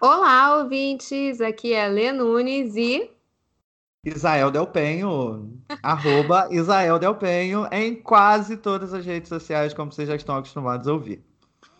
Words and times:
Olá, 0.00 0.58
ouvintes! 0.58 1.40
Aqui 1.40 1.72
é 1.72 1.88
Lê 1.88 2.12
Nunes 2.12 2.76
e. 2.76 3.10
Isael 4.06 4.48
Del 4.48 4.68
Penho, 4.68 5.58
arroba 5.82 6.46
Isael 6.54 7.00
Del 7.00 7.16
Penho, 7.16 7.66
em 7.72 7.96
quase 7.96 8.56
todas 8.56 8.94
as 8.94 9.04
redes 9.04 9.28
sociais, 9.28 9.74
como 9.74 9.90
vocês 9.90 10.06
já 10.06 10.14
estão 10.14 10.36
acostumados 10.36 10.86
a 10.86 10.92
ouvir. 10.92 11.20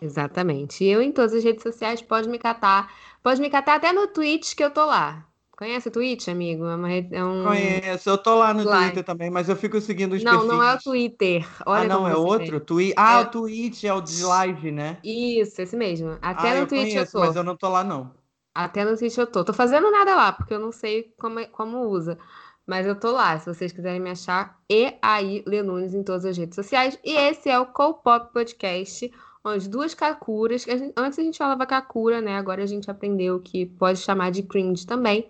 Exatamente. 0.02 0.84
Eu 0.84 1.00
em 1.00 1.12
todas 1.12 1.32
as 1.32 1.44
redes 1.44 1.62
sociais 1.62 2.02
pode 2.02 2.28
me 2.28 2.40
catar. 2.40 2.92
Pode 3.22 3.40
me 3.40 3.48
catar 3.48 3.76
até 3.76 3.92
no 3.92 4.08
Twitch 4.08 4.56
que 4.56 4.64
eu 4.64 4.70
tô 4.72 4.84
lá. 4.84 5.24
Conhece 5.58 5.88
o 5.88 5.90
Twitch, 5.90 6.28
amigo? 6.28 6.64
É, 6.66 6.76
uma, 6.76 6.92
é 6.92 7.24
um... 7.24 7.42
Conheço, 7.42 8.08
eu 8.08 8.16
tô 8.16 8.36
lá 8.36 8.54
no 8.54 8.62
Twitter 8.62 9.02
também, 9.02 9.28
mas 9.28 9.48
eu 9.48 9.56
fico 9.56 9.80
seguindo 9.80 10.12
os 10.12 10.22
não, 10.22 10.30
perfis. 10.30 10.48
Não, 10.48 10.56
não 10.56 10.62
é 10.62 10.72
o 10.72 10.78
Twitter. 10.78 11.48
Olha 11.66 11.82
ah, 11.82 11.88
não, 11.88 12.06
é 12.08 12.14
outro? 12.14 12.60
Twi... 12.60 12.94
Ah, 12.96 13.18
é... 13.18 13.22
o 13.22 13.26
Twitch 13.28 13.82
é 13.82 13.92
o 13.92 14.00
de 14.00 14.22
live, 14.22 14.70
né? 14.70 14.98
Isso, 15.02 15.60
esse 15.60 15.76
mesmo. 15.76 16.16
Até 16.22 16.52
ah, 16.52 16.54
no 16.54 16.60
eu 16.60 16.66
Twitch 16.68 16.92
conheço, 16.92 17.16
eu 17.16 17.20
tô. 17.20 17.26
Mas 17.26 17.34
eu 17.34 17.42
não 17.42 17.56
tô 17.56 17.68
lá, 17.68 17.82
não. 17.82 18.12
Até 18.54 18.84
no 18.84 18.96
Twitch 18.96 19.18
eu 19.18 19.26
tô. 19.26 19.44
Tô 19.44 19.52
fazendo 19.52 19.90
nada 19.90 20.14
lá, 20.14 20.30
porque 20.30 20.54
eu 20.54 20.60
não 20.60 20.70
sei 20.70 21.12
como, 21.18 21.40
é, 21.40 21.46
como 21.46 21.88
usa. 21.88 22.16
Mas 22.64 22.86
eu 22.86 22.94
tô 22.94 23.10
lá, 23.10 23.36
se 23.36 23.52
vocês 23.52 23.72
quiserem 23.72 23.98
me 23.98 24.10
achar. 24.10 24.60
E 24.70 24.94
aí, 25.02 25.42
Lenunes 25.44 25.92
em 25.92 26.04
todas 26.04 26.24
as 26.24 26.38
redes 26.38 26.54
sociais. 26.54 26.96
E 27.04 27.10
esse 27.16 27.50
é 27.50 27.58
o 27.58 27.66
Co-Pop 27.66 28.32
Podcast, 28.32 29.12
onde 29.44 29.68
duas 29.68 29.92
kakuras, 29.92 30.68
a 30.68 30.76
gente, 30.76 30.92
antes 30.96 31.18
a 31.18 31.22
gente 31.22 31.36
falava 31.36 31.66
kakura, 31.66 32.20
né? 32.20 32.36
Agora 32.36 32.62
a 32.62 32.66
gente 32.66 32.88
aprendeu 32.88 33.40
que 33.40 33.66
pode 33.66 33.98
chamar 33.98 34.30
de 34.30 34.44
cringe 34.44 34.86
também. 34.86 35.28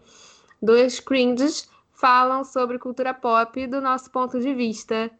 Dois 0.60 0.98
cringes 0.98 1.68
falam 1.92 2.42
sobre 2.42 2.78
cultura 2.78 3.14
pop 3.14 3.66
do 3.68 3.80
nosso 3.80 4.10
ponto 4.10 4.40
de 4.40 4.52
vista. 4.52 5.10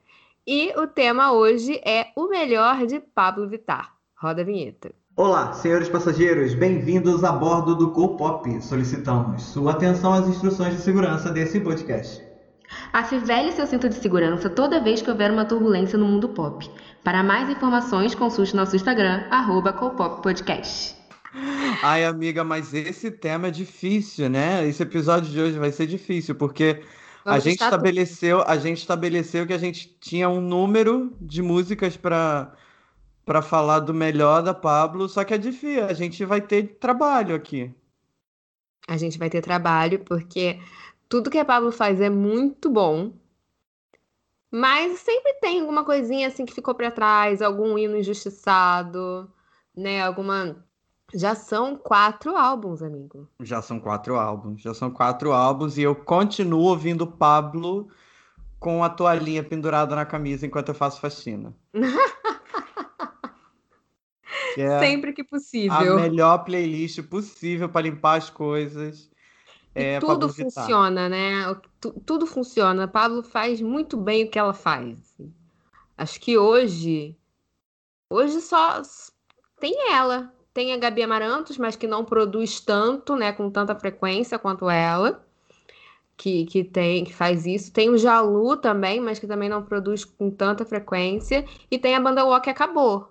E 0.47 0.73
o 0.77 0.87
tema 0.87 1.33
hoje 1.33 1.81
é 1.85 2.09
o 2.17 2.29
melhor 2.29 2.87
de 2.87 2.99
Pablo 2.99 3.49
Vittar. 3.49 3.95
Roda 4.17 4.43
a 4.43 4.45
vinheta. 4.45 4.93
Olá, 5.15 5.53
senhores 5.53 5.89
passageiros, 5.89 6.55
bem-vindos 6.55 7.23
a 7.23 7.33
bordo 7.33 7.77
do 7.77 7.93
Co-Pop. 7.93 8.61
Solicitamos 8.63 9.43
sua 9.43 9.73
atenção 9.73 10.13
às 10.13 10.27
instruções 10.27 10.75
de 10.75 10.81
segurança 10.81 11.31
desse 11.31 11.61
podcast. 11.61 12.23
Afivele 12.93 13.53
seu 13.53 13.67
cinto 13.67 13.89
de 13.89 13.95
segurança 13.95 14.51
toda 14.51 14.81
vez 14.81 15.01
que 15.03 15.11
houver 15.11 15.31
uma 15.31 15.45
turbulência 15.45 15.99
no 15.99 16.07
mundo 16.07 16.29
pop. 16.31 16.69
Para 17.05 17.23
mais 17.23 17.49
informações, 17.49 18.15
consulte 18.15 18.57
nosso 18.57 18.77
Instagram, 18.77 19.25
arroba 19.31 19.73
Podcast. 19.73 20.98
Ai, 21.81 22.05
amiga, 22.05 22.43
mas 22.45 22.75
esse 22.75 23.11
tema 23.11 23.49
é 23.49 23.51
difícil, 23.51 24.29
né? 24.29 24.67
Esse 24.67 24.83
episódio 24.83 25.31
de 25.31 25.41
hoje 25.41 25.59
vai 25.59 25.71
ser 25.73 25.87
difícil, 25.87 26.35
porque 26.35 26.85
Vamos 27.25 27.39
a 27.39 27.39
gente 27.39 27.61
estabeleceu, 27.63 28.39
tudo. 28.41 28.51
a 28.51 28.57
gente 28.59 28.79
estabeleceu 28.79 29.47
que 29.47 29.53
a 29.53 29.59
gente 29.59 29.97
tinha 30.01 30.29
um 30.29 30.41
número 30.41 31.17
de 31.21 31.43
músicas 31.43 31.97
para 31.97 32.55
para 33.25 33.43
falar 33.43 33.81
do 33.81 33.95
melhor 33.95 34.43
da 34.43 34.55
Pablo, 34.55 35.09
só 35.09 35.25
que 35.25 35.35
é 35.35 35.39
difícil, 35.39 35.85
a 35.87 35.93
gente 35.95 36.25
vai 36.25 36.41
ter 36.41 36.79
trabalho 36.81 37.35
aqui. 37.37 37.75
A 38.89 38.97
gente 38.97 39.19
vai 39.19 39.31
ter 39.31 39.41
trabalho 39.43 40.05
porque 40.05 40.61
tudo 41.09 41.31
que 41.31 41.39
a 41.39 41.45
Pablo 41.45 41.71
faz 41.73 42.01
é 42.01 42.11
muito 42.11 42.71
bom. 42.71 43.13
Mas 44.51 45.01
sempre 45.01 45.35
tem 45.41 45.61
alguma 45.61 45.85
coisinha 45.85 46.29
assim 46.29 46.45
que 46.47 46.55
ficou 46.55 46.75
para 46.75 46.91
trás, 46.91 47.43
algum 47.43 47.77
hino 47.79 47.97
injustiçado, 47.99 49.31
né? 49.77 50.03
Alguma 50.03 50.67
já 51.15 51.35
são 51.35 51.75
quatro 51.75 52.37
álbuns, 52.37 52.83
amigo. 52.83 53.27
Já 53.41 53.63
são 53.63 53.81
quatro 53.81 54.17
álbuns. 54.17 54.61
Já 54.61 54.75
são 54.75 54.91
quatro 54.91 55.33
álbuns 55.33 55.79
e 55.79 55.83
eu 55.83 55.95
continuo 55.95 56.65
ouvindo 56.65 57.07
Pablo 57.07 57.89
com 58.59 58.85
a 58.85 58.91
toalhinha 58.91 59.43
pendurada 59.43 59.97
na 59.97 60.05
camisa 60.05 60.47
enquanto 60.47 60.69
eu 60.69 60.75
faço 60.75 61.01
faxina. 61.01 61.57
que 64.55 64.61
é 64.61 64.81
Sempre 64.81 65.15
que 65.15 65.25
possível. 65.25 65.97
A 65.97 66.01
melhor 66.01 66.45
playlist 66.45 67.03
possível 67.05 67.71
para 67.71 67.83
limpar 67.83 68.19
as 68.19 68.29
coisas. 68.29 69.11
É, 69.75 70.01
tudo 70.01 70.29
funciona, 70.29 71.09
né? 71.09 71.57
tudo 72.05 72.27
funciona. 72.27 72.85
A 72.85 72.89
Pablo 72.89 73.23
faz 73.23 73.63
muito 73.63 73.97
bem 73.97 74.25
o 74.25 74.31
que 74.31 74.39
ela 74.39 74.53
faz. 74.53 74.99
Assim. 74.99 75.33
Acho 75.97 76.21
que 76.21 76.37
hoje. 76.37 77.17
Hoje 78.11 78.41
só 78.41 78.83
tem 79.61 79.93
ela 79.93 80.33
tem 80.53 80.73
a 80.73 80.77
Gabi 80.77 81.03
Amarantos, 81.03 81.59
mas 81.59 81.77
que 81.77 81.87
não 81.87 82.05
produz 82.05 82.61
tanto, 82.61 83.15
né, 83.15 83.33
com 83.33 83.51
tanta 83.51 83.75
frequência 83.75 84.39
quanto 84.39 84.69
ela, 84.69 85.25
que, 86.17 86.45
que 86.47 86.65
tem, 86.65 87.05
que 87.05 87.15
faz 87.15 87.47
isso. 87.47 87.73
Tem 87.73 87.91
o 87.91 87.99
Jalu 87.99 88.57
também, 88.57 89.01
mas 89.01 89.19
que 89.19 89.27
também 89.27 89.49
não 89.49 89.63
produz 89.63 90.05
com 90.05 90.31
tanta 90.31 90.65
frequência. 90.65 91.45
E 91.71 91.79
tem 91.79 91.95
a 91.95 92.01
banda 92.01 92.25
Walk 92.25 92.45
que 92.45 92.51
acabou. 92.51 93.09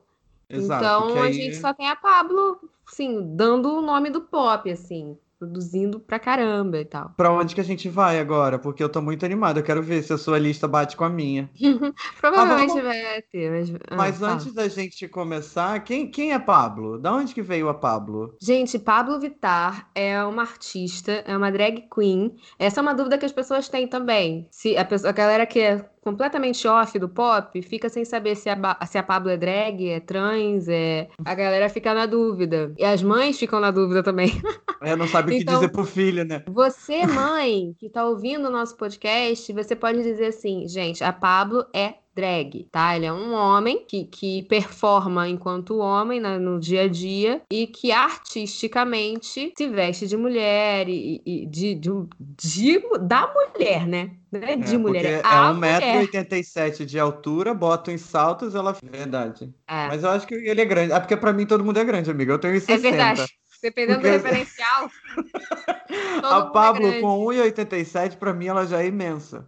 Exato, 0.49 0.83
então 0.83 1.23
aí... 1.23 1.29
a 1.29 1.31
gente 1.31 1.55
só 1.55 1.73
tem 1.73 1.89
a 1.89 1.95
Pablo, 1.95 2.59
sim, 2.85 3.35
dando 3.35 3.69
o 3.73 3.81
nome 3.81 4.09
do 4.09 4.21
pop, 4.21 4.69
assim 4.69 5.17
produzindo 5.37 5.99
pra 5.99 6.19
caramba 6.19 6.79
e 6.79 6.85
tal. 6.85 7.11
Pra 7.15 7.31
onde 7.31 7.53
que 7.53 7.61
a 7.61 7.63
gente 7.63 7.87
vai 7.89 8.19
agora? 8.19 8.57
Porque 8.57 8.83
eu 8.83 8.89
tô 8.89 9.01
muito 9.01 9.25
animado. 9.25 9.57
Eu 9.57 9.63
quero 9.63 9.81
ver 9.81 10.03
se 10.03 10.13
a 10.13 10.17
sua 10.17 10.39
lista 10.39 10.67
bate 10.67 10.97
com 10.97 11.03
a 11.03 11.09
minha. 11.09 11.49
Provavelmente 12.19 12.71
ah, 12.71 12.81
vamos... 12.81 12.83
vai 12.83 13.21
ter. 13.21 13.51
Mas, 13.51 13.75
ah, 13.89 13.95
mas 13.95 14.21
antes 14.21 14.53
da 14.53 14.67
gente 14.67 15.07
começar, 15.07 15.83
quem, 15.83 16.09
quem 16.09 16.33
é 16.33 16.39
Pablo? 16.39 16.97
Da 16.97 17.13
onde 17.13 17.33
que 17.33 17.41
veio 17.41 17.69
a 17.69 17.73
Pablo? 17.73 18.35
Gente, 18.41 18.79
Pablo 18.79 19.19
Vittar 19.19 19.89
é 19.93 20.23
uma 20.23 20.41
artista, 20.41 21.11
é 21.25 21.35
uma 21.35 21.51
drag 21.51 21.87
queen. 21.93 22.35
Essa 22.57 22.79
é 22.79 22.83
uma 22.83 22.93
dúvida 22.93 23.17
que 23.17 23.25
as 23.25 23.31
pessoas 23.31 23.69
têm 23.69 23.87
também. 23.87 24.47
Se 24.51 24.77
a, 24.77 24.85
pessoa, 24.85 25.09
a 25.09 25.13
galera 25.13 25.45
que 25.45 25.59
é 25.59 25.89
completamente 26.07 26.65
off 26.65 26.97
do 26.97 27.09
pop, 27.09 27.61
fica 27.61 27.89
sem 27.89 28.05
saber 28.05 28.35
se 28.35 28.49
a, 28.49 28.57
se 28.85 28.97
a 28.97 29.03
Pablo 29.03 29.29
é 29.29 29.35
drag, 29.35 29.89
é 29.89 29.99
trans, 29.99 30.69
é. 30.69 31.09
A 31.25 31.35
galera 31.35 31.67
fica 31.67 31.93
na 31.93 32.05
dúvida. 32.05 32.71
E 32.77 32.85
as 32.85 33.03
mães 33.03 33.37
ficam 33.37 33.59
na 33.59 33.71
dúvida 33.71 34.01
também. 34.01 34.31
É, 34.79 34.95
não 34.95 35.07
sabe 35.07 35.31
o 35.31 35.33
então, 35.33 35.55
que 35.55 35.59
dizer 35.59 35.71
pro 35.71 35.83
filho, 35.83 36.23
né? 36.23 36.43
Você, 36.47 37.07
mãe, 37.07 37.73
que 37.79 37.89
tá 37.89 38.05
ouvindo 38.05 38.47
o 38.47 38.51
nosso 38.51 38.77
podcast, 38.77 39.51
você 39.51 39.75
pode 39.75 40.03
dizer 40.03 40.27
assim, 40.27 40.67
gente, 40.67 41.03
a 41.03 41.11
Pablo 41.11 41.65
é 41.73 41.95
drag, 42.17 42.67
tá? 42.71 42.95
Ele 42.95 43.05
é 43.05 43.13
um 43.13 43.31
homem 43.33 43.85
que, 43.87 44.05
que 44.05 44.41
performa 44.43 45.29
enquanto 45.29 45.77
homem 45.77 46.19
né, 46.19 46.39
no 46.39 46.59
dia 46.59 46.83
a 46.83 46.87
dia 46.87 47.43
e 47.51 47.67
que 47.67 47.91
artisticamente 47.91 49.53
se 49.55 49.67
veste 49.67 50.07
de 50.07 50.17
mulher 50.17 50.89
e, 50.89 51.21
e 51.23 51.45
de, 51.45 51.75
de, 51.75 51.91
de, 52.19 52.81
da 53.01 53.31
mulher, 53.31 53.85
né? 53.85 54.11
Não 54.31 54.41
é 54.41 54.55
de 54.55 54.75
é, 54.75 54.77
mulher, 54.77 55.05
é, 55.05 55.19
é 55.19 55.21
1,87m 55.21 56.85
de 56.85 56.99
altura, 56.99 57.53
bota 57.53 57.91
em 57.91 57.97
saltos, 57.97 58.55
ela. 58.55 58.75
Verdade. 58.83 59.53
É. 59.67 59.87
Mas 59.87 60.03
eu 60.03 60.09
acho 60.09 60.27
que 60.27 60.33
ele 60.33 60.59
é 60.59 60.65
grande. 60.65 60.91
É 60.91 60.99
porque 60.99 61.15
pra 61.15 61.31
mim 61.31 61.45
todo 61.45 61.63
mundo 61.63 61.79
é 61.79 61.85
grande, 61.85 62.09
amiga. 62.09 62.33
Eu 62.33 62.39
tenho 62.39 62.59
60. 62.59 62.73
É 62.73 62.77
verdade. 62.91 63.25
Dependendo 63.61 64.01
porque... 64.01 64.17
do 64.17 64.23
referencial. 64.23 64.89
a 66.23 66.39
é 66.39 66.51
Pablo 66.51 66.87
é 66.87 66.99
com 66.99 67.25
1,87, 67.25 68.17
pra 68.17 68.33
mim, 68.33 68.47
ela 68.47 68.65
já 68.65 68.81
é 68.81 68.87
imensa. 68.87 69.47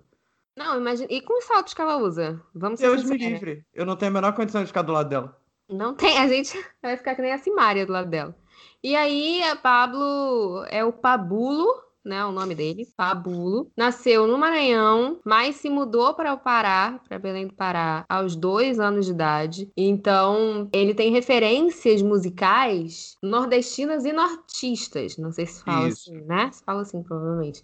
Não, 0.59 0.77
imagina. 0.77 1.07
E 1.09 1.21
com 1.21 1.39
os 1.39 1.45
saltos 1.45 1.73
que 1.73 1.81
ela 1.81 1.95
usa? 1.95 2.41
Vamos 2.53 2.81
Deus 2.81 3.05
me 3.05 3.17
livre. 3.17 3.63
Eu 3.73 3.85
não 3.85 3.95
tenho 3.95 4.11
a 4.11 4.13
menor 4.15 4.33
condição 4.33 4.59
de 4.59 4.67
ficar 4.67 4.81
do 4.81 4.91
lado 4.91 5.07
dela. 5.07 5.39
Não 5.69 5.95
tem. 5.95 6.17
A 6.17 6.27
gente 6.27 6.53
vai 6.83 6.97
ficar 6.97 7.15
que 7.15 7.21
nem 7.21 7.31
a 7.31 7.37
Simária 7.37 7.85
do 7.85 7.93
lado 7.93 8.09
dela. 8.09 8.35
E 8.83 8.93
aí, 8.93 9.41
a 9.43 9.55
Pablo 9.55 10.65
é 10.69 10.83
o 10.83 10.91
Pabulo, 10.91 11.65
né? 12.03 12.25
O 12.25 12.33
nome 12.33 12.55
dele, 12.55 12.85
Pabulo. 12.97 13.71
Nasceu 13.75 14.27
no 14.27 14.37
Maranhão, 14.37 15.21
mas 15.23 15.55
se 15.55 15.69
mudou 15.69 16.13
para 16.13 16.33
o 16.33 16.37
Pará, 16.37 16.99
para 17.07 17.17
Belém 17.17 17.47
do 17.47 17.53
Pará, 17.53 18.03
aos 18.09 18.35
dois 18.35 18.81
anos 18.81 19.05
de 19.05 19.13
idade. 19.13 19.71
Então, 19.77 20.67
ele 20.73 20.93
tem 20.93 21.09
referências 21.09 22.01
musicais 22.01 23.15
nordestinas 23.23 24.03
e 24.03 24.11
nortistas. 24.11 25.15
Não 25.15 25.31
sei 25.31 25.45
se 25.45 25.63
fala 25.63 25.87
isso. 25.87 26.11
assim, 26.11 26.21
né? 26.25 26.51
Se 26.51 26.61
fala 26.65 26.81
assim, 26.81 27.01
provavelmente. 27.01 27.61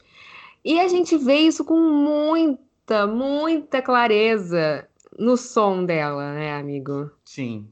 E 0.63 0.79
a 0.79 0.87
gente 0.87 1.17
vê 1.17 1.39
isso 1.39 1.63
com 1.65 1.77
muito 1.77 2.64
muita, 2.85 3.07
muita 3.07 3.81
clareza 3.81 4.87
no 5.17 5.35
som 5.35 5.83
dela, 5.83 6.33
né, 6.33 6.53
amigo? 6.53 7.09
Sim. 7.23 7.67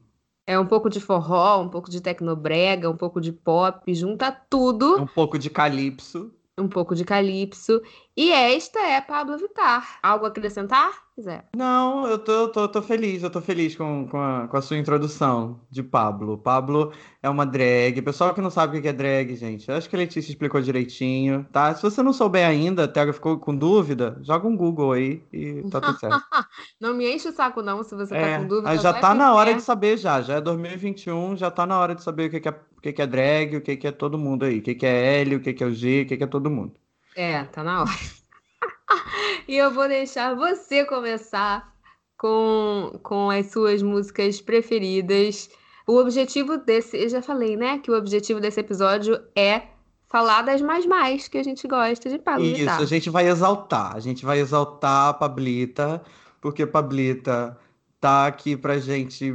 É 0.46 0.58
um 0.58 0.66
pouco 0.66 0.90
de 0.90 1.00
forró, 1.00 1.62
um 1.62 1.68
pouco 1.68 1.90
de 1.90 2.00
tecnobrega, 2.00 2.90
um 2.90 2.96
pouco 2.96 3.20
de 3.20 3.32
pop, 3.32 3.94
junta 3.94 4.30
tudo. 4.30 5.00
Um 5.00 5.06
pouco 5.06 5.38
de 5.38 5.48
calypso. 5.48 6.34
Um 6.58 6.68
pouco 6.68 6.94
de 6.94 7.04
calypso. 7.04 7.80
E 8.16 8.30
esta 8.30 8.78
é 8.78 9.00
Pablo 9.00 9.36
Vittar. 9.36 9.98
Algo 10.00 10.24
a 10.24 10.28
acrescentar? 10.28 11.02
Zé? 11.20 11.44
Não, 11.56 12.06
eu 12.06 12.16
tô, 12.16 12.48
tô, 12.48 12.68
tô 12.68 12.80
feliz, 12.80 13.24
eu 13.24 13.30
tô 13.30 13.40
feliz 13.40 13.74
com, 13.74 14.06
com, 14.08 14.20
a, 14.20 14.46
com 14.46 14.56
a 14.56 14.62
sua 14.62 14.76
introdução 14.78 15.60
de 15.68 15.82
Pablo. 15.82 16.38
Pablo 16.38 16.92
é 17.20 17.28
uma 17.28 17.44
drag. 17.44 18.00
Pessoal 18.02 18.32
que 18.32 18.40
não 18.40 18.50
sabe 18.50 18.78
o 18.78 18.82
que 18.82 18.86
é 18.86 18.92
drag, 18.92 19.34
gente, 19.34 19.70
acho 19.70 19.90
que 19.90 19.96
a 19.96 19.98
Letícia 19.98 20.30
explicou 20.30 20.60
direitinho, 20.60 21.44
tá? 21.52 21.74
Se 21.74 21.82
você 21.82 22.04
não 22.04 22.12
souber 22.12 22.46
ainda, 22.46 22.84
até 22.84 23.12
ficou 23.12 23.36
com 23.36 23.54
dúvida, 23.54 24.16
joga 24.22 24.46
um 24.46 24.56
Google 24.56 24.92
aí 24.92 25.20
e 25.32 25.62
tá 25.68 25.80
tudo 25.80 25.98
certo. 25.98 26.22
não 26.80 26.94
me 26.94 27.12
enche 27.12 27.28
o 27.28 27.32
saco 27.32 27.62
não, 27.62 27.82
se 27.82 27.96
você 27.96 28.14
tá 28.14 28.20
é, 28.20 28.34
tá 28.36 28.42
com 28.42 28.48
dúvida. 28.48 28.76
Já 28.76 28.92
tá 28.92 29.12
na 29.12 29.34
hora 29.34 29.54
de 29.54 29.60
saber 29.60 29.96
já, 29.96 30.22
já 30.22 30.34
é 30.34 30.40
2021, 30.40 31.36
já 31.36 31.50
tá 31.50 31.66
na 31.66 31.80
hora 31.80 31.96
de 31.96 32.02
saber 32.02 32.28
o 32.28 32.30
que, 32.30 32.38
que, 32.38 32.48
é, 32.48 32.52
o 32.76 32.80
que, 32.80 32.92
que 32.92 33.02
é 33.02 33.06
drag, 33.08 33.56
o 33.56 33.60
que, 33.60 33.76
que 33.76 33.86
é 33.88 33.92
todo 33.92 34.16
mundo 34.16 34.44
aí, 34.44 34.60
o 34.60 34.62
que, 34.62 34.74
que 34.76 34.86
é 34.86 35.20
L, 35.20 35.36
o 35.36 35.40
que, 35.40 35.52
que 35.52 35.64
é 35.64 35.66
o 35.66 35.74
G, 35.74 36.02
o 36.02 36.06
que, 36.06 36.16
que 36.16 36.24
é 36.24 36.28
todo 36.28 36.48
mundo. 36.48 36.74
É, 37.16 37.44
tá 37.44 37.62
na 37.62 37.82
hora. 37.82 37.90
e 39.48 39.56
eu 39.56 39.70
vou 39.72 39.88
deixar 39.88 40.34
você 40.34 40.84
começar 40.84 41.72
com, 42.18 42.98
com 43.02 43.30
as 43.30 43.50
suas 43.50 43.82
músicas 43.82 44.40
preferidas 44.40 45.50
O 45.86 45.98
objetivo 45.98 46.56
desse, 46.56 46.96
eu 46.96 47.08
já 47.08 47.20
falei, 47.20 47.56
né? 47.56 47.78
Que 47.78 47.90
o 47.90 47.96
objetivo 47.96 48.40
desse 48.40 48.60
episódio 48.60 49.20
é 49.36 49.62
falar 50.08 50.42
das 50.42 50.62
mais 50.62 50.86
mais 50.86 51.28
que 51.28 51.38
a 51.38 51.42
gente 51.42 51.66
gosta 51.66 52.08
de 52.08 52.18
Pablo 52.18 52.46
Isso, 52.46 52.70
a 52.70 52.86
gente 52.86 53.10
vai 53.10 53.28
exaltar. 53.28 53.94
A 53.94 54.00
gente 54.00 54.24
vai 54.24 54.38
exaltar 54.38 55.08
a 55.08 55.14
Pablita, 55.14 56.02
porque 56.40 56.64
Pablita 56.66 57.58
tá 58.00 58.26
aqui 58.26 58.56
pra 58.56 58.78
gente 58.78 59.34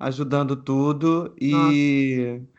ajudando 0.00 0.56
tudo. 0.56 1.34
E, 1.40 1.50
Nossa. 1.52 2.53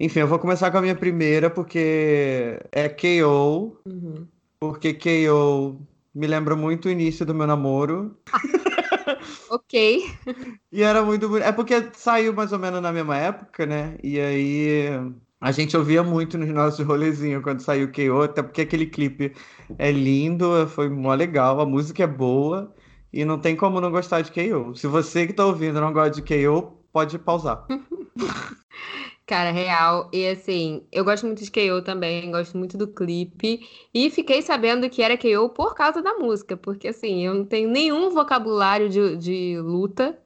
Enfim, 0.00 0.20
eu 0.20 0.26
vou 0.26 0.38
começar 0.38 0.70
com 0.70 0.78
a 0.78 0.82
minha 0.82 0.96
primeira, 0.96 1.50
porque 1.50 2.58
é 2.72 2.88
KO. 2.88 3.76
Uhum. 3.84 4.26
Porque 4.58 4.94
KO 4.94 5.78
me 6.14 6.26
lembra 6.26 6.56
muito 6.56 6.86
o 6.86 6.90
início 6.90 7.26
do 7.26 7.34
meu 7.34 7.46
namoro. 7.46 8.16
ok. 9.50 10.02
E 10.72 10.82
era 10.82 11.02
muito 11.02 11.28
bonito. 11.28 11.46
É 11.46 11.52
porque 11.52 11.90
saiu 11.92 12.32
mais 12.32 12.50
ou 12.50 12.58
menos 12.58 12.80
na 12.80 12.90
mesma 12.90 13.14
época, 13.18 13.66
né? 13.66 13.98
E 14.02 14.18
aí 14.18 14.88
a 15.38 15.52
gente 15.52 15.76
ouvia 15.76 16.02
muito 16.02 16.38
nos 16.38 16.48
nossos 16.48 16.86
rolezinhos 16.86 17.42
quando 17.42 17.60
saiu 17.60 17.88
o 17.88 17.92
KO, 17.92 18.22
até 18.22 18.42
porque 18.42 18.62
aquele 18.62 18.86
clipe 18.86 19.34
é 19.78 19.92
lindo, 19.92 20.66
foi 20.68 20.88
mó 20.88 21.12
legal, 21.12 21.60
a 21.60 21.66
música 21.66 22.04
é 22.04 22.06
boa 22.06 22.74
e 23.12 23.22
não 23.22 23.38
tem 23.38 23.54
como 23.54 23.82
não 23.82 23.90
gostar 23.90 24.22
de 24.22 24.32
KO. 24.32 24.74
Se 24.74 24.86
você 24.86 25.26
que 25.26 25.34
tá 25.34 25.44
ouvindo 25.44 25.78
não 25.78 25.92
gosta 25.92 26.10
de 26.10 26.22
KO, 26.22 26.72
pode 26.90 27.18
pausar. 27.18 27.66
Cara, 29.30 29.52
real. 29.52 30.10
E 30.12 30.26
assim, 30.26 30.82
eu 30.90 31.04
gosto 31.04 31.24
muito 31.24 31.44
de 31.44 31.52
KO 31.52 31.82
também, 31.84 32.32
gosto 32.32 32.58
muito 32.58 32.76
do 32.76 32.88
clipe. 32.88 33.64
E 33.94 34.10
fiquei 34.10 34.42
sabendo 34.42 34.90
que 34.90 35.04
era 35.04 35.16
KO 35.16 35.50
por 35.50 35.72
causa 35.72 36.02
da 36.02 36.14
música, 36.14 36.56
porque 36.56 36.88
assim, 36.88 37.24
eu 37.24 37.32
não 37.32 37.44
tenho 37.44 37.70
nenhum 37.70 38.10
vocabulário 38.10 38.88
de, 38.88 39.16
de 39.16 39.56
luta. 39.60 40.18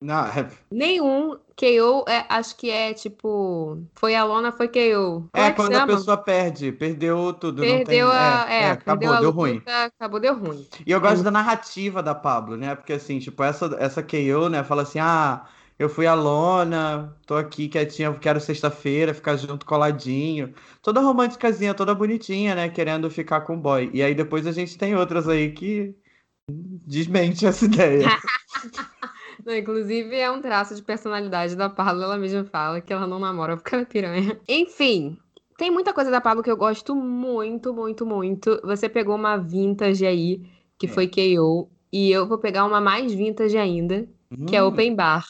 Não, 0.00 0.26
é... 0.26 0.50
Nenhum. 0.68 1.38
KO, 1.56 2.10
é, 2.10 2.24
acho 2.28 2.56
que 2.56 2.70
é 2.70 2.92
tipo. 2.92 3.78
Foi 3.94 4.16
a 4.16 4.24
lona, 4.24 4.50
foi 4.50 4.66
KO. 4.66 5.28
É, 5.32 5.42
é 5.42 5.50
quando 5.52 5.76
a 5.76 5.86
pessoa 5.86 6.16
perde, 6.16 6.72
perdeu 6.72 7.32
tudo. 7.34 7.62
Perdeu 7.62 8.08
tem... 8.08 8.18
a. 8.18 8.46
É, 8.48 8.62
é 8.62 8.70
acabou, 8.72 9.10
deu 9.10 9.26
luta, 9.26 9.30
ruim. 9.30 9.62
Acabou, 9.64 10.18
deu 10.18 10.34
ruim. 10.34 10.66
E 10.84 10.90
eu 10.90 11.00
gosto 11.00 11.22
da 11.22 11.30
narrativa 11.30 12.02
da 12.02 12.16
Pablo, 12.16 12.56
né? 12.56 12.74
Porque 12.74 12.94
assim, 12.94 13.20
tipo, 13.20 13.44
essa, 13.44 13.76
essa 13.78 14.02
KO, 14.02 14.48
né, 14.48 14.64
fala 14.64 14.82
assim, 14.82 14.98
ah 14.98 15.46
eu 15.80 15.88
fui 15.88 16.06
a 16.06 16.12
lona, 16.12 17.16
tô 17.26 17.34
aqui 17.34 17.66
quietinha, 17.66 18.12
quero 18.12 18.38
sexta-feira, 18.38 19.14
ficar 19.14 19.38
junto 19.38 19.64
coladinho. 19.64 20.52
Toda 20.82 21.00
românticazinha, 21.00 21.72
toda 21.72 21.94
bonitinha, 21.94 22.54
né? 22.54 22.68
Querendo 22.68 23.08
ficar 23.08 23.40
com 23.40 23.54
o 23.54 23.58
boy. 23.58 23.88
E 23.94 24.02
aí 24.02 24.14
depois 24.14 24.46
a 24.46 24.52
gente 24.52 24.76
tem 24.76 24.94
outras 24.94 25.26
aí 25.26 25.52
que 25.52 25.94
desmente 26.46 27.46
essa 27.46 27.64
ideia. 27.64 28.06
Não, 29.42 29.56
inclusive, 29.56 30.14
é 30.16 30.30
um 30.30 30.42
traço 30.42 30.74
de 30.74 30.82
personalidade 30.82 31.56
da 31.56 31.70
Pablo. 31.70 32.02
Ela 32.02 32.18
mesma 32.18 32.44
fala 32.44 32.82
que 32.82 32.92
ela 32.92 33.06
não 33.06 33.18
namora 33.18 33.56
porque 33.56 33.74
ela 33.74 33.82
é 33.82 33.86
piranha. 33.86 34.38
Enfim, 34.46 35.16
tem 35.56 35.70
muita 35.70 35.94
coisa 35.94 36.10
da 36.10 36.20
Pablo 36.20 36.42
que 36.42 36.50
eu 36.50 36.58
gosto 36.58 36.94
muito, 36.94 37.72
muito, 37.72 38.04
muito. 38.04 38.60
Você 38.64 38.86
pegou 38.86 39.16
uma 39.16 39.38
vintage 39.38 40.04
aí, 40.04 40.42
que 40.78 40.84
é. 40.84 40.90
foi 40.90 41.08
KO. 41.08 41.70
E 41.90 42.12
eu 42.12 42.26
vou 42.26 42.36
pegar 42.36 42.66
uma 42.66 42.82
mais 42.82 43.14
vintage 43.14 43.56
ainda, 43.56 44.06
hum. 44.30 44.44
que 44.44 44.54
é 44.54 44.62
hum. 44.62 44.66
Open 44.66 44.94
Bar. 44.94 45.24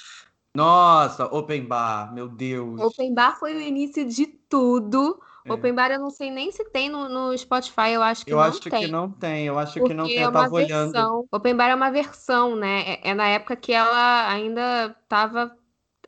Nossa, 0.55 1.27
Open 1.27 1.65
Bar, 1.65 2.13
meu 2.13 2.29
Deus. 2.29 2.81
Open 2.81 3.15
Bar 3.15 3.39
foi 3.39 3.55
o 3.55 3.61
início 3.61 4.07
de 4.07 4.27
tudo. 4.27 5.21
É. 5.45 5.53
Open 5.53 5.73
Bar 5.75 5.91
eu 5.93 6.01
não 6.01 6.11
sei 6.11 6.31
nem 6.31 6.51
se 6.51 6.65
tem 6.65 6.89
no, 6.89 7.09
no 7.09 7.37
Spotify, 7.37 7.93
eu 7.93 8.03
acho 8.03 8.25
que 8.25 8.33
eu 8.33 8.37
não 8.37 8.45
acho 8.45 8.61
tem. 8.61 8.81
que 8.81 8.87
não 8.89 9.11
tem, 9.11 9.47
eu 9.47 9.59
acho 9.59 9.83
que 9.83 9.95
não 9.95 10.07
tem, 10.07 10.19
é 10.19 10.25
eu 10.25 10.33
tava 10.33 10.57
versão. 10.57 10.89
olhando. 10.89 11.29
Open 11.31 11.57
Bar 11.57 11.69
é 11.69 11.75
uma 11.75 11.91
versão, 11.91 12.57
né? 12.57 12.95
É, 12.95 13.11
é 13.11 13.15
na 13.15 13.29
época 13.29 13.57
que 13.57 13.73
ela 13.73 14.29
ainda 14.29 14.95
tava. 15.09 15.57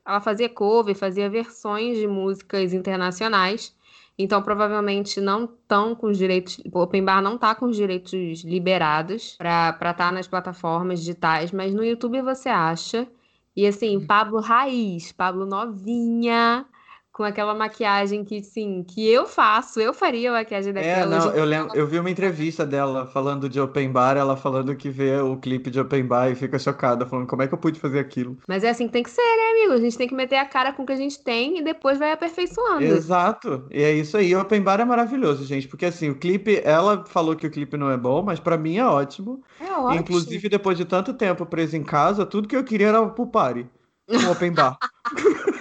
Ela 0.05 0.19
fazia 0.19 0.49
cover, 0.49 0.93
fazia 0.93 1.29
versões 1.29 1.97
de 1.97 2.07
músicas 2.07 2.73
internacionais. 2.73 3.73
Então, 4.17 4.43
provavelmente 4.43 5.19
não 5.19 5.45
estão 5.45 5.95
com 5.95 6.07
os 6.07 6.17
direitos. 6.17 6.61
O 6.71 6.79
Open 6.79 7.03
Bar 7.03 7.21
não 7.21 7.37
tá 7.37 7.55
com 7.55 7.65
os 7.65 7.75
direitos 7.75 8.43
liberados 8.43 9.35
para 9.37 9.69
estar 9.71 9.93
tá 9.93 10.11
nas 10.11 10.27
plataformas 10.27 10.99
digitais, 10.99 11.51
mas 11.51 11.73
no 11.73 11.83
YouTube 11.83 12.21
você 12.21 12.49
acha. 12.49 13.07
E 13.55 13.67
assim, 13.67 13.97
uhum. 13.97 14.05
Pablo 14.07 14.39
raiz, 14.39 15.11
Pablo 15.11 15.45
novinha, 15.45 16.65
com 17.13 17.23
aquela 17.23 17.53
maquiagem 17.53 18.25
que, 18.25 18.41
sim, 18.41 18.83
que 18.83 19.07
eu 19.07 19.27
faço, 19.27 19.79
eu 19.79 19.93
faria 19.93 20.31
a 20.31 20.33
maquiagem 20.33 20.71
é, 20.71 20.73
daquela. 20.73 21.15
É, 21.15 21.19
não, 21.19 21.31
eu 21.31 21.45
lembro, 21.45 21.77
eu 21.77 21.85
vi 21.85 21.99
uma 21.99 22.09
entrevista 22.09 22.65
dela 22.65 23.05
falando 23.05 23.47
de 23.47 23.61
open 23.61 23.91
bar, 23.91 24.17
ela 24.17 24.35
falando 24.35 24.75
que 24.75 24.89
vê 24.89 25.17
o 25.17 25.37
clipe 25.37 25.69
de 25.69 25.79
open 25.79 26.05
bar 26.05 26.31
e 26.31 26.35
fica 26.35 26.57
chocada, 26.57 27.05
falando 27.05 27.27
como 27.27 27.43
é 27.43 27.47
que 27.47 27.53
eu 27.53 27.57
pude 27.59 27.79
fazer 27.79 27.99
aquilo. 27.99 28.39
Mas 28.47 28.63
é 28.63 28.71
assim 28.71 28.87
que 28.87 28.93
tem 28.93 29.03
que 29.03 29.11
ser, 29.11 29.21
né, 29.21 29.51
amigo? 29.51 29.73
A 29.73 29.77
gente 29.77 29.95
tem 29.95 30.07
que 30.07 30.15
meter 30.15 30.37
a 30.37 30.45
cara 30.45 30.73
com 30.73 30.81
o 30.81 30.85
que 30.87 30.91
a 30.91 30.97
gente 30.97 31.23
tem 31.23 31.59
e 31.59 31.63
depois 31.63 31.99
vai 31.99 32.11
aperfeiçoando. 32.11 32.83
Exato. 32.83 33.67
E 33.69 33.83
é 33.83 33.93
isso 33.93 34.17
aí. 34.17 34.35
Open 34.35 34.61
bar 34.61 34.79
é 34.79 34.85
maravilhoso, 34.85 35.45
gente, 35.45 35.67
porque 35.67 35.85
assim, 35.85 36.09
o 36.09 36.15
clipe, 36.15 36.61
ela 36.63 37.05
falou 37.05 37.35
que 37.35 37.45
o 37.45 37.51
clipe 37.51 37.77
não 37.77 37.91
é 37.91 37.97
bom, 37.97 38.23
mas 38.23 38.39
para 38.39 38.57
mim 38.57 38.77
é 38.77 38.85
ótimo. 38.85 39.43
É 39.61 39.71
ótimo. 39.71 40.01
Inclusive, 40.01 40.49
depois 40.49 40.75
de 40.75 40.85
tanto 40.85 41.13
tempo 41.13 41.45
preso 41.45 41.77
em 41.77 41.83
casa, 41.83 42.25
tudo 42.25 42.47
que 42.47 42.55
eu 42.55 42.63
queria 42.63 42.87
era 42.87 43.05
pro 43.05 43.27
party. 43.27 43.67
Um 44.09 44.31
open 44.31 44.51
bar. 44.51 44.77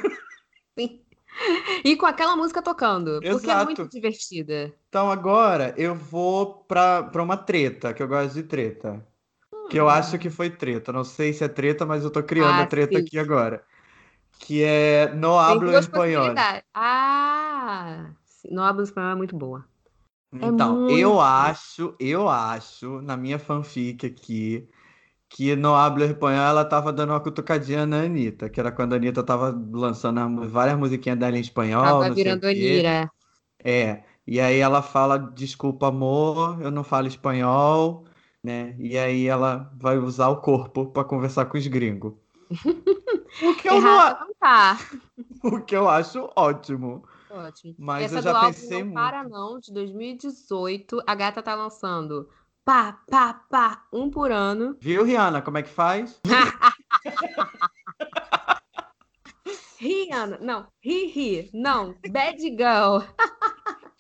E 1.85 1.97
com 1.97 2.06
aquela 2.06 2.37
música 2.37 2.62
tocando, 2.62 3.21
Exato. 3.23 3.31
porque 3.31 3.50
é 3.50 3.65
muito 3.65 3.89
divertida. 3.89 4.73
Então 4.89 5.11
agora 5.11 5.75
eu 5.77 5.94
vou 5.94 6.65
pra, 6.69 7.03
pra 7.03 7.23
uma 7.23 7.37
treta, 7.37 7.93
que 7.93 8.03
eu 8.03 8.09
gosto 8.09 8.35
de 8.35 8.43
treta. 8.44 9.05
Hum. 9.53 9.69
Que 9.69 9.79
eu 9.79 9.89
acho 9.89 10.19
que 10.19 10.31
foi 10.31 10.50
treta. 10.50 10.93
Não 10.93 11.05
sei 11.05 11.33
se 11.33 11.44
é 11.44 11.49
treta, 11.49 11.85
mas 11.85 12.05
eu 12.05 12.11
tô 12.11 12.23
criando 12.23 12.61
ah, 12.61 12.62
a 12.62 12.67
treta 12.67 12.99
sim. 12.99 13.05
aqui 13.05 13.19
agora. 13.19 13.65
Que 14.39 14.62
é 14.62 15.12
No 15.15 15.39
Hablo 15.39 15.77
Espanhol. 15.77 16.35
Ah, 16.75 18.11
No 18.50 18.62
Hablo 18.62 18.83
Espanhol 18.83 19.12
é 19.12 19.17
muito 19.17 19.37
boa. 19.37 19.65
É 20.41 20.47
então, 20.47 20.77
é 20.77 20.79
muito... 20.81 20.99
eu 20.99 21.21
acho, 21.21 21.95
eu 22.00 22.29
acho, 22.29 23.03
na 23.03 23.17
minha 23.17 23.38
fanfic 23.38 24.06
aqui, 24.06 24.67
que 25.32 25.56
no 25.56 25.75
Hablo 25.75 26.05
Espanhol 26.05 26.44
ela 26.44 26.64
tava 26.64 26.93
dando 26.93 27.11
uma 27.11 27.20
cutucadinha 27.20 27.87
na 27.87 28.02
Anitta, 28.02 28.50
que 28.50 28.61
era 28.61 28.70
quando 28.70 28.93
a 28.93 28.96
Anitta 28.96 29.23
tava 29.23 29.58
lançando 29.73 30.46
várias 30.49 30.79
musiquinhas 30.79 31.19
dela 31.19 31.38
em 31.38 31.40
espanhol. 31.40 31.82
Tava 31.82 32.11
virando 32.11 32.46
Anira. 32.46 33.11
É, 33.64 34.02
e 34.26 34.38
aí 34.38 34.58
ela 34.58 34.82
fala, 34.82 35.17
desculpa 35.17 35.88
amor, 35.88 36.61
eu 36.61 36.70
não 36.70 36.84
falo 36.84 37.06
espanhol, 37.06 38.05
né? 38.44 38.76
E 38.79 38.99
aí 38.99 39.26
ela 39.26 39.73
vai 39.81 39.96
usar 39.96 40.29
o 40.29 40.43
corpo 40.43 40.87
para 40.87 41.05
conversar 41.05 41.46
com 41.46 41.56
os 41.56 41.67
gringos. 41.67 42.12
o 43.43 43.55
que 43.56 43.69
eu 43.69 43.81
não... 43.81 43.96
não 43.96 44.35
tá. 44.38 44.78
O 45.44 45.61
que 45.61 45.75
eu 45.75 45.88
acho 45.88 46.31
ótimo. 46.37 47.02
Ótimo. 47.28 47.75
Mas 47.76 48.05
Essa 48.05 48.19
eu 48.19 48.23
já 48.23 48.40
pensei 48.46 48.78
não 48.78 48.85
muito. 48.85 48.94
Para 48.94 49.25
não, 49.28 49.58
de 49.58 49.73
2018, 49.73 51.02
a 51.04 51.14
gata 51.16 51.42
tá 51.42 51.57
lançando 51.57 52.28
pá, 52.64 53.00
pá, 53.11 53.35
pá, 53.50 53.85
um 53.92 54.09
por 54.11 54.31
ano. 54.31 54.76
Viu, 54.81 55.04
Rihanna, 55.04 55.42
como 55.42 55.59
é 55.59 55.62
que 55.62 55.71
faz? 55.71 56.21
Rihanna, 59.78 60.38
não, 60.40 60.66
ri, 60.81 61.07
ri, 61.07 61.50
não, 61.52 61.97
bad 62.09 62.40
girl. 62.40 63.00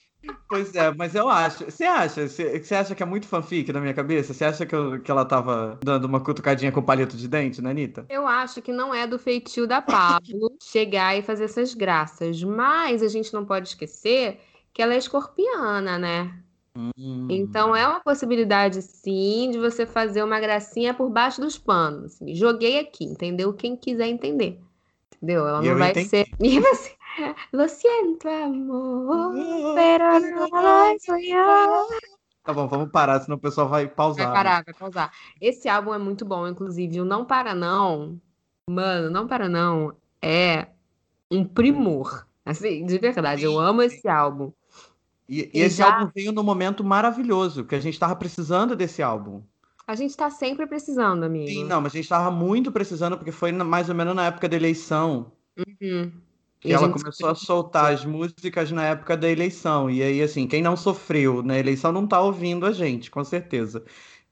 Pois 0.48 0.74
é, 0.74 0.92
mas 0.94 1.14
eu 1.14 1.30
acho. 1.30 1.64
Você 1.64 1.84
acha? 1.84 2.28
Você 2.28 2.74
acha 2.74 2.94
que 2.94 3.02
é 3.02 3.06
muito 3.06 3.26
fanfic 3.26 3.72
na 3.72 3.80
minha 3.80 3.94
cabeça? 3.94 4.34
Você 4.34 4.44
acha 4.44 4.66
que, 4.66 4.74
eu, 4.74 5.00
que 5.00 5.10
ela 5.10 5.24
tava 5.24 5.78
dando 5.82 6.04
uma 6.04 6.20
cutucadinha 6.20 6.70
com 6.70 6.82
palito 6.82 7.16
de 7.16 7.26
dente 7.26 7.62
na 7.62 7.70
Anitta? 7.70 8.04
Eu 8.08 8.26
acho 8.26 8.60
que 8.60 8.70
não 8.70 8.94
é 8.94 9.06
do 9.06 9.18
feitio 9.18 9.66
da 9.66 9.80
Pablo 9.80 10.54
chegar 10.62 11.16
e 11.16 11.22
fazer 11.22 11.44
essas 11.44 11.72
graças. 11.72 12.44
Mas 12.44 13.02
a 13.02 13.08
gente 13.08 13.32
não 13.32 13.46
pode 13.46 13.68
esquecer 13.68 14.40
que 14.74 14.82
ela 14.82 14.92
é 14.92 14.98
escorpiana, 14.98 15.98
né? 15.98 16.38
Hum. 16.76 17.26
Então 17.28 17.76
é 17.76 17.86
uma 17.86 18.00
possibilidade, 18.00 18.80
sim, 18.80 19.50
de 19.50 19.58
você 19.58 19.84
fazer 19.84 20.22
uma 20.22 20.40
gracinha 20.40 20.94
por 20.94 21.10
baixo 21.10 21.40
dos 21.40 21.58
panos. 21.58 22.14
Assim. 22.14 22.34
Joguei 22.34 22.78
aqui, 22.78 23.04
entendeu? 23.04 23.52
Quem 23.52 23.76
quiser 23.76 24.08
entender. 24.08 24.60
Entendeu? 25.16 25.46
Ela 25.46 25.62
não 25.62 25.78
vai 25.78 25.90
entendi. 25.90 26.08
ser. 26.08 26.26
E 26.40 26.58
você... 26.58 26.96
Lo 27.52 27.68
siento, 27.68 28.26
amor, 28.26 29.34
pero 29.74 30.18
no 30.18 30.46
lo 30.46 31.88
Tá 32.42 32.52
bom, 32.52 32.66
vamos 32.66 32.90
parar, 32.90 33.20
senão 33.20 33.36
o 33.36 33.40
pessoal 33.40 33.68
vai 33.68 33.86
pausar. 33.86 34.26
Vai 34.26 34.34
parar, 34.34 34.64
vai 34.64 34.74
pausar. 34.74 35.12
Esse 35.40 35.68
álbum 35.68 35.94
é 35.94 35.98
muito 35.98 36.24
bom, 36.24 36.48
inclusive. 36.48 37.00
O 37.00 37.04
Não 37.04 37.24
Para 37.24 37.54
Não, 37.54 38.18
mano, 38.68 39.10
Não 39.10 39.28
Para 39.28 39.48
Não 39.48 39.94
é 40.20 40.68
um 41.30 41.44
primor. 41.44 42.26
Assim, 42.44 42.84
de 42.84 42.98
verdade, 42.98 43.44
eu 43.44 43.58
amo 43.58 43.82
esse 43.82 44.08
álbum. 44.08 44.52
E, 45.32 45.50
e 45.54 45.60
esse 45.62 45.78
já... 45.78 45.90
álbum 45.90 46.12
veio 46.14 46.30
num 46.30 46.42
momento 46.42 46.84
maravilhoso, 46.84 47.64
que 47.64 47.74
a 47.74 47.80
gente 47.80 47.94
estava 47.94 48.14
precisando 48.14 48.76
desse 48.76 49.02
álbum. 49.02 49.40
A 49.86 49.94
gente 49.94 50.10
está 50.10 50.28
sempre 50.28 50.66
precisando, 50.66 51.24
amigo. 51.24 51.48
Sim, 51.48 51.64
não, 51.64 51.80
mas 51.80 51.94
a 51.94 51.96
gente 51.96 52.04
estava 52.04 52.30
muito 52.30 52.70
precisando, 52.70 53.16
porque 53.16 53.32
foi 53.32 53.50
mais 53.50 53.88
ou 53.88 53.94
menos 53.94 54.14
na 54.14 54.26
época 54.26 54.46
da 54.46 54.56
eleição. 54.56 55.32
Uhum. 55.56 56.12
Que 56.60 56.70
ela 56.70 56.90
começou 56.90 57.30
a 57.30 57.34
soltar 57.34 57.94
as 57.94 58.04
músicas 58.04 58.70
na 58.70 58.84
época 58.84 59.16
da 59.16 59.28
eleição. 59.28 59.88
E 59.88 60.02
aí, 60.02 60.22
assim, 60.22 60.46
quem 60.46 60.60
não 60.60 60.76
sofreu 60.76 61.42
na 61.42 61.58
eleição 61.58 61.90
não 61.92 62.06
tá 62.06 62.20
ouvindo 62.20 62.66
a 62.66 62.72
gente, 62.72 63.10
com 63.10 63.24
certeza. 63.24 63.82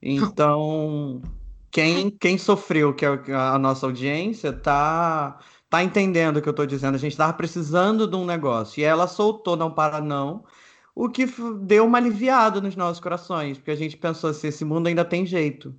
Então, 0.03 1.23
quem, 1.73 2.11
quem 2.11 2.37
sofreu, 2.37 2.93
que 2.93 3.07
é 3.07 3.35
a 3.35 3.59
nossa 3.59 3.87
audiência, 3.87 4.53
tá 4.53 5.41
tá 5.71 5.83
entendendo 5.83 6.37
o 6.37 6.43
que 6.43 6.49
eu 6.49 6.53
tô 6.53 6.67
dizendo. 6.67 6.97
A 6.97 6.99
gente 6.99 7.17
tava 7.17 7.33
precisando 7.33 8.07
de 8.07 8.17
um 8.17 8.27
negócio. 8.27 8.81
E 8.81 8.85
ela 8.85 9.07
soltou 9.07 9.57
Não 9.57 9.71
Para 9.71 10.01
Não, 10.01 10.45
o 10.95 11.09
que 11.09 11.27
deu 11.63 11.87
uma 11.87 11.99
aliviada 11.99 12.61
nos 12.61 12.77
nossos 12.77 13.01
corações, 13.01 13.59
porque 13.59 13.71
a 13.71 13.77
gente 13.77 13.97
pensou 13.97 14.31
assim, 14.31 14.49
esse 14.49 14.65
mundo 14.65 14.87
ainda 14.87 15.05
tem 15.05 15.25
jeito. 15.25 15.75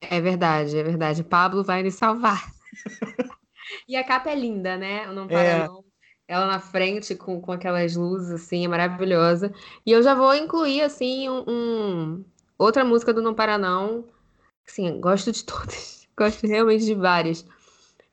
É 0.00 0.20
verdade, 0.20 0.76
é 0.76 0.82
verdade. 0.82 1.22
Pablo 1.22 1.62
vai 1.62 1.82
nos 1.82 1.94
salvar. 1.94 2.50
e 3.88 3.96
a 3.96 4.04
capa 4.04 4.30
é 4.30 4.34
linda, 4.34 4.76
né? 4.76 5.06
Não 5.12 5.26
Para 5.26 5.42
é. 5.42 5.66
Não. 5.66 5.84
Ela 6.26 6.46
na 6.46 6.60
frente 6.60 7.14
com, 7.16 7.40
com 7.40 7.52
aquelas 7.52 7.96
luzes, 7.96 8.30
assim, 8.30 8.64
é 8.64 8.68
maravilhosa. 8.68 9.52
E 9.84 9.90
eu 9.90 10.02
já 10.02 10.14
vou 10.14 10.34
incluir, 10.34 10.82
assim, 10.82 11.28
um, 11.28 11.44
um... 11.48 12.24
outra 12.56 12.84
música 12.84 13.12
do 13.12 13.20
Não 13.20 13.34
Para 13.34 13.58
Não. 13.58 14.04
Assim, 14.66 15.00
gosto 15.00 15.32
de 15.32 15.44
todas. 15.44 16.00
Gosto 16.16 16.46
realmente 16.46 16.84
de 16.84 16.94
várias. 16.94 17.46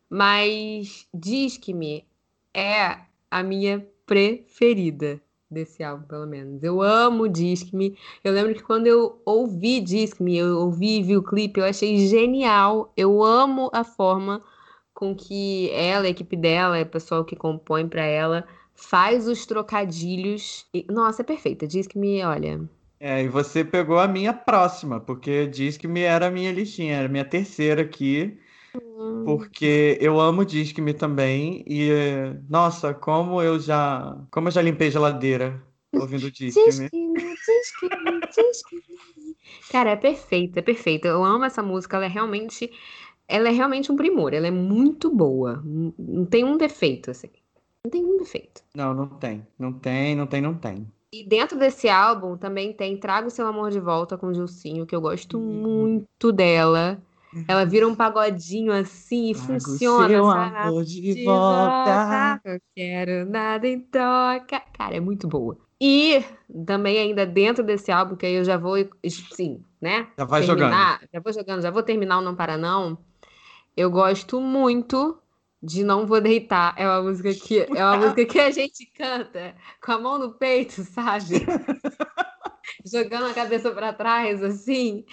Mas 0.09 1.05
Disque-me 1.13 2.07
é 2.53 2.99
a 3.29 3.43
minha 3.43 3.85
preferida 4.05 5.21
desse 5.49 5.83
álbum, 5.83 6.05
pelo 6.07 6.27
menos. 6.27 6.63
Eu 6.63 6.81
amo 6.81 7.27
Disque-me. 7.27 7.97
Eu 8.23 8.33
lembro 8.33 8.53
que 8.53 8.63
quando 8.63 8.87
eu 8.87 9.21
ouvi 9.25 9.79
Disque-me, 9.79 10.37
eu 10.37 10.57
ouvi 10.59 11.01
vi 11.01 11.17
o 11.17 11.23
clipe, 11.23 11.59
eu 11.59 11.65
achei 11.65 12.07
genial. 12.07 12.91
Eu 12.95 13.23
amo 13.23 13.69
a 13.73 13.83
forma 13.83 14.41
com 14.93 15.15
que 15.15 15.69
ela, 15.71 16.05
a 16.05 16.09
equipe 16.09 16.35
dela, 16.35 16.81
o 16.81 16.85
pessoal 16.85 17.23
que 17.23 17.35
compõe 17.35 17.87
para 17.87 18.03
ela, 18.03 18.47
faz 18.75 19.27
os 19.27 19.45
trocadilhos. 19.45 20.65
E, 20.73 20.85
nossa, 20.89 21.21
é 21.21 21.25
perfeita. 21.25 21.67
Disque-me, 21.67 22.23
olha. 22.23 22.61
É, 22.99 23.23
e 23.23 23.27
você 23.27 23.63
pegou 23.63 23.99
a 23.99 24.07
minha 24.07 24.33
próxima, 24.33 24.99
porque 24.99 25.47
Disque-me 25.47 26.01
era 26.01 26.27
a 26.27 26.31
minha 26.31 26.51
listinha, 26.51 26.95
era 26.95 27.05
a 27.05 27.11
minha 27.11 27.25
terceira 27.25 27.83
aqui. 27.83 28.39
Hum. 28.77 29.23
Porque 29.25 29.97
eu 30.01 30.19
amo 30.19 30.45
Disque-me 30.45 30.93
também 30.93 31.63
e 31.67 31.89
nossa, 32.49 32.93
como 32.93 33.41
eu 33.41 33.59
já, 33.59 34.17
como 34.31 34.47
eu 34.47 34.51
já 34.51 34.61
limpei 34.61 34.91
geladeira 34.91 35.61
ouvindo 35.93 36.29
Disque-me. 36.31 36.89
Cara, 39.71 39.91
é 39.91 39.95
perfeita, 39.95 40.59
é 40.59 40.61
perfeita. 40.61 41.07
Eu 41.07 41.23
amo 41.23 41.45
essa 41.45 41.61
música, 41.61 41.97
ela 41.97 42.05
é 42.05 42.09
realmente 42.09 42.71
ela 43.27 43.49
é 43.49 43.51
realmente 43.51 43.91
um 43.91 43.95
primor, 43.95 44.33
ela 44.33 44.47
é 44.47 44.51
muito 44.51 45.13
boa. 45.13 45.61
Não 45.65 46.25
tem 46.25 46.45
um 46.45 46.57
defeito 46.57 47.11
assim. 47.11 47.29
Não 47.83 47.91
tem 47.91 48.05
um 48.05 48.17
defeito. 48.17 48.63
Não, 48.73 48.93
não 48.93 49.07
tem. 49.07 49.45
Não 49.59 49.73
tem, 49.73 50.15
não 50.15 50.25
tem, 50.25 50.41
não 50.41 50.53
tem. 50.53 50.87
E 51.11 51.23
dentro 51.23 51.57
desse 51.57 51.89
álbum 51.89 52.37
também 52.37 52.73
tem 52.73 52.97
Trago 52.97 53.29
Seu 53.29 53.47
Amor 53.47 53.71
de 53.71 53.79
Volta 53.79 54.17
com 54.17 54.33
Gilcinho, 54.33 54.85
que 54.85 54.95
eu 54.95 55.01
gosto 55.01 55.37
uhum. 55.37 55.43
muito 55.43 56.31
dela. 56.31 57.01
Ela 57.47 57.65
vira 57.65 57.87
um 57.87 57.95
pagodinho 57.95 58.71
assim 58.71 59.31
e 59.31 59.33
Trago 59.33 59.61
funciona. 59.61 60.07
Seu 60.07 60.29
amor 60.29 60.83
de, 60.83 61.01
de 61.01 61.23
volta. 61.23 61.93
volta. 61.93 62.41
Eu 62.45 62.61
quero 62.75 63.29
nada 63.29 63.67
em 63.67 63.79
troca. 63.79 64.61
Cara, 64.77 64.95
é 64.95 64.99
muito 64.99 65.27
boa. 65.27 65.57
E 65.79 66.23
também 66.65 66.97
ainda 66.97 67.25
dentro 67.25 67.63
desse 67.63 67.91
álbum, 67.91 68.15
que 68.15 68.25
aí 68.25 68.33
eu 68.33 68.43
já 68.43 68.57
vou, 68.57 68.75
sim, 69.33 69.61
né? 69.79 70.07
Já 70.17 70.25
vai 70.25 70.45
terminar, 70.45 70.69
jogando. 70.69 71.09
Já 71.13 71.19
vou 71.19 71.33
jogando, 71.33 71.61
já 71.61 71.71
vou 71.71 71.83
terminar 71.83 72.17
o 72.17 72.21
Não 72.21 72.35
Para 72.35 72.57
Não. 72.57 72.97
Eu 73.75 73.91
gosto 73.91 74.41
muito 74.41 75.19
de 75.61 75.83
Não 75.83 76.07
Vou 76.07 76.19
Deitar. 76.19 76.73
É 76.77 76.87
uma 76.87 77.03
música 77.03 77.31
que, 77.33 77.59
é 77.59 77.85
uma 77.85 77.97
música 78.09 78.25
que 78.25 78.39
a 78.39 78.49
gente 78.49 78.85
canta 78.97 79.55
com 79.83 79.91
a 79.91 79.99
mão 79.99 80.17
no 80.17 80.31
peito, 80.31 80.83
sabe? 80.83 81.45
jogando 82.91 83.27
a 83.27 83.33
cabeça 83.33 83.71
para 83.71 83.93
trás 83.93 84.43
assim, 84.43 85.05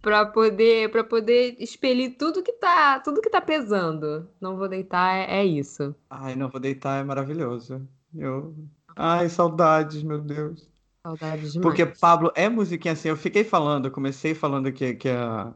para 0.00 0.26
poder 0.26 0.90
para 0.90 1.04
poder 1.04 1.56
expelir 1.58 2.16
tudo 2.16 2.42
que 2.42 2.52
tá, 2.52 3.00
tudo 3.00 3.20
que 3.20 3.30
tá 3.30 3.40
pesando. 3.40 4.28
Não 4.40 4.56
vou 4.56 4.68
deitar 4.68 5.14
é, 5.14 5.40
é 5.40 5.44
isso. 5.44 5.94
Ai, 6.10 6.34
não 6.34 6.48
vou 6.48 6.60
deitar 6.60 7.00
é 7.00 7.04
maravilhoso. 7.04 7.86
Eu 8.14 8.54
Ai, 8.96 9.28
saudades, 9.28 10.02
meu 10.02 10.20
Deus. 10.20 10.68
Saudades 11.02 11.52
demais. 11.52 11.62
Porque 11.62 11.84
Pablo 11.84 12.32
é 12.34 12.48
musiquinha 12.48 12.92
assim, 12.92 13.08
eu 13.08 13.16
fiquei 13.16 13.44
falando, 13.44 13.90
comecei 13.90 14.34
falando 14.34 14.72
que, 14.72 14.94
que 14.94 15.08
a, 15.08 15.52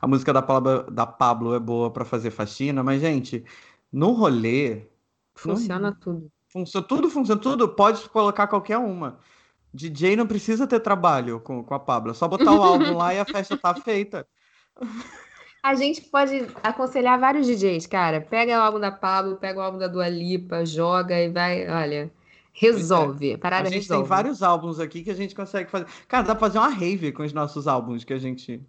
a 0.00 0.06
música 0.06 0.32
da 0.32 0.40
Pablo, 0.40 0.90
da 0.90 1.06
Pablo 1.06 1.54
é 1.54 1.58
boa 1.58 1.90
para 1.90 2.04
fazer 2.04 2.30
faxina, 2.30 2.82
mas 2.82 3.00
gente, 3.00 3.44
no 3.92 4.12
rolê 4.12 4.86
funciona 5.34 5.90
não, 5.90 5.98
tudo. 5.98 6.32
Funciona, 6.50 6.86
tudo 6.86 7.10
funciona, 7.10 7.40
tudo 7.40 7.68
pode 7.68 8.08
colocar 8.08 8.46
qualquer 8.46 8.78
uma. 8.78 9.18
DJ 9.72 10.16
não 10.16 10.26
precisa 10.26 10.66
ter 10.66 10.80
trabalho 10.80 11.40
com, 11.40 11.62
com 11.62 11.74
a 11.74 11.78
Pablo, 11.78 12.12
é 12.12 12.14
só 12.14 12.26
botar 12.26 12.52
o 12.52 12.62
álbum 12.62 12.96
lá 12.96 13.14
e 13.14 13.18
a 13.18 13.24
festa 13.24 13.56
tá 13.56 13.74
feita. 13.80 14.26
A 15.62 15.74
gente 15.74 16.02
pode 16.02 16.46
aconselhar 16.62 17.18
vários 17.18 17.46
DJs, 17.46 17.86
cara. 17.86 18.20
Pega 18.20 18.58
o 18.58 18.62
álbum 18.62 18.80
da 18.80 18.90
Pablo, 18.90 19.36
pega 19.36 19.58
o 19.58 19.62
álbum 19.62 19.78
da 19.78 19.88
Dua 19.88 20.08
Lipa, 20.08 20.64
joga 20.64 21.20
e 21.20 21.28
vai, 21.28 21.68
olha, 21.68 22.10
resolve. 22.52 23.32
É. 23.32 23.38
A, 23.42 23.60
a 23.60 23.64
gente 23.64 23.74
resolve. 23.74 24.02
tem 24.02 24.08
vários 24.08 24.42
álbuns 24.42 24.80
aqui 24.80 25.02
que 25.02 25.10
a 25.10 25.14
gente 25.14 25.34
consegue 25.34 25.70
fazer. 25.70 25.86
Cara, 26.06 26.24
dá 26.24 26.34
pra 26.34 26.48
fazer 26.48 26.58
uma 26.58 26.68
rave 26.68 27.12
com 27.12 27.22
os 27.22 27.32
nossos 27.32 27.66
álbuns 27.66 28.04
que 28.04 28.12
a 28.12 28.18
gente. 28.18 28.62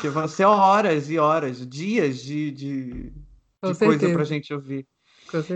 que 0.00 0.08
vão 0.08 0.26
ser 0.28 0.44
horas 0.44 1.10
e 1.10 1.18
horas, 1.18 1.66
dias 1.66 2.18
de, 2.22 2.50
de, 2.50 3.12
de 3.62 3.74
coisa 3.78 4.10
pra 4.10 4.24
gente 4.24 4.54
ouvir. 4.54 4.86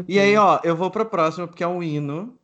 E 0.08 0.18
aí, 0.18 0.36
ó, 0.36 0.60
eu 0.64 0.74
vou 0.74 0.90
pra 0.90 1.04
próxima, 1.04 1.46
porque 1.46 1.62
é 1.62 1.68
um 1.68 1.82
hino 1.82 2.36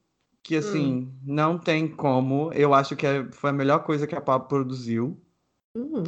que 0.46 0.56
assim, 0.56 0.94
hum. 0.94 1.12
não 1.24 1.58
tem 1.58 1.88
como. 1.88 2.52
Eu 2.52 2.72
acho 2.72 2.94
que 2.94 3.04
é, 3.04 3.26
foi 3.32 3.50
a 3.50 3.52
melhor 3.52 3.80
coisa 3.80 4.06
que 4.06 4.14
a 4.14 4.20
Pablo 4.20 4.46
produziu. 4.46 5.20
Hum. 5.74 6.04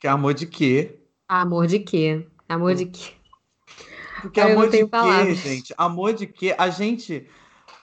Que 0.00 0.08
é 0.08 0.10
Amor 0.10 0.34
de 0.34 0.46
Quê? 0.46 0.98
Amor 1.28 1.68
de 1.68 1.78
Quê? 1.78 2.26
Amor 2.48 2.74
de 2.74 2.86
Quê? 2.86 3.12
Porque 4.20 4.40
Ai, 4.40 4.50
amor 4.52 4.68
de 4.68 4.84
quê, 4.84 5.34
gente? 5.36 5.74
Amor 5.78 6.12
de 6.12 6.26
quê? 6.26 6.52
A 6.58 6.68
gente, 6.70 7.28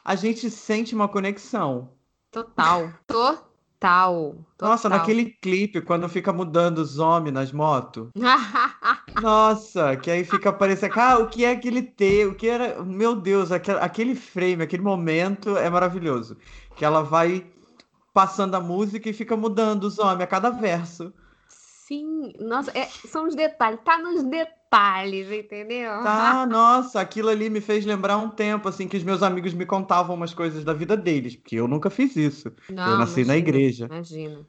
a 0.04 0.16
gente 0.16 0.50
sente 0.50 0.94
uma 0.94 1.08
conexão. 1.08 1.90
Total. 2.30 2.92
Total. 3.08 3.55
Total. 3.86 4.36
Nossa, 4.60 4.89
naquele 4.89 5.25
clipe, 5.25 5.80
quando 5.80 6.10
fica 6.10 6.34
mudando 6.34 6.80
os 6.80 6.98
homens 6.98 7.34
nas 7.34 7.51
motos. 7.51 8.10
Nossa, 9.22 9.96
que 9.96 10.10
aí 10.10 10.24
fica 10.24 10.51
parecendo. 10.51 10.94
Cara, 10.94 11.20
o 11.20 11.27
que 11.27 11.46
é 11.46 11.51
aquele 11.51 11.84
T? 11.84 12.25
O 12.25 12.34
que 12.34 12.48
era. 12.48 12.84
Meu 12.84 13.15
Deus, 13.15 13.51
aquele, 13.51 13.77
aquele 13.77 14.15
frame, 14.15 14.63
aquele 14.63 14.82
momento 14.82 15.56
é 15.56 15.70
maravilhoso. 15.70 16.36
Que 16.75 16.84
ela 16.84 17.04
vai 17.04 17.46
passando 18.12 18.56
a 18.56 18.60
música 18.60 19.08
e 19.08 19.13
fica 19.13 19.38
mudando 19.38 19.84
os 19.84 20.00
homens 20.00 20.22
a 20.22 20.27
cada 20.27 20.50
verso. 20.50 21.13
Sim, 21.48 22.34
nossa, 22.39 22.72
é, 22.75 22.86
são 22.86 23.27
os 23.27 23.36
detalhes, 23.36 23.80
tá 23.86 24.00
nos 24.00 24.24
detalhes, 24.24 24.65
entendeu? 25.39 25.91
Tá, 26.01 26.46
nossa, 26.48 27.00
aquilo 27.01 27.29
ali 27.29 27.50
me 27.50 27.62
fez 27.62 27.86
lembrar 27.86 28.17
um 28.17 28.29
tempo, 28.29 28.67
assim, 28.67 28.88
que 28.88 28.98
os 28.98 29.03
meus 29.03 29.24
amigos 29.24 29.53
me 29.53 29.65
contavam 29.65 30.15
umas 30.15 30.34
coisas 30.34 30.63
da 30.63 30.74
vida 30.74 30.96
deles, 30.98 31.36
porque 31.36 31.55
eu 31.55 31.67
nunca 31.67 31.89
fiz 31.89 32.15
isso. 32.15 32.53
Não, 32.70 32.84
eu 32.91 32.98
nasci 32.98 33.22
imagina, 33.22 33.25
na 33.25 33.38
igreja. 33.38 33.86
Imagina. 33.86 34.48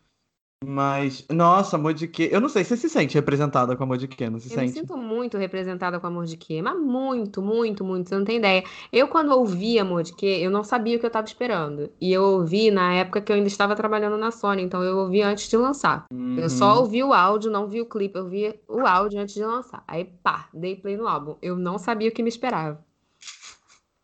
Mas, 0.69 1.25
nossa, 1.31 1.77
amor 1.77 1.95
de 1.95 2.09
quê? 2.09 2.29
Eu 2.33 2.41
não 2.41 2.49
sei, 2.49 2.65
você 2.65 2.77
se 2.77 2.89
sente 2.89 3.15
representada 3.15 3.77
com 3.77 3.85
amor 3.85 3.99
de 3.99 4.09
quê? 4.09 4.29
Não 4.29 4.41
se 4.41 4.47
eu 4.47 4.51
sente? 4.51 4.63
Eu 4.63 4.67
me 4.67 4.73
sinto 4.73 4.97
muito 4.97 5.39
representada 5.39 6.01
com 6.01 6.09
amor 6.09 6.25
de 6.25 6.37
quê? 6.37 6.61
Mas 6.61 6.77
muito, 6.77 7.41
muito, 7.41 7.85
muito, 7.85 8.09
você 8.09 8.19
não 8.19 8.25
tem 8.25 8.39
ideia. 8.39 8.65
Eu, 8.93 9.07
quando 9.07 9.31
ouvi 9.31 9.79
amor 9.79 10.03
de 10.03 10.13
quê, 10.13 10.41
eu 10.43 10.51
não 10.51 10.65
sabia 10.65 10.97
o 10.97 10.99
que 10.99 11.07
eu 11.07 11.09
estava 11.09 11.25
esperando. 11.25 11.89
E 12.01 12.13
eu 12.13 12.21
ouvi 12.25 12.73
na 12.73 12.95
época 12.95 13.21
que 13.21 13.31
eu 13.31 13.37
ainda 13.37 13.47
estava 13.47 13.77
trabalhando 13.77 14.17
na 14.17 14.33
Sony, 14.33 14.61
então 14.61 14.83
eu 14.83 14.99
ouvi 14.99 15.23
antes 15.23 15.49
de 15.49 15.57
lançar. 15.57 16.07
Uhum. 16.13 16.37
Eu 16.37 16.51
só 16.51 16.81
ouvi 16.81 17.01
o 17.01 17.13
áudio, 17.13 17.49
não 17.49 17.69
vi 17.69 17.81
o 17.81 17.87
clipe, 17.87 18.19
eu 18.19 18.29
vi 18.29 18.59
o 18.69 18.85
áudio 18.85 19.21
antes 19.21 19.37
de 19.37 19.45
lançar. 19.45 19.85
Aí, 19.87 20.05
pá, 20.05 20.49
dei 20.53 20.75
play 20.75 20.97
no 20.97 21.07
álbum. 21.07 21.37
Eu 21.41 21.55
não 21.55 21.79
sabia 21.79 22.09
o 22.09 22.13
que 22.13 22.25
me 22.25 22.29
esperava. 22.29 22.85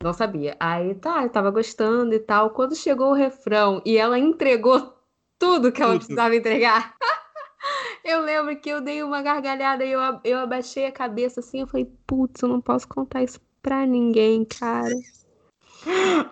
Não 0.00 0.12
sabia. 0.12 0.56
Aí, 0.60 0.94
tá, 0.94 1.24
eu 1.24 1.28
tava 1.28 1.50
gostando 1.50 2.14
e 2.14 2.20
tal. 2.20 2.50
Quando 2.50 2.76
chegou 2.76 3.10
o 3.10 3.14
refrão 3.14 3.82
e 3.84 3.96
ela 3.96 4.16
entregou 4.16 5.01
tudo 5.42 5.72
que 5.72 5.82
ela 5.82 5.96
precisava 5.96 6.36
entregar. 6.36 6.94
eu 8.04 8.20
lembro 8.20 8.56
que 8.60 8.70
eu 8.70 8.80
dei 8.80 9.02
uma 9.02 9.20
gargalhada 9.20 9.84
e 9.84 9.90
eu, 9.90 10.00
eu 10.22 10.38
abaixei 10.38 10.86
a 10.86 10.92
cabeça 10.92 11.40
assim. 11.40 11.62
Eu 11.62 11.66
falei, 11.66 11.90
putz, 12.06 12.40
eu 12.40 12.48
não 12.48 12.60
posso 12.60 12.86
contar 12.86 13.24
isso 13.24 13.40
pra 13.60 13.84
ninguém, 13.84 14.44
cara. 14.44 14.94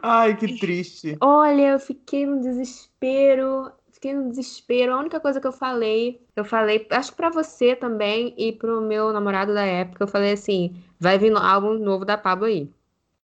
Ai, 0.00 0.36
que 0.36 0.60
triste. 0.60 1.16
Olha, 1.20 1.70
eu 1.70 1.80
fiquei 1.80 2.24
no 2.24 2.40
desespero. 2.40 3.72
Fiquei 3.90 4.14
no 4.14 4.28
desespero. 4.28 4.94
A 4.94 5.00
única 5.00 5.18
coisa 5.18 5.40
que 5.40 5.46
eu 5.46 5.52
falei, 5.52 6.24
eu 6.36 6.44
falei, 6.44 6.86
acho 6.90 7.10
que 7.10 7.16
pra 7.16 7.30
você 7.30 7.74
também 7.74 8.32
e 8.38 8.52
pro 8.52 8.80
meu 8.80 9.12
namorado 9.12 9.52
da 9.52 9.64
época, 9.64 10.04
eu 10.04 10.08
falei 10.08 10.34
assim: 10.34 10.80
vai 11.00 11.18
vir 11.18 11.36
álbum 11.36 11.74
novo 11.80 12.04
da 12.04 12.16
Pablo 12.16 12.46
aí. 12.46 12.70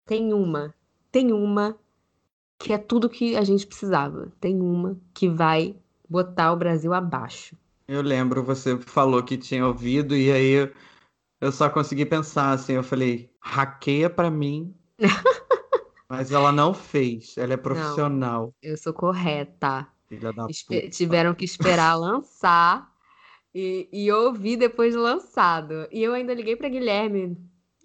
Tem 0.04 0.34
uma, 0.34 0.74
tem 1.10 1.32
uma 1.32 1.78
que 2.62 2.72
é 2.72 2.78
tudo 2.78 3.08
que 3.08 3.36
a 3.36 3.42
gente 3.42 3.66
precisava. 3.66 4.32
Tem 4.40 4.60
uma 4.60 4.96
que 5.12 5.28
vai 5.28 5.74
botar 6.08 6.52
o 6.52 6.56
Brasil 6.56 6.94
abaixo. 6.94 7.56
Eu 7.88 8.00
lembro, 8.00 8.44
você 8.44 8.78
falou 8.78 9.20
que 9.22 9.36
tinha 9.36 9.66
ouvido 9.66 10.16
e 10.16 10.30
aí 10.30 10.72
eu 11.40 11.50
só 11.50 11.68
consegui 11.68 12.06
pensar 12.06 12.52
assim, 12.52 12.74
eu 12.74 12.84
falei, 12.84 13.28
hackeia 13.40 14.08
para 14.08 14.30
mim. 14.30 14.72
Mas 16.08 16.30
ela 16.30 16.52
não 16.52 16.72
fez, 16.72 17.36
ela 17.36 17.54
é 17.54 17.56
profissional. 17.56 18.54
Não, 18.62 18.70
eu 18.70 18.76
sou 18.76 18.92
correta. 18.92 19.88
Filha 20.08 20.32
da 20.32 20.46
Espe 20.48 20.76
puta. 20.76 20.90
Tiveram 20.90 21.34
que 21.34 21.44
esperar 21.44 21.96
lançar 21.96 22.92
e, 23.52 23.88
e 23.92 24.12
ouvir 24.12 24.56
depois 24.56 24.92
de 24.92 24.98
lançado. 25.00 25.88
E 25.90 26.00
eu 26.00 26.12
ainda 26.12 26.32
liguei 26.32 26.54
para 26.54 26.68
Guilherme 26.68 27.36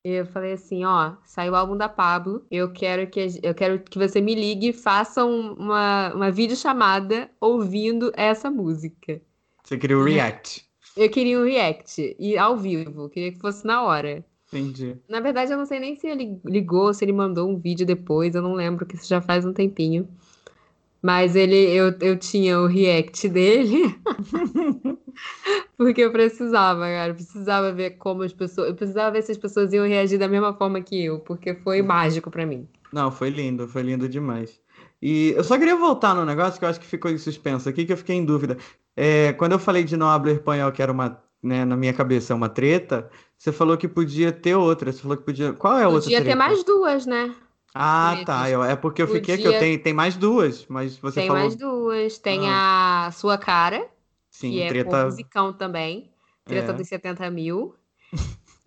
Eu 0.04 0.26
falei 0.26 0.54
assim, 0.54 0.86
ó, 0.86 1.16
saiu 1.26 1.54
o 1.54 1.56
álbum 1.56 1.76
da 1.76 1.90
Pablo, 1.90 2.46
eu 2.50 2.72
quero 2.72 3.08
que, 3.08 3.40
eu 3.44 3.54
quero 3.54 3.80
que 3.80 3.98
você 3.98 4.22
me 4.22 4.36
ligue 4.36 4.70
e 4.70 4.74
faça 4.74 5.26
uma, 5.26 6.14
uma 6.14 6.32
videochamada 6.32 7.30
ouvindo 7.42 8.12
essa 8.16 8.50
música. 8.50 9.22
Você 9.64 9.78
queria 9.78 9.98
o 9.98 10.04
react? 10.04 10.66
Eu 10.96 11.10
queria 11.10 11.40
um 11.40 11.44
react, 11.44 12.16
e 12.18 12.38
ao 12.38 12.58
vivo, 12.58 13.10
queria 13.10 13.32
que 13.32 13.40
fosse 13.40 13.66
na 13.66 13.84
hora. 13.84 14.26
Entendi. 14.48 14.96
Na 15.08 15.20
verdade, 15.20 15.52
eu 15.52 15.58
não 15.58 15.66
sei 15.66 15.80
nem 15.80 15.96
se 15.96 16.08
ele 16.08 16.40
ligou, 16.46 16.94
se 16.94 17.04
ele 17.04 17.12
mandou 17.12 17.50
um 17.50 17.58
vídeo 17.58 17.86
depois, 17.86 18.34
eu 18.34 18.42
não 18.42 18.54
lembro, 18.54 18.86
que 18.86 18.96
isso 18.96 19.08
já 19.08 19.22
faz 19.22 19.46
um 19.46 19.54
tempinho. 19.54 20.08
Mas 21.02 21.36
ele, 21.36 21.56
eu, 21.56 21.94
eu 22.02 22.18
tinha 22.18 22.60
o 22.60 22.66
react 22.66 23.30
dele. 23.30 23.96
porque 25.78 26.02
eu 26.02 26.12
precisava, 26.12 26.82
cara. 26.82 27.12
Eu 27.12 27.16
precisava 27.16 27.72
ver 27.72 27.92
como 27.92 28.24
as 28.24 28.34
pessoas. 28.34 28.70
Eu 28.70 28.76
precisava 28.76 29.12
ver 29.12 29.22
se 29.22 29.32
as 29.32 29.38
pessoas 29.38 29.72
iam 29.74 29.88
reagir 29.88 30.18
da 30.18 30.28
mesma 30.28 30.54
forma 30.54 30.82
que 30.82 31.06
eu, 31.06 31.20
porque 31.20 31.54
foi 31.56 31.82
mágico 31.82 32.32
para 32.32 32.46
mim. 32.46 32.68
Não, 32.92 33.12
foi 33.12 33.30
lindo, 33.30 33.68
foi 33.68 33.84
lindo 33.84 34.10
demais. 34.10 34.60
E 35.02 35.34
eu 35.36 35.44
só 35.44 35.58
queria 35.58 35.76
voltar 35.76 36.16
no 36.16 36.26
negócio 36.26 36.58
que 36.58 36.66
eu 36.66 36.70
acho 36.70 36.80
que 36.80 36.88
ficou 36.88 37.12
em 37.12 37.18
suspenso 37.18 37.70
aqui, 37.70 37.86
que 37.86 37.94
eu 37.94 37.98
fiquei 37.98 38.16
em 38.16 38.26
dúvida. 38.26 38.58
É, 38.96 39.34
quando 39.34 39.52
eu 39.52 39.60
falei 39.60 39.84
de 39.84 39.96
não 39.96 40.10
hablar 40.10 40.34
espanhol, 40.34 40.72
que 40.72 40.82
era 40.82 40.92
uma, 40.92 41.22
né, 41.44 41.64
na 41.64 41.78
minha 41.78 41.94
cabeça, 41.94 42.34
uma 42.34 42.50
treta, 42.50 43.10
você 43.38 43.52
falou 43.52 43.78
que 43.78 43.88
podia 43.88 44.32
ter 44.32 44.56
outra. 44.56 44.92
Você 44.92 45.02
falou 45.02 45.18
que 45.18 45.24
podia. 45.24 45.54
Qual 45.54 45.74
é 45.74 45.84
a 45.84 45.84
podia 45.84 45.96
outra? 45.96 46.10
Podia 46.10 46.24
ter 46.24 46.36
mais 46.36 46.64
duas, 46.64 47.06
né? 47.06 47.36
Ah, 47.80 48.24
tá. 48.26 48.50
Eu, 48.50 48.64
é 48.64 48.76
porque 48.76 49.02
eu 49.02 49.08
fiquei 49.08 49.38
Podia... 49.38 49.52
que 49.52 49.56
eu 49.56 49.60
tenho 49.60 49.82
tem 49.82 49.94
mais 49.94 50.16
duas, 50.16 50.66
mas 50.68 50.98
você 50.98 51.22
tem 51.22 51.28
falou. 51.28 51.42
Tem 51.42 51.50
mais 51.50 51.56
duas. 51.56 52.18
Tem 52.18 52.50
ah. 52.50 53.08
a 53.08 53.12
sua 53.12 53.38
cara, 53.38 53.88
Sim, 54.30 54.52
que 54.52 54.68
treta... 54.68 54.98
é 54.98 55.06
musicão 55.06 55.54
também. 55.54 56.10
Treta 56.44 56.72
é. 56.72 56.74
dos 56.74 56.88
70 56.88 57.30
mil. 57.30 57.76